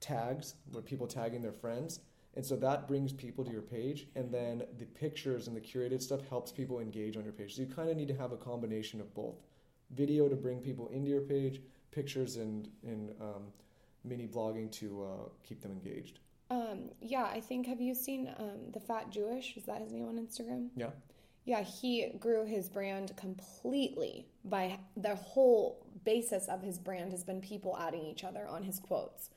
tags 0.00 0.54
where 0.72 0.82
people 0.82 1.06
tagging 1.06 1.42
their 1.42 1.52
friends. 1.52 2.00
And 2.34 2.44
so 2.44 2.56
that 2.56 2.88
brings 2.88 3.12
people 3.12 3.44
to 3.44 3.50
your 3.50 3.60
page, 3.60 4.08
and 4.14 4.32
then 4.32 4.62
the 4.78 4.86
pictures 4.86 5.48
and 5.48 5.56
the 5.56 5.60
curated 5.60 6.00
stuff 6.00 6.26
helps 6.30 6.50
people 6.50 6.78
engage 6.78 7.18
on 7.18 7.24
your 7.24 7.32
page. 7.34 7.56
So 7.56 7.60
you 7.60 7.68
kind 7.68 7.90
of 7.90 7.96
need 7.96 8.08
to 8.08 8.14
have 8.14 8.32
a 8.32 8.38
combination 8.38 9.02
of 9.02 9.14
both 9.14 9.34
video 9.90 10.30
to 10.30 10.34
bring 10.34 10.58
people 10.60 10.88
into 10.88 11.10
your 11.10 11.20
page, 11.20 11.60
pictures 11.90 12.36
and, 12.36 12.68
and 12.86 13.10
um, 13.20 13.42
mini 14.02 14.26
blogging 14.26 14.72
to 14.72 15.04
uh, 15.04 15.28
keep 15.46 15.60
them 15.60 15.72
engaged. 15.72 16.20
Um, 16.50 16.90
yeah, 17.00 17.24
I 17.24 17.40
think. 17.40 17.66
Have 17.66 17.82
you 17.82 17.94
seen 17.94 18.34
um, 18.38 18.70
the 18.72 18.80
Fat 18.80 19.10
Jewish? 19.10 19.56
Is 19.56 19.64
that 19.64 19.82
his 19.82 19.92
name 19.92 20.08
on 20.08 20.16
Instagram? 20.16 20.68
Yeah. 20.74 20.90
Yeah, 21.44 21.62
he 21.62 22.12
grew 22.20 22.44
his 22.44 22.68
brand 22.68 23.16
completely 23.16 24.26
by 24.44 24.78
the 24.96 25.16
whole 25.16 25.84
basis 26.04 26.46
of 26.46 26.62
his 26.62 26.78
brand 26.78 27.10
has 27.12 27.24
been 27.24 27.40
people 27.40 27.76
adding 27.78 28.04
each 28.04 28.22
other 28.24 28.46
on 28.46 28.62
his 28.62 28.78
quotes. 28.78 29.30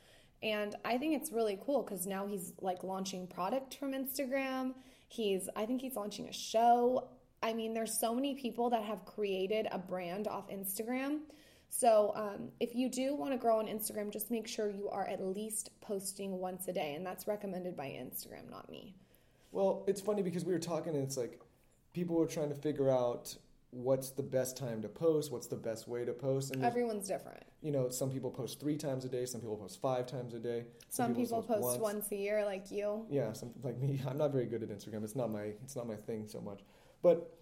And 0.43 0.75
I 0.85 0.97
think 0.97 1.19
it's 1.19 1.31
really 1.31 1.59
cool 1.65 1.81
because 1.81 2.05
now 2.05 2.27
he's 2.27 2.53
like 2.61 2.83
launching 2.83 3.25
product 3.25 3.77
from 3.77 3.93
Instagram. 3.93 4.73
He's, 5.07 5.49
I 5.55 5.65
think 5.65 5.81
he's 5.81 5.95
launching 5.95 6.27
a 6.27 6.33
show. 6.33 7.07
I 7.41 7.53
mean, 7.53 7.73
there's 7.73 7.99
so 7.99 8.13
many 8.13 8.35
people 8.35 8.69
that 8.69 8.83
have 8.83 9.05
created 9.05 9.67
a 9.71 9.79
brand 9.79 10.27
off 10.27 10.49
Instagram. 10.49 11.21
So 11.69 12.13
um, 12.15 12.49
if 12.59 12.75
you 12.75 12.89
do 12.89 13.15
want 13.15 13.31
to 13.31 13.37
grow 13.37 13.59
on 13.59 13.65
Instagram, 13.65 14.11
just 14.11 14.29
make 14.29 14.47
sure 14.47 14.69
you 14.69 14.89
are 14.89 15.07
at 15.07 15.21
least 15.21 15.71
posting 15.81 16.39
once 16.39 16.67
a 16.67 16.73
day. 16.73 16.93
And 16.93 17.05
that's 17.05 17.27
recommended 17.27 17.75
by 17.75 17.87
Instagram, 17.87 18.49
not 18.49 18.69
me. 18.69 18.95
Well, 19.51 19.83
it's 19.87 20.01
funny 20.01 20.21
because 20.21 20.45
we 20.45 20.53
were 20.53 20.59
talking 20.59 20.95
and 20.95 21.03
it's 21.03 21.17
like 21.17 21.39
people 21.95 22.17
were 22.17 22.27
trying 22.27 22.49
to 22.49 22.55
figure 22.55 22.91
out 22.91 23.35
what's 23.71 24.11
the 24.11 24.21
best 24.23 24.57
time 24.57 24.81
to 24.81 24.89
post, 24.89 25.31
what's 25.31 25.47
the 25.47 25.55
best 25.55 25.87
way 25.87 26.03
to 26.03 26.11
post. 26.11 26.53
And 26.53 26.63
Everyone's 26.63 27.07
different. 27.07 27.43
you 27.61 27.71
know, 27.71 27.89
some 27.89 28.11
people 28.11 28.29
post 28.29 28.59
three 28.59 28.75
times 28.77 29.05
a 29.05 29.09
day, 29.09 29.25
some 29.25 29.39
people 29.39 29.55
post 29.55 29.81
five 29.81 30.05
times 30.05 30.33
a 30.33 30.39
day. 30.39 30.65
Some 30.89 31.15
people 31.15 31.41
post 31.41 31.61
once. 31.61 31.81
once 31.81 32.11
a 32.11 32.15
year, 32.17 32.45
like 32.45 32.69
you. 32.69 33.05
Yeah, 33.09 33.31
something 33.33 33.61
like 33.63 33.79
me. 33.79 34.01
I'm 34.07 34.17
not 34.17 34.31
very 34.31 34.45
good 34.45 34.61
at 34.61 34.69
Instagram. 34.69 35.03
It's 35.03 35.15
not 35.15 35.31
my 35.31 35.53
it's 35.63 35.75
not 35.75 35.87
my 35.87 35.95
thing 35.95 36.27
so 36.27 36.41
much. 36.41 36.59
But 37.01 37.33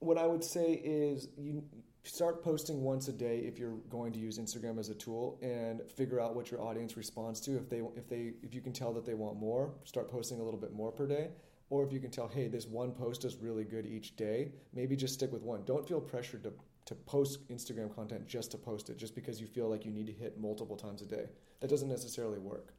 what 0.00 0.16
I 0.16 0.26
would 0.26 0.44
say 0.44 0.72
is 0.72 1.28
you 1.36 1.62
start 2.04 2.42
posting 2.42 2.82
once 2.82 3.08
a 3.08 3.12
day 3.12 3.40
if 3.40 3.58
you're 3.58 3.76
going 3.90 4.12
to 4.12 4.18
use 4.18 4.38
Instagram 4.38 4.78
as 4.78 4.88
a 4.88 4.94
tool 4.94 5.38
and 5.42 5.82
figure 5.92 6.20
out 6.20 6.34
what 6.34 6.50
your 6.50 6.62
audience 6.62 6.96
responds 6.96 7.40
to. 7.42 7.56
If 7.56 7.68
they 7.68 7.82
if 7.96 8.08
they 8.08 8.32
if 8.42 8.54
you 8.54 8.62
can 8.62 8.72
tell 8.72 8.92
that 8.94 9.04
they 9.04 9.14
want 9.14 9.38
more, 9.38 9.74
start 9.84 10.10
posting 10.10 10.40
a 10.40 10.42
little 10.42 10.60
bit 10.60 10.72
more 10.72 10.90
per 10.90 11.06
day. 11.06 11.28
Or 11.70 11.84
if 11.84 11.92
you 11.92 12.00
can 12.00 12.10
tell, 12.10 12.28
hey, 12.28 12.48
this 12.48 12.66
one 12.66 12.92
post 12.92 13.24
is 13.24 13.36
really 13.36 13.64
good 13.64 13.86
each 13.86 14.16
day, 14.16 14.52
maybe 14.72 14.96
just 14.96 15.14
stick 15.14 15.32
with 15.32 15.42
one. 15.42 15.64
Don't 15.64 15.86
feel 15.86 16.00
pressured 16.00 16.44
to 16.44 16.52
to 16.88 16.94
post 16.94 17.46
Instagram 17.48 17.94
content 17.94 18.26
just 18.26 18.50
to 18.50 18.56
post 18.56 18.88
it, 18.88 18.96
just 18.96 19.14
because 19.14 19.42
you 19.42 19.46
feel 19.46 19.68
like 19.68 19.84
you 19.84 19.90
need 19.90 20.06
to 20.06 20.12
hit 20.12 20.40
multiple 20.40 20.74
times 20.74 21.02
a 21.02 21.04
day. 21.04 21.26
That 21.60 21.68
doesn't 21.68 21.88
necessarily 21.88 22.38
work. 22.38 22.72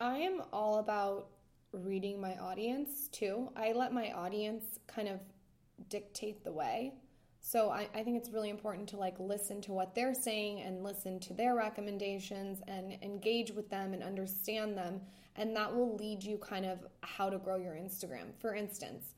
I 0.00 0.16
am 0.16 0.42
all 0.52 0.78
about 0.78 1.28
reading 1.70 2.20
my 2.20 2.36
audience 2.38 3.06
too. 3.12 3.50
I 3.54 3.70
let 3.70 3.92
my 3.92 4.10
audience 4.10 4.80
kind 4.88 5.06
of 5.06 5.20
dictate 5.88 6.42
the 6.42 6.50
way. 6.50 6.94
So 7.38 7.70
I, 7.70 7.88
I 7.94 8.02
think 8.02 8.16
it's 8.16 8.30
really 8.30 8.50
important 8.50 8.88
to 8.88 8.96
like 8.96 9.14
listen 9.20 9.60
to 9.62 9.72
what 9.72 9.94
they're 9.94 10.14
saying 10.14 10.62
and 10.62 10.82
listen 10.82 11.20
to 11.20 11.32
their 11.32 11.54
recommendations 11.54 12.62
and 12.66 12.98
engage 13.00 13.52
with 13.52 13.70
them 13.70 13.94
and 13.94 14.02
understand 14.02 14.76
them. 14.76 15.00
And 15.36 15.56
that 15.56 15.74
will 15.74 15.96
lead 15.96 16.22
you 16.22 16.36
kind 16.38 16.66
of 16.66 16.80
how 17.00 17.30
to 17.30 17.38
grow 17.38 17.56
your 17.56 17.74
Instagram. 17.74 18.34
For 18.38 18.54
instance, 18.54 19.14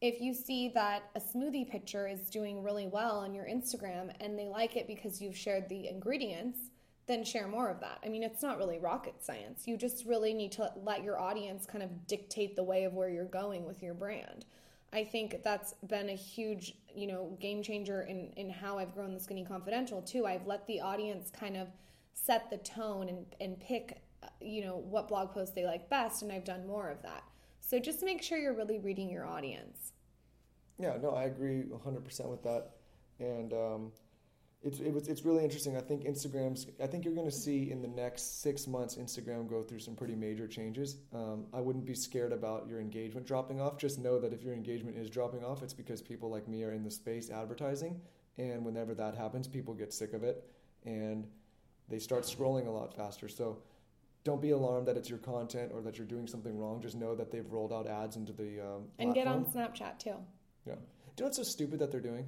if 0.00 0.20
you 0.20 0.32
see 0.32 0.68
that 0.70 1.10
a 1.14 1.20
smoothie 1.20 1.68
picture 1.68 2.08
is 2.08 2.20
doing 2.30 2.62
really 2.62 2.86
well 2.86 3.18
on 3.18 3.34
your 3.34 3.44
Instagram 3.44 4.12
and 4.20 4.38
they 4.38 4.46
like 4.46 4.76
it 4.76 4.86
because 4.86 5.20
you've 5.20 5.36
shared 5.36 5.68
the 5.68 5.88
ingredients, 5.88 6.58
then 7.06 7.24
share 7.24 7.48
more 7.48 7.68
of 7.68 7.80
that. 7.80 7.98
I 8.04 8.08
mean, 8.08 8.22
it's 8.22 8.42
not 8.42 8.56
really 8.56 8.78
rocket 8.78 9.22
science. 9.22 9.66
You 9.66 9.76
just 9.76 10.06
really 10.06 10.32
need 10.32 10.52
to 10.52 10.72
let 10.84 11.02
your 11.02 11.20
audience 11.20 11.66
kind 11.66 11.82
of 11.82 12.06
dictate 12.06 12.56
the 12.56 12.62
way 12.62 12.84
of 12.84 12.94
where 12.94 13.10
you're 13.10 13.24
going 13.24 13.66
with 13.66 13.82
your 13.82 13.94
brand. 13.94 14.46
I 14.92 15.04
think 15.04 15.42
that's 15.42 15.74
been 15.86 16.08
a 16.08 16.14
huge, 16.14 16.74
you 16.94 17.06
know, 17.06 17.36
game 17.40 17.62
changer 17.62 18.02
in, 18.02 18.32
in 18.36 18.48
how 18.48 18.78
I've 18.78 18.94
grown 18.94 19.12
the 19.12 19.20
Skinny 19.20 19.44
Confidential 19.44 20.02
too. 20.02 20.26
I've 20.26 20.46
let 20.46 20.66
the 20.66 20.80
audience 20.80 21.30
kind 21.30 21.56
of 21.56 21.68
set 22.14 22.50
the 22.50 22.58
tone 22.58 23.08
and, 23.08 23.26
and 23.40 23.60
pick, 23.60 24.00
you 24.40 24.64
know, 24.64 24.76
what 24.76 25.08
blog 25.08 25.32
posts 25.32 25.54
they 25.54 25.64
like 25.64 25.88
best, 25.90 26.22
and 26.22 26.32
I've 26.32 26.44
done 26.44 26.66
more 26.66 26.88
of 26.88 27.02
that. 27.02 27.24
So 27.60 27.78
just 27.78 28.02
make 28.02 28.22
sure 28.22 28.38
you're 28.38 28.56
really 28.56 28.78
reading 28.78 29.10
your 29.10 29.26
audience. 29.26 29.92
Yeah, 30.78 30.96
no, 31.00 31.10
I 31.10 31.24
agree 31.24 31.64
100% 31.64 32.26
with 32.26 32.42
that. 32.42 32.70
And 33.18 33.52
um, 33.52 33.92
it's, 34.62 34.80
it 34.80 34.92
was, 34.92 35.08
it's 35.08 35.24
really 35.24 35.44
interesting. 35.44 35.76
I 35.76 35.80
think 35.80 36.04
Instagram's, 36.04 36.66
I 36.82 36.86
think 36.86 37.04
you're 37.04 37.14
going 37.14 37.28
to 37.28 37.34
see 37.34 37.70
in 37.70 37.82
the 37.82 37.88
next 37.88 38.42
six 38.42 38.66
months, 38.66 38.96
Instagram 38.96 39.48
go 39.48 39.62
through 39.62 39.80
some 39.80 39.94
pretty 39.94 40.14
major 40.14 40.46
changes. 40.46 40.96
Um, 41.14 41.46
I 41.52 41.60
wouldn't 41.60 41.84
be 41.84 41.94
scared 41.94 42.32
about 42.32 42.66
your 42.66 42.80
engagement 42.80 43.26
dropping 43.26 43.60
off. 43.60 43.78
Just 43.78 43.98
know 43.98 44.18
that 44.18 44.32
if 44.32 44.42
your 44.42 44.54
engagement 44.54 44.96
is 44.96 45.10
dropping 45.10 45.44
off, 45.44 45.62
it's 45.62 45.74
because 45.74 46.00
people 46.00 46.30
like 46.30 46.48
me 46.48 46.64
are 46.64 46.72
in 46.72 46.82
the 46.82 46.90
space 46.90 47.30
advertising. 47.30 48.00
And 48.38 48.64
whenever 48.64 48.94
that 48.94 49.14
happens, 49.14 49.46
people 49.46 49.74
get 49.74 49.92
sick 49.92 50.14
of 50.14 50.24
it 50.24 50.50
and 50.84 51.26
they 51.88 51.98
start 51.98 52.24
scrolling 52.24 52.66
a 52.66 52.70
lot 52.70 52.94
faster. 52.94 53.28
So 53.28 53.58
don't 54.24 54.42
be 54.42 54.50
alarmed 54.50 54.86
that 54.88 54.96
it's 54.96 55.08
your 55.08 55.18
content 55.18 55.70
or 55.74 55.80
that 55.82 55.96
you're 55.98 56.06
doing 56.06 56.26
something 56.26 56.56
wrong. 56.58 56.80
Just 56.82 56.96
know 56.96 57.14
that 57.14 57.30
they've 57.30 57.50
rolled 57.50 57.72
out 57.72 57.86
ads 57.86 58.16
into 58.16 58.32
the 58.32 58.60
um, 58.60 58.82
And 58.98 59.14
get 59.14 59.26
on. 59.26 59.44
Snapchat 59.46 59.98
too. 59.98 60.14
Yeah. 60.66 60.74
Do 60.74 60.80
you 61.18 61.20
know 61.20 61.24
what's 61.26 61.36
so 61.38 61.42
stupid 61.42 61.78
that 61.80 61.90
they're 61.90 62.00
doing? 62.00 62.26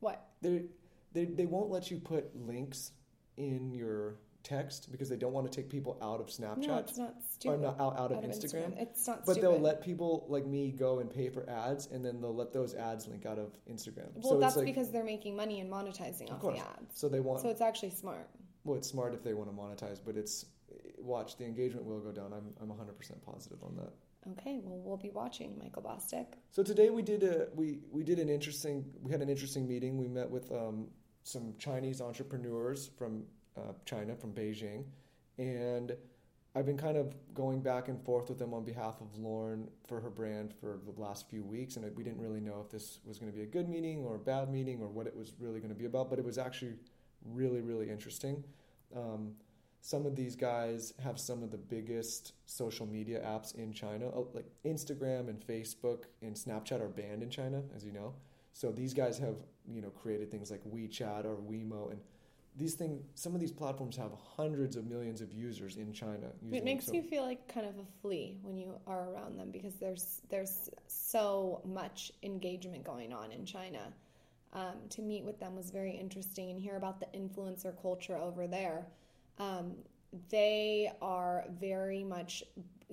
What? 0.00 0.26
They 0.42 0.64
they 1.12 1.24
they 1.26 1.46
won't 1.46 1.70
let 1.70 1.90
you 1.90 1.98
put 1.98 2.34
links 2.36 2.92
in 3.36 3.72
your 3.72 4.16
text 4.44 4.90
because 4.90 5.08
they 5.08 5.16
don't 5.16 5.32
want 5.32 5.50
to 5.50 5.54
take 5.54 5.68
people 5.68 5.98
out 6.00 6.20
of 6.20 6.28
Snapchat 6.28 6.66
No, 6.66 6.78
it's 6.78 6.96
not 6.96 7.10
or 7.10 7.14
stupid. 7.32 7.60
not 7.60 7.80
out, 7.80 7.98
out 7.98 8.12
of 8.12 8.18
Out 8.18 8.24
of 8.24 8.30
Instagram. 8.30 8.80
It's 8.80 9.06
not 9.06 9.26
But 9.26 9.32
stupid. 9.32 9.42
they'll 9.42 9.60
let 9.60 9.82
people 9.82 10.26
like 10.28 10.46
me 10.46 10.70
go 10.70 11.00
and 11.00 11.10
pay 11.10 11.28
for 11.28 11.48
ads, 11.50 11.86
and 11.86 12.04
then 12.04 12.20
they'll 12.20 12.34
let 12.34 12.52
those 12.52 12.74
ads 12.74 13.06
link 13.08 13.26
out 13.26 13.38
of 13.38 13.52
Instagram. 13.70 14.08
well, 14.14 14.32
so 14.34 14.38
that's 14.38 14.56
like, 14.56 14.64
because 14.64 14.90
they're 14.90 15.04
making 15.04 15.36
money 15.36 15.60
and 15.60 15.70
monetizing 15.70 16.28
Of 16.28 16.34
off 16.36 16.40
course. 16.40 16.58
the 16.60 16.64
ads. 16.68 16.98
so 16.98 17.08
they 17.08 17.20
want. 17.20 17.40
So 17.42 17.48
it's 17.50 17.60
actually 17.60 17.90
smart. 17.90 18.28
well, 18.64 18.76
it's 18.78 18.88
smart 18.88 19.12
if 19.12 19.22
they 19.22 19.34
want 19.34 19.50
to 19.50 19.56
monetize, 19.56 20.00
but 20.04 20.16
it's 20.16 20.46
watch 21.00 21.36
the 21.36 21.44
engagement 21.44 21.86
will 21.86 22.00
go 22.00 22.12
down. 22.12 22.32
I'm 22.32 22.54
I'm 22.60 22.68
100 22.68 22.96
percent 22.96 23.24
positive 23.24 23.62
on 23.62 23.76
that. 23.76 23.92
Okay, 24.32 24.60
well, 24.62 24.78
we'll 24.78 24.96
be 24.96 25.10
watching 25.10 25.58
Michael 25.58 25.82
Bosstick. 25.82 26.26
So 26.50 26.62
today 26.62 26.90
we 26.90 27.02
did 27.02 27.22
a 27.22 27.48
we 27.54 27.78
we 27.90 28.02
did 28.02 28.18
an 28.18 28.28
interesting 28.28 28.84
we 29.00 29.10
had 29.10 29.22
an 29.22 29.28
interesting 29.28 29.66
meeting. 29.66 29.96
We 29.96 30.08
met 30.08 30.28
with 30.28 30.50
um, 30.52 30.88
some 31.22 31.54
Chinese 31.58 32.00
entrepreneurs 32.00 32.90
from 32.98 33.24
uh, 33.56 33.72
China 33.84 34.14
from 34.16 34.32
Beijing, 34.32 34.84
and 35.38 35.96
I've 36.54 36.66
been 36.66 36.76
kind 36.76 36.96
of 36.96 37.14
going 37.34 37.60
back 37.60 37.88
and 37.88 38.02
forth 38.04 38.28
with 38.28 38.38
them 38.38 38.52
on 38.52 38.64
behalf 38.64 39.00
of 39.00 39.16
Lauryn 39.18 39.68
for 39.86 40.00
her 40.00 40.10
brand 40.10 40.52
for 40.60 40.80
the 40.84 41.00
last 41.00 41.30
few 41.30 41.44
weeks, 41.44 41.76
and 41.76 41.96
we 41.96 42.02
didn't 42.02 42.20
really 42.20 42.40
know 42.40 42.60
if 42.64 42.70
this 42.70 42.98
was 43.04 43.18
going 43.18 43.30
to 43.30 43.36
be 43.36 43.44
a 43.44 43.46
good 43.46 43.68
meeting 43.68 44.04
or 44.04 44.16
a 44.16 44.18
bad 44.18 44.50
meeting 44.50 44.80
or 44.80 44.88
what 44.88 45.06
it 45.06 45.16
was 45.16 45.32
really 45.38 45.60
going 45.60 45.72
to 45.72 45.78
be 45.78 45.84
about. 45.84 46.10
But 46.10 46.18
it 46.18 46.24
was 46.24 46.38
actually 46.38 46.74
really 47.24 47.60
really 47.60 47.88
interesting. 47.88 48.44
Um, 48.94 49.32
some 49.80 50.06
of 50.06 50.16
these 50.16 50.36
guys 50.36 50.92
have 51.02 51.18
some 51.18 51.42
of 51.42 51.50
the 51.50 51.58
biggest 51.58 52.32
social 52.46 52.86
media 52.86 53.20
apps 53.20 53.54
in 53.54 53.72
China. 53.72 54.06
Oh, 54.06 54.28
like 54.34 54.46
Instagram 54.64 55.28
and 55.28 55.40
Facebook 55.40 56.04
and 56.22 56.34
Snapchat 56.34 56.80
are 56.80 56.88
banned 56.88 57.22
in 57.22 57.30
China, 57.30 57.62
as 57.74 57.84
you 57.84 57.92
know. 57.92 58.14
So 58.52 58.72
these 58.72 58.92
guys 58.92 59.18
have, 59.18 59.36
you 59.70 59.80
know, 59.80 59.90
created 59.90 60.30
things 60.30 60.50
like 60.50 60.62
WeChat 60.64 61.24
or 61.24 61.36
Wemo 61.36 61.90
and 61.92 62.00
these 62.56 62.74
things 62.74 63.00
some 63.14 63.34
of 63.34 63.40
these 63.40 63.52
platforms 63.52 63.96
have 63.96 64.10
hundreds 64.36 64.74
of 64.74 64.84
millions 64.84 65.20
of 65.20 65.32
users 65.32 65.76
in 65.76 65.92
China. 65.92 66.26
It 66.50 66.64
makes 66.64 66.86
them, 66.86 66.94
so. 66.94 67.00
you 67.00 67.08
feel 67.08 67.22
like 67.22 67.46
kind 67.46 67.66
of 67.66 67.74
a 67.78 67.86
flea 68.02 68.36
when 68.42 68.58
you 68.58 68.74
are 68.86 69.10
around 69.10 69.38
them 69.38 69.50
because 69.52 69.74
there's 69.76 70.22
there's 70.28 70.68
so 70.88 71.62
much 71.64 72.10
engagement 72.24 72.82
going 72.84 73.12
on 73.12 73.30
in 73.30 73.46
China. 73.46 73.92
Um, 74.54 74.76
to 74.90 75.02
meet 75.02 75.24
with 75.24 75.38
them 75.38 75.54
was 75.54 75.70
very 75.70 75.92
interesting 75.92 76.50
and 76.50 76.58
hear 76.58 76.76
about 76.76 77.00
the 77.00 77.06
influencer 77.16 77.74
culture 77.80 78.16
over 78.16 78.46
there 78.46 78.86
um, 79.38 79.72
they 80.30 80.90
are 81.00 81.44
very 81.60 82.02
much 82.02 82.42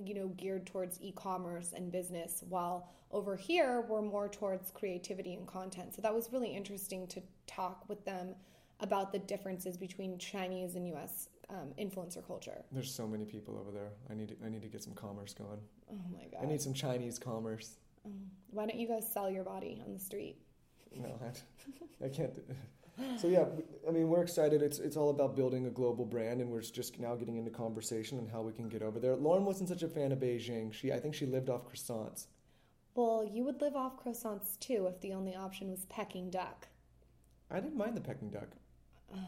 you 0.02 0.14
know 0.14 0.28
geared 0.36 0.66
towards 0.66 1.00
e-commerce 1.00 1.72
and 1.74 1.90
business 1.90 2.44
while 2.48 2.88
over 3.12 3.36
here 3.36 3.86
we're 3.88 4.02
more 4.02 4.28
towards 4.28 4.70
creativity 4.70 5.34
and 5.34 5.46
content. 5.46 5.94
So 5.94 6.02
that 6.02 6.14
was 6.14 6.32
really 6.32 6.54
interesting 6.54 7.06
to 7.08 7.22
talk 7.46 7.88
with 7.88 8.04
them 8.04 8.34
about 8.80 9.12
the 9.12 9.18
differences 9.18 9.76
between 9.76 10.18
chinese 10.18 10.74
and 10.74 10.92
us 10.94 11.28
um, 11.48 11.72
influencer 11.78 12.26
culture. 12.26 12.64
There's 12.72 12.92
so 12.92 13.06
many 13.06 13.24
people 13.24 13.56
over 13.58 13.70
there. 13.70 13.90
I 14.10 14.14
need 14.14 14.28
to, 14.28 14.36
i 14.44 14.48
need 14.48 14.62
to 14.62 14.68
get 14.68 14.82
some 14.82 14.92
commerce 14.94 15.32
going. 15.32 15.60
Oh 15.90 16.00
my 16.12 16.24
god. 16.24 16.42
I 16.42 16.46
need 16.46 16.60
some 16.60 16.74
chinese 16.74 17.18
commerce. 17.18 17.76
Um, 18.04 18.12
why 18.50 18.66
don't 18.66 18.78
you 18.78 18.88
guys 18.88 19.10
sell 19.10 19.30
your 19.30 19.44
body 19.44 19.80
on 19.86 19.92
the 19.92 20.00
street? 20.00 20.36
No 20.94 21.18
i, 21.22 22.04
I 22.06 22.08
can't 22.08 22.32
so 23.16 23.28
yeah, 23.28 23.46
I 23.86 23.90
mean, 23.90 24.08
we're 24.08 24.22
excited. 24.22 24.62
It's 24.62 24.78
it's 24.78 24.96
all 24.96 25.10
about 25.10 25.36
building 25.36 25.66
a 25.66 25.70
global 25.70 26.04
brand, 26.04 26.40
and 26.40 26.50
we're 26.50 26.62
just 26.62 26.98
now 26.98 27.14
getting 27.14 27.36
into 27.36 27.50
conversation 27.50 28.18
on 28.18 28.26
how 28.26 28.42
we 28.42 28.52
can 28.52 28.68
get 28.68 28.82
over 28.82 28.98
there. 28.98 29.16
Lauryn 29.16 29.42
wasn't 29.42 29.68
such 29.68 29.82
a 29.82 29.88
fan 29.88 30.12
of 30.12 30.18
Beijing. 30.18 30.72
She, 30.72 30.92
I 30.92 30.98
think, 30.98 31.14
she 31.14 31.26
lived 31.26 31.50
off 31.50 31.66
croissants. 31.70 32.26
Well, 32.94 33.28
you 33.30 33.44
would 33.44 33.60
live 33.60 33.76
off 33.76 34.02
croissants 34.02 34.58
too 34.58 34.86
if 34.86 35.00
the 35.00 35.12
only 35.12 35.34
option 35.34 35.70
was 35.70 35.84
Peking 35.86 36.30
duck. 36.30 36.68
I 37.50 37.60
didn't 37.60 37.76
mind 37.76 37.96
the 37.96 38.00
Peking 38.00 38.30
duck. 38.30 38.48
Uh, 39.12 39.18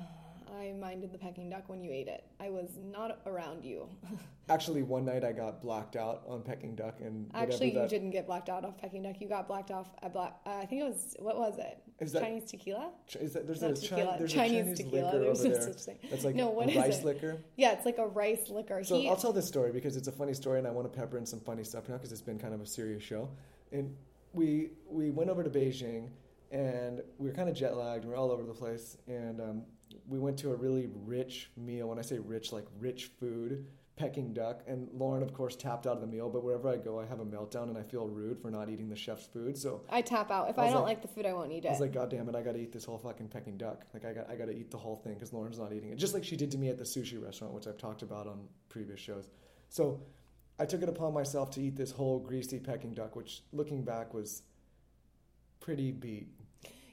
I 0.56 0.72
minded 0.72 1.12
the 1.12 1.18
pecking 1.18 1.50
duck 1.50 1.68
when 1.68 1.82
you 1.82 1.92
ate 1.92 2.08
it. 2.08 2.24
I 2.40 2.50
was 2.50 2.70
not 2.82 3.20
around 3.26 3.64
you. 3.64 3.88
Actually, 4.50 4.82
one 4.82 5.04
night 5.04 5.24
I 5.24 5.32
got 5.32 5.60
blacked 5.60 5.94
out 5.94 6.22
on 6.26 6.42
pecking 6.42 6.74
duck, 6.74 7.00
and 7.00 7.30
actually, 7.34 7.74
you 7.74 7.86
didn't 7.86 8.12
get 8.12 8.26
blacked 8.26 8.48
out 8.48 8.64
off 8.64 8.78
pecking 8.78 9.02
duck. 9.02 9.16
You 9.20 9.28
got 9.28 9.46
blacked 9.46 9.70
off. 9.70 9.88
A 10.02 10.08
black. 10.08 10.36
Uh, 10.46 10.60
I 10.62 10.64
think 10.64 10.80
it 10.80 10.84
was 10.84 11.14
what 11.18 11.36
was 11.36 11.58
it? 11.58 11.82
Is 12.00 12.12
that 12.12 12.22
Chinese 12.22 12.44
tequila? 12.44 12.90
Is 13.20 13.34
that 13.34 13.46
there's, 13.46 13.62
a, 13.62 13.74
tequila. 13.74 14.12
Chi- 14.12 14.18
there's 14.18 14.32
Chinese, 14.32 14.52
a 14.52 14.62
Chinese 14.62 14.78
tequila. 14.78 15.04
liquor 15.04 15.18
there's 15.18 15.40
over 15.40 15.48
no 15.48 15.54
there. 15.54 15.72
Such 15.74 15.82
thing. 15.82 15.98
That's 16.10 16.24
like 16.24 16.34
no, 16.34 16.48
what 16.48 16.74
rice 16.74 17.00
it? 17.00 17.04
liquor. 17.04 17.36
Yeah, 17.56 17.72
it's 17.72 17.84
like 17.84 17.98
a 17.98 18.06
rice 18.06 18.48
liquor. 18.48 18.82
So 18.84 18.98
he, 18.98 19.08
I'll 19.10 19.16
tell 19.16 19.34
this 19.34 19.46
story 19.46 19.70
because 19.70 19.98
it's 19.98 20.08
a 20.08 20.12
funny 20.12 20.32
story, 20.32 20.58
and 20.58 20.66
I 20.66 20.70
want 20.70 20.90
to 20.90 20.98
pepper 20.98 21.18
in 21.18 21.26
some 21.26 21.40
funny 21.40 21.64
stuff 21.64 21.86
now 21.86 21.96
because 21.96 22.10
it's 22.10 22.22
been 22.22 22.38
kind 22.38 22.54
of 22.54 22.62
a 22.62 22.66
serious 22.66 23.02
show. 23.02 23.28
And 23.70 23.94
we 24.32 24.70
we 24.88 25.10
went 25.10 25.28
over 25.28 25.42
to 25.44 25.50
Beijing, 25.50 26.08
and 26.50 27.02
we 27.18 27.28
were 27.28 27.34
kind 27.34 27.50
of 27.50 27.54
jet 27.54 27.76
lagged. 27.76 28.06
We 28.06 28.12
were 28.12 28.16
all 28.16 28.30
over 28.30 28.44
the 28.44 28.54
place, 28.54 28.96
and 29.06 29.40
um, 29.42 29.62
we 30.06 30.18
went 30.18 30.38
to 30.38 30.50
a 30.50 30.54
really 30.54 30.88
rich 31.04 31.50
meal. 31.56 31.88
When 31.88 31.98
I 31.98 32.02
say 32.02 32.18
rich, 32.18 32.52
like 32.52 32.66
rich 32.78 33.10
food, 33.18 33.66
Peking 33.98 34.32
duck. 34.32 34.62
And 34.66 34.88
Lauryn, 34.90 35.22
of 35.22 35.34
course, 35.34 35.56
tapped 35.56 35.86
out 35.86 35.94
of 35.94 36.00
the 36.00 36.06
meal. 36.06 36.30
But 36.30 36.44
wherever 36.44 36.68
I 36.68 36.76
go, 36.76 37.00
I 37.00 37.06
have 37.06 37.20
a 37.20 37.24
meltdown 37.24 37.64
and 37.64 37.76
I 37.76 37.82
feel 37.82 38.06
rude 38.06 38.40
for 38.40 38.50
not 38.50 38.70
eating 38.70 38.88
the 38.88 38.96
chef's 38.96 39.26
food. 39.26 39.58
So 39.58 39.82
I 39.90 40.00
tap 40.02 40.30
out. 40.30 40.48
If 40.48 40.58
I, 40.58 40.66
I 40.68 40.70
don't 40.70 40.82
like, 40.82 40.98
like, 40.98 41.02
the 41.02 41.08
food, 41.08 41.26
I 41.26 41.32
won't 41.32 41.50
eat 41.52 41.64
it. 41.64 41.68
I 41.68 41.72
was 41.72 41.80
like, 41.80 41.92
God 41.92 42.08
damn 42.08 42.28
it, 42.28 42.34
I 42.34 42.42
got 42.42 42.52
to 42.52 42.60
eat 42.60 42.72
this 42.72 42.84
whole 42.84 42.98
fucking 42.98 43.28
Peking 43.28 43.58
duck. 43.58 43.84
Like 43.92 44.04
I 44.04 44.12
got, 44.12 44.30
I 44.30 44.36
got 44.36 44.46
to 44.46 44.56
eat 44.56 44.70
the 44.70 44.78
whole 44.78 44.96
thing 44.96 45.14
because 45.14 45.30
Lauryn's 45.30 45.58
not 45.58 45.72
eating 45.72 45.90
it. 45.90 45.96
Just 45.96 46.14
like 46.14 46.24
she 46.24 46.36
did 46.36 46.50
to 46.52 46.58
me 46.58 46.68
at 46.68 46.78
the 46.78 46.84
sushi 46.84 47.22
restaurant, 47.22 47.52
which 47.52 47.66
I've 47.66 47.78
talked 47.78 48.02
about 48.02 48.26
on 48.26 48.48
previous 48.68 49.00
shows. 49.00 49.28
So 49.68 50.00
I 50.60 50.64
took 50.64 50.82
it 50.82 50.88
upon 50.88 51.12
myself 51.12 51.50
to 51.52 51.60
eat 51.60 51.76
this 51.76 51.90
whole 51.90 52.20
greasy 52.20 52.58
Peking 52.58 52.94
duck, 52.94 53.16
which 53.16 53.42
looking 53.52 53.82
back 53.82 54.14
was 54.14 54.42
pretty 55.60 55.90
beat. 55.90 56.28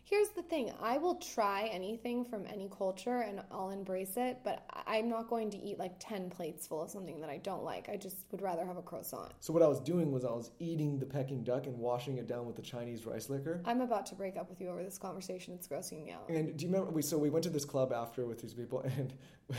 Here's 0.08 0.30
the 0.30 0.44
thing 0.44 0.72
I 0.80 1.00
will 1.00 1.16
try 1.16 1.68
anything 1.74 2.24
from 2.24 2.46
any 2.46 2.70
culture 2.70 3.22
and 3.22 3.42
I'll 3.50 3.72
embrace 3.72 4.18
it, 4.18 4.38
but 4.44 4.64
I'm 4.86 5.10
not 5.10 5.28
going 5.28 5.50
to 5.50 5.58
eat 5.58 5.80
like 5.80 5.96
10 5.98 6.30
plates 6.30 6.68
full 6.68 6.84
of 6.84 6.92
something 6.92 7.20
that 7.22 7.32
I 7.32 7.38
don't 7.38 7.64
like. 7.64 7.90
I 7.90 7.98
just 7.98 8.18
would 8.32 8.44
rather 8.44 8.64
have 8.64 8.78
a 8.78 8.84
croissant. 8.84 9.34
So, 9.40 9.52
what 9.52 9.64
I 9.64 9.68
was 9.68 9.80
doing 9.80 10.12
was 10.12 10.24
I 10.24 10.30
was 10.30 10.52
eating 10.60 11.00
the 11.00 11.08
Peking 11.08 11.44
duck 11.44 11.66
and 11.66 11.76
washing 11.80 12.20
it 12.20 12.28
down 12.28 12.46
with 12.46 12.56
the 12.56 12.62
Chinese 12.62 13.08
rice 13.08 13.32
liquor. 13.32 13.64
I'm 13.66 13.82
about 13.82 14.06
to 14.08 14.16
break 14.16 14.38
up 14.38 14.48
with 14.48 14.62
you 14.62 14.70
over 14.70 14.84
this 14.84 15.00
conversation. 15.00 15.56
It's 15.56 15.68
grossing 15.68 16.04
me 16.04 16.12
out. 16.12 16.30
And 16.30 16.56
do 16.56 16.66
you 16.66 16.72
remember? 16.72 16.92
We, 16.92 17.02
so, 17.02 17.18
we 17.18 17.32
went 17.32 17.44
to 17.46 17.50
this 17.50 17.66
club 17.66 17.92
after 17.92 18.28
with 18.28 18.40
these 18.40 18.54
people 18.54 18.82
and. 18.82 19.14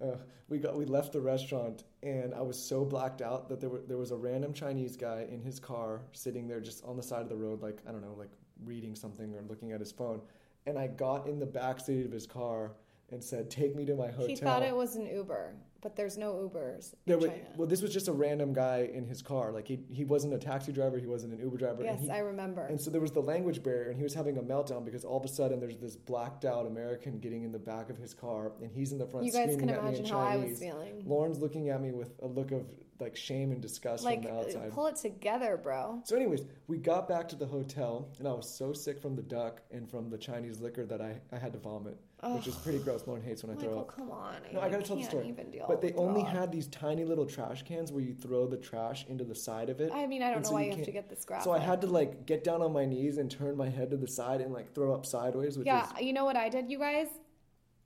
Uh, 0.00 0.16
we 0.48 0.58
got 0.58 0.76
we 0.76 0.84
left 0.84 1.12
the 1.12 1.20
restaurant 1.20 1.84
and 2.02 2.34
I 2.34 2.42
was 2.42 2.58
so 2.58 2.84
blacked 2.84 3.22
out 3.22 3.48
that 3.48 3.60
there 3.60 3.70
were, 3.70 3.80
there 3.86 3.96
was 3.96 4.10
a 4.10 4.16
random 4.16 4.52
Chinese 4.52 4.96
guy 4.96 5.24
in 5.30 5.40
his 5.40 5.60
car 5.60 6.02
sitting 6.10 6.48
there 6.48 6.60
just 6.60 6.84
on 6.84 6.96
the 6.96 7.02
side 7.02 7.22
of 7.22 7.28
the 7.28 7.36
road 7.36 7.62
like 7.62 7.80
I 7.88 7.92
don't 7.92 8.02
know 8.02 8.14
like 8.18 8.32
reading 8.64 8.94
something 8.94 9.34
or 9.34 9.42
looking 9.48 9.72
at 9.72 9.80
his 9.80 9.92
phone. 9.92 10.20
And 10.66 10.78
I 10.78 10.86
got 10.86 11.26
in 11.26 11.38
the 11.38 11.46
back 11.46 11.80
seat 11.80 12.06
of 12.06 12.12
his 12.12 12.26
car 12.26 12.72
and 13.10 13.22
said, 13.22 13.50
"Take 13.50 13.76
me 13.76 13.84
to 13.86 13.94
my 13.94 14.08
hotel." 14.08 14.26
He 14.26 14.36
thought 14.36 14.62
it 14.62 14.74
was 14.74 14.96
an 14.96 15.06
Uber, 15.06 15.54
but 15.82 15.94
there's 15.94 16.16
no 16.16 16.32
Ubers 16.32 16.94
in 17.06 17.20
China. 17.20 17.32
Well, 17.56 17.68
this 17.68 17.82
was 17.82 17.92
just 17.92 18.08
a 18.08 18.12
random 18.12 18.54
guy 18.54 18.88
in 18.92 19.04
his 19.04 19.20
car. 19.20 19.52
Like 19.52 19.68
he 19.68 19.80
he 19.90 20.04
wasn't 20.04 20.32
a 20.32 20.38
taxi 20.38 20.72
driver, 20.72 20.98
he 20.98 21.06
wasn't 21.06 21.34
an 21.34 21.40
Uber 21.40 21.58
driver. 21.58 21.84
Yes, 21.84 22.00
he, 22.00 22.10
I 22.10 22.18
remember. 22.18 22.64
And 22.64 22.80
so 22.80 22.90
there 22.90 23.02
was 23.02 23.12
the 23.12 23.20
language 23.20 23.62
barrier, 23.62 23.90
and 23.90 23.96
he 23.98 24.02
was 24.02 24.14
having 24.14 24.38
a 24.38 24.42
meltdown 24.42 24.84
because 24.84 25.04
all 25.04 25.18
of 25.18 25.24
a 25.24 25.28
sudden 25.28 25.60
there's 25.60 25.76
this 25.76 25.96
blacked 25.96 26.46
out 26.46 26.66
American 26.66 27.18
getting 27.18 27.42
in 27.42 27.52
the 27.52 27.58
back 27.58 27.90
of 27.90 27.98
his 27.98 28.14
car, 28.14 28.52
and 28.62 28.70
he's 28.72 28.92
in 28.92 28.98
the 28.98 29.06
front. 29.06 29.26
You 29.26 29.32
guys 29.32 29.52
screaming 29.52 29.68
can 29.68 29.78
imagine 29.78 30.06
how 30.06 30.24
Chinese. 30.24 30.42
I 30.42 30.50
was 30.50 30.58
feeling. 30.58 31.04
Lauryn's 31.06 31.38
looking 31.40 31.68
at 31.68 31.82
me 31.82 31.92
with 31.92 32.18
a 32.22 32.26
look 32.26 32.52
of 32.52 32.66
like 33.00 33.16
shame 33.16 33.52
and 33.52 33.60
disgust 33.60 34.04
like, 34.04 34.22
from 34.22 34.30
the 34.30 34.36
uh, 34.36 34.40
outside. 34.40 34.72
Pull 34.72 34.86
it 34.86 34.96
together, 34.96 35.56
bro. 35.56 36.00
So, 36.04 36.16
anyways, 36.16 36.42
we 36.68 36.78
got 36.78 37.08
back 37.08 37.28
to 37.28 37.36
the 37.36 37.46
hotel, 37.46 38.08
and 38.18 38.28
I 38.28 38.32
was 38.32 38.48
so 38.48 38.72
sick 38.72 39.00
from 39.00 39.16
the 39.16 39.22
duck 39.22 39.60
and 39.70 39.88
from 39.88 40.10
the 40.10 40.18
Chinese 40.18 40.60
liquor 40.60 40.86
that 40.86 41.00
I, 41.00 41.20
I 41.32 41.38
had 41.38 41.52
to 41.54 41.58
vomit, 41.58 41.98
Ugh. 42.22 42.36
which 42.36 42.46
is 42.46 42.54
pretty 42.56 42.78
gross. 42.78 43.02
Lauryn 43.02 43.24
hates 43.24 43.42
when 43.42 43.52
I 43.52 43.54
Michael, 43.54 43.72
throw 43.72 43.80
up. 43.80 43.96
come 43.96 44.10
on. 44.10 44.36
No, 44.52 44.60
I, 44.60 44.66
I 44.66 44.68
gotta 44.68 44.82
tell 44.82 44.96
the 44.96 45.04
story. 45.04 45.34
but 45.66 45.80
they 45.80 45.92
only 45.94 46.22
had 46.22 46.52
these 46.52 46.68
tiny 46.68 47.04
little 47.04 47.26
trash 47.26 47.62
cans 47.62 47.92
where 47.92 48.02
you 48.02 48.14
throw 48.14 48.46
the 48.46 48.56
trash 48.56 49.06
into 49.08 49.24
the 49.24 49.34
side 49.34 49.70
of 49.70 49.80
it. 49.80 49.90
I 49.92 50.06
mean, 50.06 50.22
I 50.22 50.30
don't 50.30 50.42
know 50.42 50.48
so 50.48 50.54
why 50.54 50.64
you, 50.64 50.76
have 50.76 50.84
to 50.84 50.92
get 50.92 51.08
this 51.08 51.24
graphic. 51.24 51.44
So 51.44 51.52
I 51.52 51.58
had 51.58 51.80
to 51.82 51.86
like 51.86 52.26
get 52.26 52.44
down 52.44 52.62
on 52.62 52.72
my 52.72 52.84
knees 52.84 53.18
and 53.18 53.30
turn 53.30 53.56
my 53.56 53.68
head 53.68 53.90
to 53.90 53.96
the 53.96 54.08
side 54.08 54.40
and 54.40 54.52
like 54.52 54.74
throw 54.74 54.94
up 54.94 55.06
sideways. 55.06 55.58
yeah, 55.64 55.86
is... 55.98 56.02
you 56.02 56.12
know 56.12 56.24
what 56.24 56.36
I 56.36 56.48
did, 56.48 56.70
you 56.70 56.78
guys? 56.78 57.08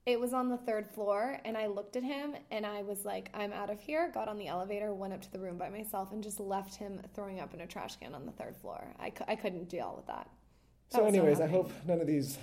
It 0.08 0.18
was 0.18 0.32
on 0.32 0.48
the 0.48 0.56
third 0.56 0.88
floor, 0.88 1.38
and 1.44 1.54
I 1.54 1.66
looked 1.66 1.94
at 1.94 2.02
him 2.02 2.34
and 2.50 2.64
I 2.64 2.80
was 2.80 3.04
like, 3.04 3.28
I'm 3.34 3.52
out 3.52 3.68
of 3.68 3.78
here. 3.78 4.10
Got 4.14 4.26
on 4.26 4.38
the 4.38 4.48
elevator, 4.48 4.94
went 4.94 5.12
up 5.12 5.20
to 5.20 5.30
the 5.30 5.38
room 5.38 5.58
by 5.58 5.68
myself, 5.68 6.12
and 6.12 6.22
just 6.22 6.40
left 6.40 6.76
him 6.76 6.98
throwing 7.14 7.40
up 7.40 7.52
in 7.52 7.60
a 7.60 7.66
trash 7.66 7.96
can 7.96 8.14
on 8.14 8.24
the 8.24 8.32
third 8.32 8.56
floor. 8.56 8.82
I, 8.98 9.12
I 9.28 9.36
couldn't 9.36 9.68
deal 9.68 9.92
with 9.94 10.06
that. 10.06 10.26
that 10.92 10.96
so, 10.96 11.04
anyways, 11.04 11.42
I 11.42 11.46
hope 11.46 11.70
none 11.86 12.00
of 12.00 12.06
these 12.06 12.38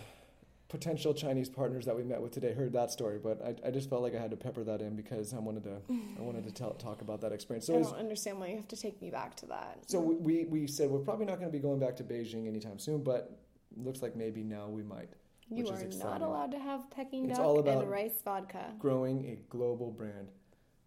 potential 0.67 1.11
Chinese 1.15 1.49
partners 1.49 1.85
that 1.85 1.95
we 1.95 2.03
met 2.03 2.21
with 2.21 2.33
today 2.33 2.53
heard 2.53 2.71
that 2.73 2.91
story, 2.91 3.17
but 3.17 3.41
I, 3.43 3.67
I 3.67 3.71
just 3.71 3.89
felt 3.89 4.03
like 4.03 4.13
I 4.13 4.19
had 4.19 4.29
to 4.29 4.37
pepper 4.37 4.63
that 4.63 4.81
in 4.81 4.95
because 4.95 5.33
I 5.33 5.39
wanted 5.39 5.63
to 5.63 5.77
I 5.89 6.21
wanted 6.21 6.43
to 6.43 6.51
tell, 6.51 6.73
talk 6.73 7.01
about 7.01 7.19
that 7.21 7.31
experience. 7.31 7.65
So 7.65 7.79
I 7.79 7.81
don't 7.81 7.95
understand 7.95 8.39
why 8.39 8.49
you 8.49 8.57
have 8.57 8.67
to 8.67 8.77
take 8.77 9.01
me 9.01 9.09
back 9.09 9.35
to 9.37 9.47
that. 9.47 9.79
So 9.87 9.99
we 9.99 10.45
we 10.45 10.67
said 10.67 10.91
we're 10.91 10.99
probably 10.99 11.25
not 11.25 11.39
going 11.39 11.51
to 11.51 11.57
be 11.57 11.61
going 11.61 11.79
back 11.79 11.95
to 11.95 12.03
Beijing 12.03 12.47
anytime 12.47 12.77
soon, 12.77 13.01
but 13.01 13.39
looks 13.75 14.03
like 14.03 14.15
maybe 14.15 14.43
now 14.43 14.67
we 14.67 14.83
might. 14.83 15.09
You 15.51 15.67
are 15.67 15.83
not 15.99 16.21
allowed 16.21 16.51
to 16.51 16.59
have 16.59 16.89
Peking 16.89 17.27
duck 17.27 17.39
all 17.39 17.59
about 17.59 17.83
and 17.83 17.91
rice 17.91 18.19
vodka. 18.23 18.73
Growing 18.79 19.25
a 19.25 19.37
global 19.49 19.91
brand. 19.91 20.31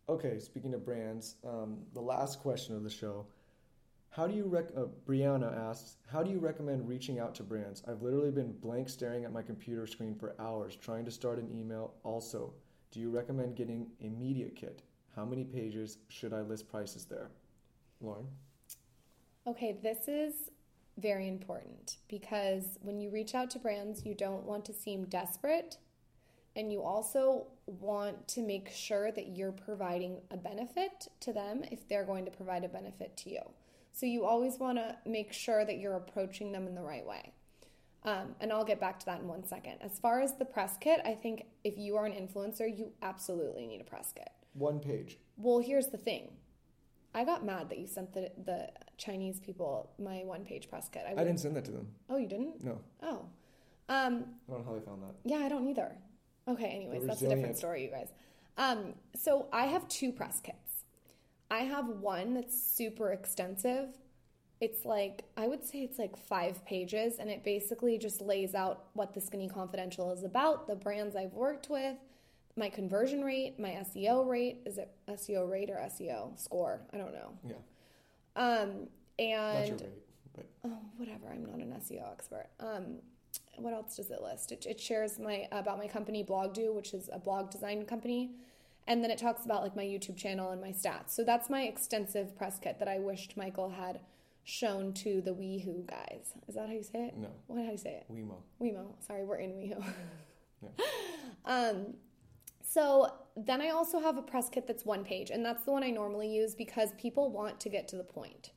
Okay, 0.09 0.39
speaking 0.39 0.75
of 0.75 0.85
brands, 0.85 1.37
um, 1.47 1.79
the 1.95 2.01
last 2.01 2.41
question 2.41 2.75
of 2.75 2.83
the 2.83 2.91
show. 2.91 3.27
How 4.11 4.27
do 4.27 4.35
you 4.35 4.47
rec- 4.47 4.73
uh, 4.77 4.87
Brianna 5.07 5.57
asks, 5.57 5.99
how 6.11 6.23
do 6.23 6.31
you 6.31 6.39
recommend 6.39 6.89
reaching 6.89 7.19
out 7.19 7.35
to 7.37 7.43
brands? 7.43 7.83
I've 7.87 8.03
literally 8.03 8.31
been 8.31 8.53
blank 8.53 8.89
staring 8.89 9.25
at 9.25 9.33
my 9.33 9.43
computer 9.43 9.87
screen 9.87 10.15
for 10.15 10.35
hours 10.41 10.75
trying 10.77 11.05
to 11.05 11.11
start 11.11 11.39
an 11.39 11.49
email. 11.57 11.95
Also, 12.03 12.53
do 12.91 13.01
you 13.01 13.11
recommend 13.11 13.55
getting 13.55 13.87
a 14.03 14.09
media 14.09 14.49
kit? 14.49 14.83
How 15.15 15.25
many 15.25 15.45
pages 15.45 15.99
should 16.09 16.33
I 16.33 16.41
list 16.41 16.69
prices 16.69 17.05
there? 17.05 17.31
Lauryn? 18.03 18.27
Okay, 19.47 19.79
this 19.83 20.09
is 20.09 20.51
very 20.99 21.29
important 21.29 21.97
because 22.09 22.79
when 22.83 23.01
you 23.01 23.11
reach 23.11 23.35
out 23.35 23.51
to 23.51 23.59
brands, 23.59 24.05
you 24.05 24.15
don't 24.15 24.45
want 24.45 24.65
to 24.67 24.73
seem 24.73 25.05
desperate 25.05 25.79
and 26.57 26.73
you 26.73 26.83
also 26.83 27.47
want 27.67 28.27
to 28.29 28.43
make 28.43 28.69
sure 28.69 29.13
that 29.13 29.37
you're 29.37 29.53
providing 29.53 30.21
a 30.31 30.37
benefit 30.37 31.07
to 31.21 31.33
them 31.33 31.63
if 31.71 31.89
they're 31.89 32.05
going 32.05 32.25
to 32.25 32.31
provide 32.31 32.65
a 32.65 32.69
benefit 32.69 33.17
to 33.19 33.31
you. 33.31 33.43
So 33.93 34.07
you 34.07 34.25
always 34.25 34.59
want 34.59 34.79
to 34.79 34.97
make 35.07 35.33
sure 35.33 35.65
that 35.65 35.79
you're 35.79 35.97
approaching 35.97 36.53
them 36.53 36.67
in 36.67 36.75
the 36.75 36.83
right 36.83 37.07
way. 37.07 37.33
Um, 38.05 38.35
and 38.41 38.53
I'll 38.53 38.65
get 38.65 38.81
back 38.81 38.99
to 39.01 39.07
that 39.07 39.21
in 39.21 39.29
one 39.29 39.45
second. 39.45 39.75
As 39.81 39.99
far 39.99 40.21
as 40.21 40.37
the 40.37 40.45
press 40.45 40.77
kit, 40.81 41.01
I 41.05 41.15
think 41.15 41.47
if 41.65 41.77
you 41.79 41.97
are 41.97 42.07
an 42.07 42.13
influencer, 42.13 42.67
you 42.67 42.93
absolutely 43.03 43.67
need 43.67 43.81
a 43.81 43.85
press 43.85 44.13
kit. 44.15 44.31
One 44.55 44.81
page. 44.81 45.19
Well, 45.37 45.59
here's 45.59 45.89
the 45.89 45.99
thing. 45.99 46.31
I 47.15 47.25
got 47.25 47.45
mad 47.45 47.71
that 47.71 47.79
you 47.79 47.87
sent 47.87 48.13
the 48.13 48.31
the 48.45 48.69
Chinese 48.97 49.41
people 49.41 49.91
my 49.99 50.23
one 50.25 50.45
page 50.45 50.69
press 50.69 50.89
kit. 50.89 51.05
I, 51.07 51.13
I 51.13 51.25
didn't 51.25 51.41
send 51.41 51.57
that 51.57 51.65
to 51.67 51.71
them. 51.71 51.89
Oh, 52.11 52.17
you 52.17 52.29
didn't? 52.29 52.63
No. 52.65 52.81
Oh. 53.03 53.27
Um, 53.91 54.25
I 54.49 54.53
don't 54.53 54.61
know 54.61 54.65
how 54.67 54.75
they 54.79 54.85
found 54.85 55.03
that. 55.03 55.15
Yeah, 55.25 55.39
I 55.39 55.49
don't 55.49 55.67
either. 55.69 55.97
Okay, 56.47 56.67
anyways, 56.67 57.07
that's 57.07 57.23
a 57.23 57.29
different 57.29 57.57
story, 57.57 57.85
you 57.85 57.91
guys. 57.91 58.09
Um, 58.57 58.95
so 59.15 59.47
I 59.53 59.67
have 59.67 59.87
two 59.89 60.13
press 60.13 60.41
kits. 60.41 60.85
I 61.51 61.61
have 61.61 61.87
one 61.89 62.35
that's 62.35 62.61
super 62.61 63.13
extensive. 63.13 63.89
It's 64.61 64.85
like, 64.85 65.25
I 65.37 65.47
would 65.47 65.65
say 65.65 65.79
it's 65.79 65.99
like 65.99 66.17
five 66.17 66.65
pages, 66.67 67.19
and 67.19 67.31
it 67.31 67.45
basically 67.45 67.97
just 67.97 68.21
lays 68.21 68.55
out 68.55 68.87
what 68.95 69.15
the 69.15 69.21
Skinny 69.21 69.49
Confidential 69.49 70.13
is 70.13 70.25
about, 70.25 70.67
the 70.67 70.75
brands 70.75 71.15
I've 71.15 71.35
worked 71.35 71.71
with, 71.71 71.97
my 72.59 72.69
conversion 72.69 73.23
rate, 73.23 73.59
my 73.59 73.71
SEO 73.71 74.27
rate. 74.27 74.59
Is 74.67 74.79
it 74.79 74.91
SEO 75.09 75.49
rate 75.51 75.71
or 75.71 75.77
SEO 75.77 76.39
score? 76.39 76.81
I 76.93 76.99
don't 76.99 77.13
know. 77.13 77.33
Yeah. 77.47 77.55
Um, 78.37 78.89
and 79.19 79.81
rate, 79.81 79.91
but 80.35 80.47
oh, 80.65 80.79
whatever. 80.97 81.29
I'm 81.33 81.45
not 81.45 81.59
an 81.59 81.75
SEO 81.81 82.11
expert. 82.13 82.49
Um, 82.61 82.99
what 83.57 83.73
else 83.73 83.97
does 83.97 84.11
it 84.11 84.23
list? 84.23 84.53
It, 84.53 84.67
it 84.67 84.81
shares 84.81 85.19
my 85.19 85.47
about 85.53 85.79
my 85.79 85.87
company 85.87 86.25
Blogdo, 86.25 86.75
which 86.75 86.95
is 86.95 87.09
a 87.13 87.19
blog 87.19 87.51
design 87.51 87.85
company, 87.85 88.33
and 88.87 89.03
then 89.03 89.11
it 89.11 89.19
talks 89.19 89.45
about 89.45 89.63
like 89.63 89.77
my 89.77 89.85
YouTube 89.85 90.17
channel 90.17 90.51
and 90.51 90.61
my 90.61 90.71
stats. 90.71 91.11
So 91.11 91.25
that's 91.25 91.49
my 91.51 91.63
extensive 91.63 92.37
press 92.37 92.59
kit 92.59 92.79
that 92.79 92.89
I 92.89 92.99
wished 92.99 93.37
Michael 93.37 93.71
had 93.71 94.01
shown 94.45 94.93
to 94.95 95.21
the 95.21 95.33
WeHo 95.33 95.87
guys. 95.87 96.33
Is 96.49 96.55
that 96.55 96.69
how 96.69 96.73
you 96.73 96.83
say 96.83 97.07
it? 97.07 97.17
No. 97.17 97.29
What 97.49 97.59
how 97.59 97.67
do 97.67 97.73
you 97.73 97.79
say 97.79 98.01
it? 98.01 98.07
Wemo. 98.13 98.37
Wemo. 98.63 98.87
Sorry, 99.07 99.25
we're 99.25 99.37
in 99.37 99.53
WeHo. 99.53 99.85
yeah. 100.63 100.69
Um, 101.45 101.95
so 102.71 103.11
then 103.35 103.63
I 103.63 103.71
also 103.71 103.99
have 103.99 104.19
a 104.19 104.23
press 104.23 104.51
kit 104.51 104.67
that's 104.67 104.85
one 104.85 105.03
page, 105.03 105.31
and 105.31 105.43
that's 105.43 105.63
the 105.63 105.71
one 105.71 105.83
I 105.83 105.89
normally 105.89 106.29
use 106.29 106.55
because 106.55 106.93
people 106.99 107.31
want 107.31 107.59
to 107.61 107.71
get 107.71 107.89
to 107.89 107.97
the 107.97 108.05
point. 108.05 108.51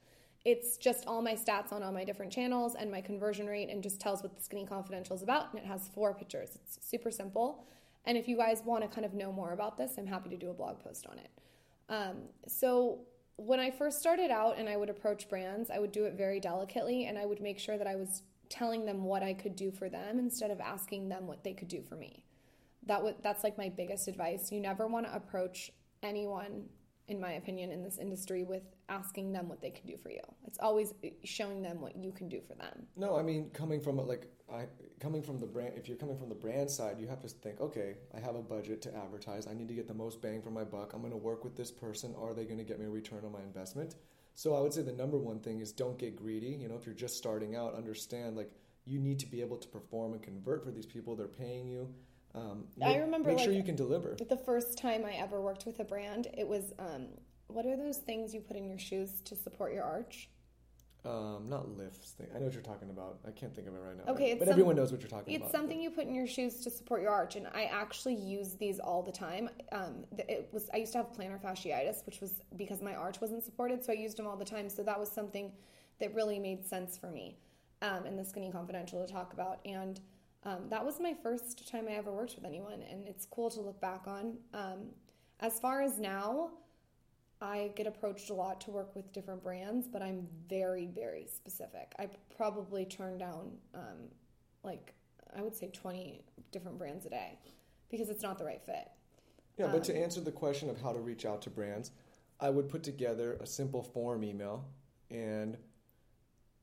It's 0.44 0.76
just 0.76 1.08
all 1.08 1.22
my 1.22 1.34
stats 1.34 1.72
on 1.72 1.82
all 1.82 1.94
my 1.94 2.04
different 2.04 2.30
channels 2.30 2.76
and 2.76 2.92
my 2.92 3.00
conversion 3.00 3.48
rate, 3.48 3.70
and 3.70 3.82
just 3.82 4.02
tells 4.02 4.22
what 4.22 4.36
the 4.36 4.44
Skinny 4.44 4.66
Confidential 4.66 5.16
is 5.16 5.22
about. 5.22 5.54
And 5.54 5.62
it 5.62 5.66
has 5.66 5.88
four 5.88 6.14
pictures. 6.14 6.50
It's 6.56 6.78
super 6.86 7.10
simple. 7.10 7.64
And 8.04 8.18
if 8.18 8.28
you 8.28 8.36
guys 8.36 8.64
want 8.66 8.84
to 8.84 8.90
kind 8.90 9.06
of 9.06 9.14
know 9.14 9.32
more 9.32 9.54
about 9.54 9.78
this, 9.78 9.94
I'm 9.98 10.08
happy 10.08 10.30
to 10.30 10.38
do 10.38 10.50
a 10.50 10.54
blog 10.54 10.80
post 10.84 11.08
on 11.08 11.18
it. 11.18 11.30
Um, 11.88 12.18
so 12.48 13.04
when 13.38 13.62
I 13.62 13.72
first 13.72 14.00
started 14.00 14.30
out 14.30 14.58
and 14.58 14.68
I 14.68 14.76
would 14.76 14.90
approach 14.90 15.30
brands, 15.30 15.70
I 15.70 15.80
would 15.80 15.94
do 15.94 16.04
it 16.04 16.16
very 16.16 16.42
delicately 16.42 17.06
and 17.06 17.18
I 17.18 17.26
would 17.26 17.40
make 17.40 17.60
sure 17.60 17.78
that 17.78 17.88
I 17.88 17.96
was 17.96 18.24
telling 18.50 18.86
them 18.86 19.06
what 19.06 19.24
I 19.24 19.34
could 19.34 19.56
do 19.56 19.72
for 19.72 19.88
them 19.88 20.20
instead 20.20 20.52
of 20.52 20.60
asking 20.60 21.08
them 21.08 21.28
what 21.28 21.44
they 21.46 21.54
could 21.54 21.70
do 21.70 21.82
for 21.82 21.96
me 21.96 22.26
that 22.88 23.04
would 23.04 23.16
that's 23.22 23.44
like 23.44 23.58
my 23.58 23.70
biggest 23.70 24.08
advice. 24.08 24.52
You 24.52 24.60
never 24.60 24.88
want 24.88 25.06
to 25.06 25.16
approach 25.16 25.72
anyone 26.04 26.66
in 27.08 27.20
my 27.20 27.34
opinion 27.34 27.72
in 27.72 27.84
this 27.84 27.98
industry 27.98 28.44
with 28.44 28.64
asking 28.88 29.34
them 29.34 29.50
what 29.50 29.62
they 29.62 29.70
can 29.70 29.86
do 29.86 29.98
for 29.98 30.10
you. 30.10 30.22
It's 30.48 30.58
always 30.60 30.94
showing 31.24 31.62
them 31.62 31.82
what 31.82 31.96
you 31.96 32.12
can 32.12 32.30
do 32.30 32.40
for 32.48 32.56
them. 32.56 32.88
No, 32.96 33.18
I 33.18 33.22
mean 33.22 33.50
coming 33.52 33.82
from 33.82 33.98
like 33.98 34.28
I 34.52 34.66
coming 35.00 35.22
from 35.22 35.40
the 35.40 35.46
brand 35.46 35.74
if 35.76 35.88
you're 35.88 35.98
coming 35.98 36.18
from 36.18 36.30
the 36.30 36.36
brand 36.36 36.70
side, 36.70 36.98
you 37.00 37.08
have 37.08 37.22
to 37.22 37.28
think, 37.28 37.60
okay, 37.60 37.96
I 38.16 38.20
have 38.20 38.36
a 38.36 38.42
budget 38.42 38.82
to 38.84 38.96
advertise. 38.96 39.48
I 39.48 39.54
need 39.54 39.68
to 39.68 39.74
get 39.74 39.88
the 39.88 39.94
most 39.94 40.22
bang 40.22 40.42
for 40.42 40.52
my 40.52 40.64
buck. 40.64 40.94
I'm 40.94 41.02
going 41.02 41.12
to 41.12 41.18
work 41.18 41.44
with 41.44 41.56
this 41.56 41.72
person. 41.72 42.16
Are 42.20 42.34
they 42.34 42.46
going 42.46 42.60
to 42.60 42.64
get 42.64 42.80
me 42.80 42.86
a 42.86 42.90
return 42.90 43.26
on 43.26 43.32
my 43.32 43.42
investment? 43.42 43.96
So 44.36 44.56
I 44.56 44.62
would 44.62 44.74
say 44.74 44.82
the 44.82 44.94
number 44.94 45.18
one 45.18 45.40
thing 45.40 45.60
is 45.60 45.72
don't 45.72 45.98
get 45.98 46.16
greedy. 46.16 46.48
You 46.48 46.70
know, 46.70 46.76
if 46.76 46.86
you're 46.86 46.96
just 46.96 47.18
starting 47.18 47.56
out, 47.56 47.76
understand 47.76 48.38
like 48.38 48.52
you 48.86 49.00
need 49.00 49.20
to 49.20 49.28
be 49.28 49.42
able 49.42 49.58
to 49.58 49.68
perform 49.68 50.14
and 50.14 50.22
convert 50.22 50.64
for 50.64 50.72
these 50.72 50.86
people. 50.86 51.16
They're 51.16 51.28
paying 51.28 51.68
you. 51.68 51.94
Um, 52.34 52.66
make, 52.78 52.90
I 52.90 52.98
remember 53.00 53.30
make 53.30 53.38
like, 53.38 53.46
sure 53.46 53.54
you 53.54 53.64
can 53.64 53.76
deliver. 53.76 54.16
The 54.16 54.38
first 54.38 54.78
time 54.78 55.06
I 55.06 55.14
ever 55.14 55.42
worked 55.42 55.66
with 55.66 55.80
a 55.80 55.84
brand, 55.84 56.28
it 56.38 56.48
was 56.48 56.74
um, 56.80 57.08
what 57.48 57.66
are 57.66 57.76
those 57.76 57.98
things 57.98 58.34
you 58.34 58.40
put 58.42 58.56
in 58.56 58.68
your 58.68 58.80
shoes 58.80 59.22
to 59.26 59.36
support 59.36 59.74
your 59.74 59.84
arch? 59.84 60.30
Um, 61.04 61.50
not 61.50 61.68
lifts. 61.78 62.12
Thing. 62.12 62.28
I 62.34 62.38
know 62.38 62.46
what 62.46 62.54
you're 62.54 62.62
talking 62.62 62.92
about. 62.92 63.18
I 63.28 63.32
can't 63.32 63.56
think 63.56 63.68
of 63.68 63.74
it 63.74 63.80
right 63.80 63.98
now. 63.98 64.14
Okay, 64.14 64.34
but, 64.34 64.40
but 64.40 64.46
some, 64.46 64.52
everyone 64.54 64.76
knows 64.76 64.92
what 64.92 65.02
you're 65.02 65.10
talking 65.10 65.34
it's 65.34 65.42
about. 65.42 65.48
It's 65.48 65.58
something 65.58 65.78
but. 65.78 65.84
you 65.84 65.90
put 65.90 66.06
in 66.06 66.14
your 66.14 66.28
shoes 66.28 66.62
to 66.62 66.70
support 66.70 67.02
your 67.02 67.10
arch, 67.10 67.36
and 67.36 67.48
I 67.56 67.64
actually 67.64 68.14
use 68.14 68.54
these 68.54 68.80
all 68.80 69.02
the 69.02 69.12
time. 69.12 69.50
Um, 69.72 70.06
it 70.20 70.48
was 70.52 70.70
I 70.74 70.78
used 70.78 70.92
to 70.92 71.00
have 71.00 71.08
plantar 71.12 71.42
fasciitis, 71.42 72.06
which 72.06 72.22
was 72.22 72.36
because 72.56 72.84
my 72.84 72.94
arch 72.94 73.20
wasn't 73.20 73.44
supported, 73.44 73.84
so 73.84 73.92
I 73.92 73.96
used 73.96 74.18
them 74.18 74.28
all 74.28 74.38
the 74.38 74.46
time. 74.46 74.70
So 74.70 74.84
that 74.84 75.00
was 75.00 75.12
something 75.12 75.52
that 76.00 76.14
really 76.14 76.38
made 76.38 76.68
sense 76.68 77.00
for 77.00 77.10
me, 77.10 77.36
um, 77.82 78.06
in 78.06 78.16
the 78.16 78.24
Skinny 78.24 78.52
Confidential 78.52 79.04
to 79.04 79.12
talk 79.12 79.34
about, 79.34 79.60
and 79.66 80.00
um, 80.44 80.70
that 80.70 80.84
was 80.84 81.00
my 81.00 81.14
first 81.22 81.70
time 81.70 81.86
I 81.88 81.94
ever 81.94 82.12
worked 82.12 82.36
with 82.36 82.46
anyone, 82.46 82.82
and 82.90 83.08
it's 83.08 83.26
cool 83.26 83.50
to 83.52 83.62
look 83.62 83.80
back 83.80 84.08
on. 84.08 84.38
Um, 84.54 84.90
as 85.40 85.60
far 85.60 85.82
as 85.82 86.00
now, 86.00 86.50
I 87.42 87.72
get 87.76 87.88
approached 87.88 88.30
a 88.30 88.34
lot 88.34 88.62
to 88.62 88.72
work 88.72 88.96
with 88.96 89.12
different 89.14 89.44
brands, 89.44 89.88
but 89.88 90.02
I'm 90.02 90.28
very, 90.50 90.88
very 90.88 91.28
specific. 91.28 91.94
I 92.00 92.10
probably 92.36 92.86
turn 92.86 93.18
down, 93.18 93.52
um, 93.76 94.10
like, 94.64 94.94
I 95.36 95.42
would 95.42 95.56
say 95.56 95.70
20 95.70 96.24
different 96.52 96.78
brands 96.78 97.06
a 97.06 97.10
day 97.10 97.38
because 97.90 98.10
it's 98.10 98.24
not 98.24 98.38
the 98.38 98.46
right 98.46 98.62
fit. 98.64 98.90
Yeah, 99.58 99.68
but 99.68 99.84
to 99.86 99.96
um, 99.96 100.04
answer 100.04 100.22
the 100.22 100.32
question 100.32 100.70
of 100.70 100.82
how 100.82 100.92
to 100.92 101.00
reach 101.00 101.26
out 101.26 101.42
to 101.44 101.50
brands, 101.50 101.92
I 102.40 102.50
would 102.50 102.70
put 102.70 102.84
together 102.84 103.38
a 103.42 103.46
simple 103.46 103.84
form 103.84 104.24
email 104.24 104.66
and 105.10 105.58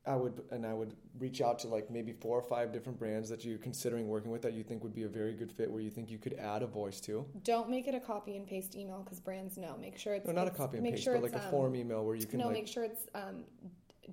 I 0.09 0.17
would 0.17 0.43
and 0.51 0.65
I 0.65 0.73
would 0.73 0.95
reach 1.19 1.43
out 1.43 1.59
to 1.61 1.69
like 1.69 1.91
maybe 1.91 2.13
four 2.13 2.39
or 2.39 2.43
five 2.43 2.73
different 2.73 2.99
brands 2.99 3.29
that 3.29 3.45
you're 3.45 3.59
considering 3.59 4.09
working 4.09 4.31
with 4.31 4.43
that 4.43 4.55
you 4.55 4.63
think 4.63 4.83
would 4.83 4.95
be 4.95 5.03
a 5.03 5.09
very 5.09 5.35
good 5.35 5.53
fit 5.53 5.71
where 5.71 5.83
you 5.83 5.91
think 5.91 6.11
you 6.11 6.19
could 6.19 6.35
add 6.35 6.63
a 6.63 6.67
voice 6.67 7.01
to. 7.01 7.27
Don't 7.45 7.69
make 7.69 7.87
it 7.87 7.95
a 7.95 8.01
copy 8.01 8.37
and 8.37 8.47
paste 8.47 8.75
email 8.75 9.03
because 9.05 9.21
brands 9.21 9.59
know. 9.59 9.77
Make 9.79 9.99
sure 9.99 10.15
it's 10.15 10.27
no, 10.27 10.33
not 10.33 10.47
it's, 10.47 10.57
a 10.57 10.59
copy 10.59 10.79
and 10.79 10.87
paste, 10.87 11.03
sure 11.05 11.15
but 11.15 11.25
like 11.25 11.33
a 11.33 11.45
um, 11.45 11.51
form 11.51 11.77
email 11.77 12.05
where 12.05 12.17
you 12.17 12.27
can 12.27 12.39
no. 12.39 12.47
Like, 12.47 12.55
make 12.55 12.69
sure 12.69 12.85
it's 12.85 13.07
um, 13.15 13.45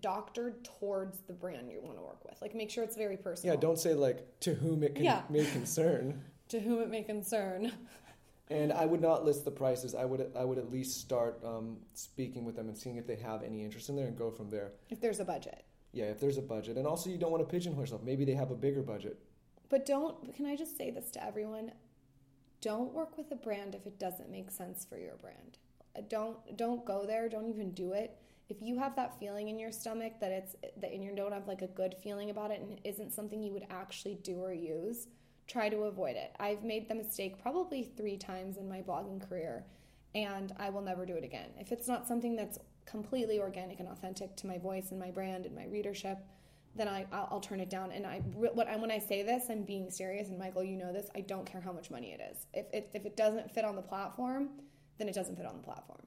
doctored 0.02 0.64
towards 0.66 1.20
the 1.20 1.34
brand 1.34 1.72
you 1.72 1.80
want 1.82 1.98
to 1.98 2.04
work 2.04 2.26
with. 2.26 2.41
Like 2.41 2.54
make 2.54 2.70
sure 2.70 2.84
it's 2.84 2.98
very 2.98 3.18
personal. 3.18 3.56
Yeah, 3.56 3.60
don't 3.60 3.80
say 3.80 3.93
like 3.93 4.28
to 4.41 4.54
whom 4.54 4.84
it 4.84 4.96
can, 4.96 5.06
yeah. 5.06 5.22
may 5.30 5.46
concern. 5.46 6.22
to 6.50 6.60
whom 6.60 6.82
it 6.82 6.89
may 6.89 7.04
concern. 7.04 7.72
and 8.50 8.74
I 8.74 8.86
would 8.86 9.02
not 9.02 9.24
list 9.24 9.46
the 9.46 9.52
prices. 9.52 9.96
I 9.96 10.04
would 10.04 10.30
I 10.38 10.43
would 10.43 10.58
at 10.58 10.70
least 10.72 11.00
start 11.00 11.39
um, 11.46 11.78
speaking 11.93 12.43
with 12.43 12.58
them 12.58 12.68
and 12.68 12.78
seeing 12.78 12.98
if 12.98 13.08
they 13.08 13.16
have 13.16 13.43
any 13.43 13.64
interest 13.64 13.88
in 13.88 13.96
there 13.96 14.08
and 14.08 14.18
go 14.18 14.30
from 14.30 14.50
there. 14.50 14.74
If 14.89 15.00
there's 15.00 15.22
a 15.22 15.26
budget 15.26 15.64
yeah, 15.96 16.06
if 16.06 16.20
there's 16.20 16.38
a 16.38 16.41
budget, 16.41 16.76
and 16.76 16.86
also 16.86 17.10
you 17.10 17.18
don't 17.18 17.32
want 17.32 17.41
to 17.41 17.50
pigeonhole 17.50 17.82
yourself. 17.82 18.04
Maybe 18.04 18.26
they 18.26 18.34
have 18.34 18.52
a 18.52 18.56
bigger 18.56 18.82
budget. 18.82 19.18
But 19.70 19.86
don't. 19.86 20.36
Can 20.36 20.46
I 20.46 20.58
just 20.58 20.78
say 20.78 20.91
this 20.91 21.10
to 21.12 21.26
everyone? 21.26 21.72
Don't 22.60 22.93
work 22.93 23.18
with 23.18 23.32
a 23.32 23.36
brand 23.36 23.76
if 23.76 23.88
it 23.88 23.98
doesn't 23.98 24.30
make 24.30 24.52
sense 24.52 24.84
for 24.84 24.98
your 24.98 25.16
brand. 25.16 25.58
Uh, 25.98 26.02
don't 26.10 26.58
don't 26.58 26.84
go 26.84 27.06
there. 27.06 27.30
Don't 27.30 27.48
even 27.48 27.72
do 27.72 27.93
it. 27.93 28.18
If 28.50 28.62
you 28.62 28.78
have 28.78 28.98
that 28.98 29.18
feeling 29.20 29.48
in 29.48 29.58
your 29.58 29.72
stomach 29.72 30.20
that 30.20 30.32
it's 30.32 30.56
that 30.82 30.91
and 30.91 31.02
you 31.02 31.16
don't 31.16 31.32
have 31.32 31.48
like 31.48 31.62
a 31.62 31.68
good 31.68 31.96
feeling 32.04 32.30
about 32.30 32.52
it 32.52 32.60
and 32.60 32.72
it 32.74 32.82
isn't 32.84 33.14
something 33.14 33.41
you 33.41 33.54
would 33.54 33.66
actually 33.70 34.16
do 34.16 34.41
or 34.41 34.52
use, 34.52 35.08
try 35.48 35.70
to 35.70 35.84
avoid 35.84 36.18
it. 36.18 36.36
I've 36.41 36.66
made 36.66 36.89
the 36.89 36.96
mistake 36.96 37.41
probably 37.41 37.84
three 37.84 38.18
times 38.18 38.58
in 38.58 38.68
my 38.68 38.82
blogging 38.82 39.28
career, 39.28 39.66
and 40.14 40.54
I 40.60 40.70
will 40.72 40.82
never 40.82 41.06
do 41.06 41.16
it 41.16 41.24
again. 41.24 41.52
If 41.58 41.72
it's 41.72 41.88
not 41.88 42.06
something 42.06 42.36
that's 42.36 42.60
completely 42.86 43.39
organic 43.39 43.79
and 43.79 43.89
authentic 43.89 44.36
to 44.38 44.47
my 44.47 44.57
voice 44.57 44.91
and 44.91 44.99
my 44.99 45.11
brand 45.11 45.45
and 45.45 45.55
my 45.55 45.65
readership, 45.65 46.19
then 46.75 46.88
I 46.88 47.05
I'll, 47.11 47.27
I'll 47.31 47.39
turn 47.39 47.59
it 47.59 47.69
down. 47.69 47.91
And 47.91 48.05
I 48.05 48.19
what 48.19 48.67
I, 48.67 48.75
when 48.75 48.91
I 48.91 48.99
say 48.99 49.23
this, 49.23 49.45
I'm 49.49 49.63
being 49.63 49.89
serious. 49.89 50.29
And 50.29 50.38
Michael, 50.38 50.63
you 50.63 50.77
know 50.77 50.93
this. 50.93 51.07
I 51.15 51.21
don't 51.21 51.45
care 51.45 51.61
how 51.61 51.71
much 51.71 51.89
money 51.89 52.11
it 52.11 52.21
is. 52.31 52.47
If 52.53 52.65
it, 52.73 52.89
if 52.93 53.05
it 53.05 53.15
doesn't 53.15 53.51
fit 53.51 53.65
on 53.65 53.75
the 53.75 53.81
platform, 53.81 54.49
then 54.97 55.07
it 55.07 55.15
doesn't 55.15 55.36
fit 55.36 55.45
on 55.45 55.57
the 55.57 55.63
platform. 55.63 56.01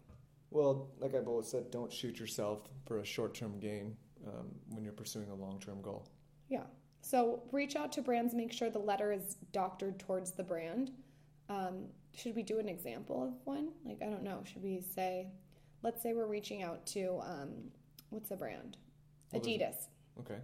Well, 0.51 0.89
like 0.99 1.15
I've 1.15 1.29
always 1.29 1.49
said, 1.49 1.71
don't 1.71 1.93
shoot 1.93 2.19
yourself 2.19 2.69
for 2.87 2.99
a 2.99 3.05
short 3.05 3.35
term 3.35 3.59
gain 3.59 3.97
um, 4.27 4.47
when 4.71 4.85
you're 4.85 4.93
pursuing 4.93 5.31
a 5.31 5.35
long 5.35 5.59
term 5.61 5.83
goal. 5.83 6.09
Yeah. 6.49 6.65
So 7.01 7.43
reach 7.53 7.77
out 7.77 7.93
to 7.93 8.03
brands. 8.03 8.35
Make 8.35 8.53
sure 8.53 8.71
the 8.71 8.79
letter 8.79 9.13
is 9.13 9.37
doctored 9.53 9.99
towards 9.99 10.33
the 10.33 10.43
brand. 10.43 10.91
Um, 11.49 11.87
should 12.15 12.35
we 12.35 12.43
do 12.43 12.59
an 12.59 12.69
example 12.69 13.23
of 13.23 13.35
one? 13.45 13.71
Like 13.85 13.99
I 14.03 14.07
don't 14.07 14.23
know. 14.23 14.43
Should 14.45 14.63
we 14.63 14.81
say? 14.81 15.29
Let's 15.83 16.03
say 16.03 16.13
we're 16.13 16.27
reaching 16.27 16.63
out 16.63 16.85
to 16.87 17.21
um, 17.23 17.51
what's 18.11 18.29
the 18.29 18.37
brand? 18.37 18.77
Adidas. 19.35 19.89
Okay. 20.21 20.39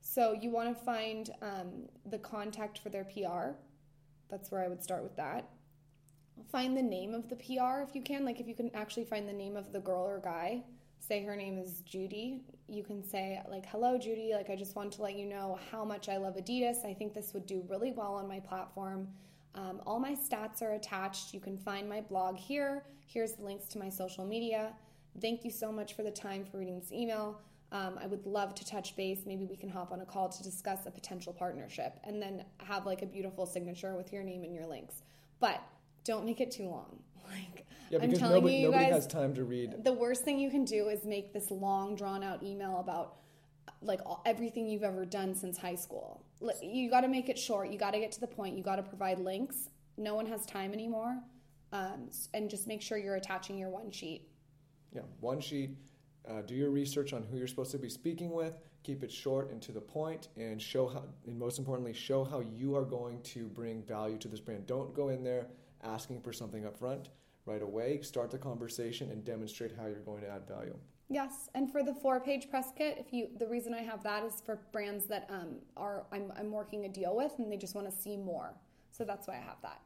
So 0.00 0.32
you 0.32 0.50
want 0.50 0.76
to 0.76 0.84
find 0.84 1.30
um, 1.42 1.88
the 2.06 2.18
contact 2.18 2.78
for 2.78 2.88
their 2.88 3.04
PR. 3.04 3.56
That's 4.28 4.50
where 4.50 4.64
I 4.64 4.68
would 4.68 4.82
start 4.82 5.02
with 5.02 5.16
that. 5.16 5.48
Find 6.50 6.76
the 6.76 6.82
name 6.82 7.14
of 7.14 7.28
the 7.28 7.36
PR 7.36 7.82
if 7.86 7.94
you 7.94 8.02
can. 8.02 8.24
Like 8.24 8.40
if 8.40 8.48
you 8.48 8.54
can 8.54 8.70
actually 8.74 9.04
find 9.04 9.28
the 9.28 9.32
name 9.32 9.56
of 9.56 9.72
the 9.72 9.80
girl 9.80 10.02
or 10.02 10.18
guy. 10.18 10.62
Say 10.98 11.22
her 11.24 11.36
name 11.36 11.58
is 11.58 11.80
Judy. 11.80 12.42
You 12.66 12.82
can 12.82 13.02
say 13.02 13.40
like, 13.48 13.66
"Hello, 13.66 13.98
Judy. 13.98 14.32
Like 14.34 14.50
I 14.50 14.56
just 14.56 14.76
want 14.76 14.92
to 14.92 15.02
let 15.02 15.16
you 15.16 15.26
know 15.26 15.58
how 15.70 15.84
much 15.84 16.08
I 16.08 16.18
love 16.18 16.36
Adidas. 16.36 16.84
I 16.84 16.94
think 16.94 17.14
this 17.14 17.32
would 17.34 17.46
do 17.46 17.64
really 17.68 17.92
well 17.92 18.14
on 18.14 18.28
my 18.28 18.40
platform. 18.40 19.08
Um, 19.54 19.80
all 19.86 19.98
my 19.98 20.14
stats 20.14 20.62
are 20.62 20.72
attached. 20.72 21.34
You 21.34 21.40
can 21.40 21.56
find 21.58 21.88
my 21.88 22.00
blog 22.00 22.36
here. 22.36 22.84
Here's 23.06 23.32
the 23.32 23.44
links 23.44 23.66
to 23.68 23.78
my 23.78 23.88
social 23.88 24.24
media. 24.24 24.72
Thank 25.20 25.44
you 25.44 25.50
so 25.50 25.72
much 25.72 25.94
for 25.94 26.02
the 26.02 26.10
time 26.10 26.44
for 26.44 26.58
reading 26.58 26.78
this 26.78 26.92
email. 26.92 27.40
Um, 27.72 27.98
I 28.02 28.06
would 28.06 28.26
love 28.26 28.54
to 28.56 28.64
touch 28.66 28.96
base. 28.96 29.20
Maybe 29.26 29.44
we 29.44 29.56
can 29.56 29.68
hop 29.68 29.92
on 29.92 30.00
a 30.00 30.04
call 30.04 30.28
to 30.28 30.42
discuss 30.42 30.86
a 30.86 30.90
potential 30.90 31.32
partnership 31.32 31.98
and 32.04 32.20
then 32.20 32.44
have 32.58 32.86
like 32.86 33.02
a 33.02 33.06
beautiful 33.06 33.46
signature 33.46 33.94
with 33.96 34.12
your 34.12 34.22
name 34.22 34.42
and 34.44 34.54
your 34.54 34.66
links. 34.66 35.02
But 35.40 35.62
don't 36.04 36.24
make 36.24 36.40
it 36.40 36.50
too 36.50 36.68
long. 36.68 36.98
Like 37.30 37.64
Yeah, 37.90 38.00
I'm 38.02 38.12
telling 38.12 38.34
nobody, 38.36 38.54
you, 38.54 38.60
you 38.62 38.66
nobody 38.72 38.86
guys, 38.86 38.94
has 38.94 39.06
time 39.06 39.34
to 39.34 39.44
read. 39.44 39.84
the 39.84 39.92
worst 39.92 40.24
thing 40.24 40.40
you 40.40 40.50
can 40.50 40.64
do 40.64 40.88
is 40.88 41.04
make 41.04 41.32
this 41.32 41.48
long 41.52 41.94
drawn 41.94 42.24
out 42.24 42.42
email 42.42 42.80
about 42.80 43.18
like 43.82 44.00
all, 44.04 44.20
everything 44.26 44.68
you've 44.68 44.82
ever 44.82 45.04
done 45.04 45.36
since 45.36 45.56
high 45.56 45.76
school 45.76 46.24
you 46.62 46.90
got 46.90 47.02
to 47.02 47.08
make 47.08 47.28
it 47.28 47.38
short 47.38 47.70
you 47.70 47.78
got 47.78 47.92
to 47.92 47.98
get 48.00 48.12
to 48.12 48.20
the 48.20 48.26
point 48.26 48.56
you 48.56 48.62
got 48.62 48.76
to 48.76 48.82
provide 48.82 49.18
links 49.18 49.68
no 49.98 50.14
one 50.14 50.26
has 50.26 50.46
time 50.46 50.72
anymore 50.72 51.18
um, 51.72 52.10
and 52.34 52.50
just 52.50 52.66
make 52.66 52.82
sure 52.82 52.98
you're 52.98 53.16
attaching 53.16 53.58
your 53.58 53.70
one 53.70 53.90
sheet 53.90 54.26
Yeah, 54.92 55.02
one 55.20 55.40
sheet. 55.40 55.76
Uh, 56.28 56.42
do 56.42 56.54
your 56.54 56.70
research 56.70 57.12
on 57.12 57.22
who 57.22 57.38
you're 57.38 57.46
supposed 57.46 57.70
to 57.72 57.78
be 57.78 57.88
speaking 57.88 58.30
with. 58.30 58.54
Keep 58.82 59.02
it 59.02 59.12
short 59.12 59.50
and 59.50 59.60
to 59.62 59.72
the 59.72 59.80
point, 59.80 60.28
and 60.36 60.60
show 60.60 60.88
how. 60.88 61.04
And 61.26 61.38
most 61.38 61.58
importantly, 61.58 61.92
show 61.92 62.24
how 62.24 62.40
you 62.40 62.76
are 62.76 62.84
going 62.84 63.20
to 63.22 63.46
bring 63.48 63.82
value 63.82 64.18
to 64.18 64.28
this 64.28 64.40
brand. 64.40 64.66
Don't 64.66 64.94
go 64.94 65.08
in 65.08 65.22
there 65.22 65.46
asking 65.82 66.20
for 66.20 66.32
something 66.32 66.66
up 66.66 66.76
front 66.78 67.10
right 67.46 67.62
away. 67.62 68.00
Start 68.02 68.30
the 68.30 68.38
conversation 68.38 69.10
and 69.10 69.24
demonstrate 69.24 69.72
how 69.76 69.86
you're 69.86 70.00
going 70.00 70.22
to 70.22 70.28
add 70.28 70.46
value. 70.46 70.76
Yes 71.10 71.50
and 71.54 71.70
for 71.70 71.82
the 71.82 71.92
four 71.92 72.20
page 72.20 72.48
press 72.48 72.68
kit 72.76 72.96
if 72.98 73.12
you 73.12 73.28
the 73.38 73.46
reason 73.46 73.74
i 73.74 73.80
have 73.82 74.02
that 74.02 74.24
is 74.24 74.40
for 74.46 74.60
brands 74.72 75.04
that 75.06 75.28
um, 75.28 75.56
are 75.76 76.04
I'm, 76.12 76.32
I'm 76.38 76.50
working 76.52 76.84
a 76.84 76.88
deal 76.88 77.14
with 77.16 77.32
and 77.38 77.50
they 77.52 77.56
just 77.56 77.74
want 77.74 77.90
to 77.90 77.94
see 77.94 78.16
more 78.16 78.54
so 78.92 79.04
that's 79.04 79.26
why 79.28 79.34
i 79.34 79.40
have 79.50 79.60
that 79.62 79.80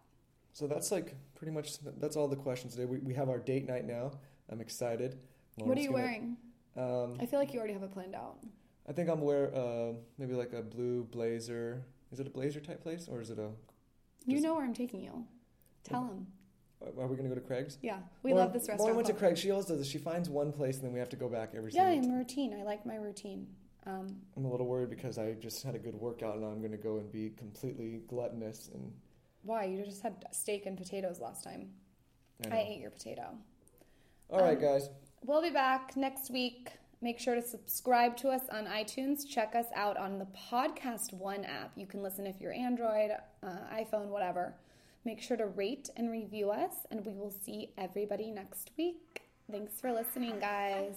So 0.52 0.66
that's 0.66 0.92
like 0.92 1.14
pretty 1.34 1.52
much 1.52 1.78
that's 2.02 2.16
all 2.16 2.28
the 2.28 2.36
questions 2.36 2.74
today. 2.74 2.84
We, 2.84 2.98
we 2.98 3.14
have 3.14 3.28
our 3.28 3.38
date 3.40 3.66
night 3.66 3.86
now. 3.86 4.12
I'm 4.50 4.60
excited. 4.60 5.18
what 5.56 5.76
are 5.76 5.80
you 5.80 5.88
gonna- 5.90 6.02
wearing 6.02 6.36
Um, 6.76 7.16
i 7.20 7.26
feel 7.26 7.38
like 7.40 7.52
you 7.52 7.58
already 7.58 7.72
have 7.78 7.82
it 7.82 7.92
planned 7.92 8.14
out 8.14 8.36
I 8.86 8.92
think 8.92 9.08
I'm 9.08 9.22
wear 9.22 9.42
uh, 9.62 9.92
maybe 10.18 10.34
like 10.34 10.52
a 10.52 10.60
blue 10.60 11.04
blazer. 11.04 11.82
Is 12.12 12.20
it 12.20 12.26
a 12.26 12.30
blazer 12.38 12.60
type 12.60 12.82
place 12.82 13.08
or 13.08 13.22
is 13.22 13.30
it 13.30 13.38
a? 13.38 13.48
you 14.26 14.40
know 14.40 14.54
where 14.54 14.64
i'm 14.64 14.74
taking 14.74 15.00
you 15.06 15.24
tell 15.90 16.02
them 16.10 16.26
Are 16.98 17.06
we 17.06 17.16
gonna 17.16 17.28
go 17.28 17.34
to 17.34 17.40
Craig's? 17.40 17.78
yeah 17.82 17.98
we 18.22 18.32
Lauryn- 18.32 18.36
love 18.36 18.52
this 18.52 18.68
restaurant 18.68 18.92
Lauryn 18.92 18.96
went 18.96 19.06
to 19.08 19.14
Craig's. 19.14 19.40
She 19.40 19.50
always 19.50 19.66
does 19.66 19.78
this. 19.78 19.86
She 19.88 19.98
finds 19.98 20.28
one 20.28 20.52
place 20.52 20.76
and 20.76 20.84
then 20.84 20.92
we 20.92 20.98
have 20.98 21.08
to 21.10 21.16
go 21.16 21.28
back 21.28 21.50
every 21.56 21.72
Yeah, 21.72 21.90
single 21.90 21.98
I'm 21.98 22.02
time. 22.04 22.14
a 22.14 22.18
routine. 22.18 22.54
I 22.58 22.62
like 22.62 22.84
my 22.86 22.96
routine. 22.96 23.46
Um, 23.86 24.06
I'm 24.36 24.44
a 24.46 24.50
little 24.50 24.66
worried 24.66 24.88
because 24.90 25.18
I 25.18 25.32
just 25.34 25.62
had 25.62 25.74
a 25.74 25.78
good 25.78 25.94
workout 25.94 26.36
and 26.36 26.44
I'm 26.44 26.62
gonna 26.62 26.76
go 26.76 26.96
and 26.98 27.10
be 27.12 27.30
completely 27.36 28.00
gluttonous 28.08 28.70
and 28.72 28.92
why? 29.42 29.64
You 29.64 29.84
just 29.84 30.02
had 30.02 30.24
steak 30.32 30.64
and 30.66 30.76
potatoes 30.76 31.20
last 31.20 31.44
time. 31.44 31.68
I 32.50 32.56
I, 32.56 32.60
ate 32.60 32.80
your 32.80 32.90
potato. 32.90 33.36
All 34.30 34.40
right, 34.40 34.56
um, 34.56 34.62
guys. 34.62 34.88
We'll 35.22 35.42
be 35.42 35.50
back 35.50 35.96
next 35.96 36.30
week. 36.30 36.70
Make 37.02 37.18
sure 37.20 37.34
to 37.34 37.42
subscribe 37.42 38.16
to 38.18 38.30
us 38.30 38.40
on 38.50 38.64
iTunes. 38.64 39.28
Check 39.28 39.54
us 39.54 39.66
out 39.74 39.98
on 39.98 40.18
the 40.18 40.26
PodcastOne 40.50 41.46
app. 41.46 41.72
You 41.76 41.86
can 41.86 42.02
listen 42.02 42.26
if 42.26 42.40
you're 42.40 42.54
Android, 42.54 43.10
uh, 43.42 43.48
iPhone, 43.74 44.06
whatever. 44.08 44.54
Make 45.04 45.20
sure 45.20 45.36
to 45.36 45.46
rate 45.46 45.90
and 45.96 46.10
review 46.10 46.50
us, 46.50 46.86
and 46.90 47.04
we 47.04 47.12
will 47.12 47.30
see 47.30 47.72
everybody 47.76 48.30
next 48.30 48.70
week. 48.78 49.22
Thanks 49.50 49.78
for 49.78 49.92
listening, 49.92 50.40
guys. 50.40 50.94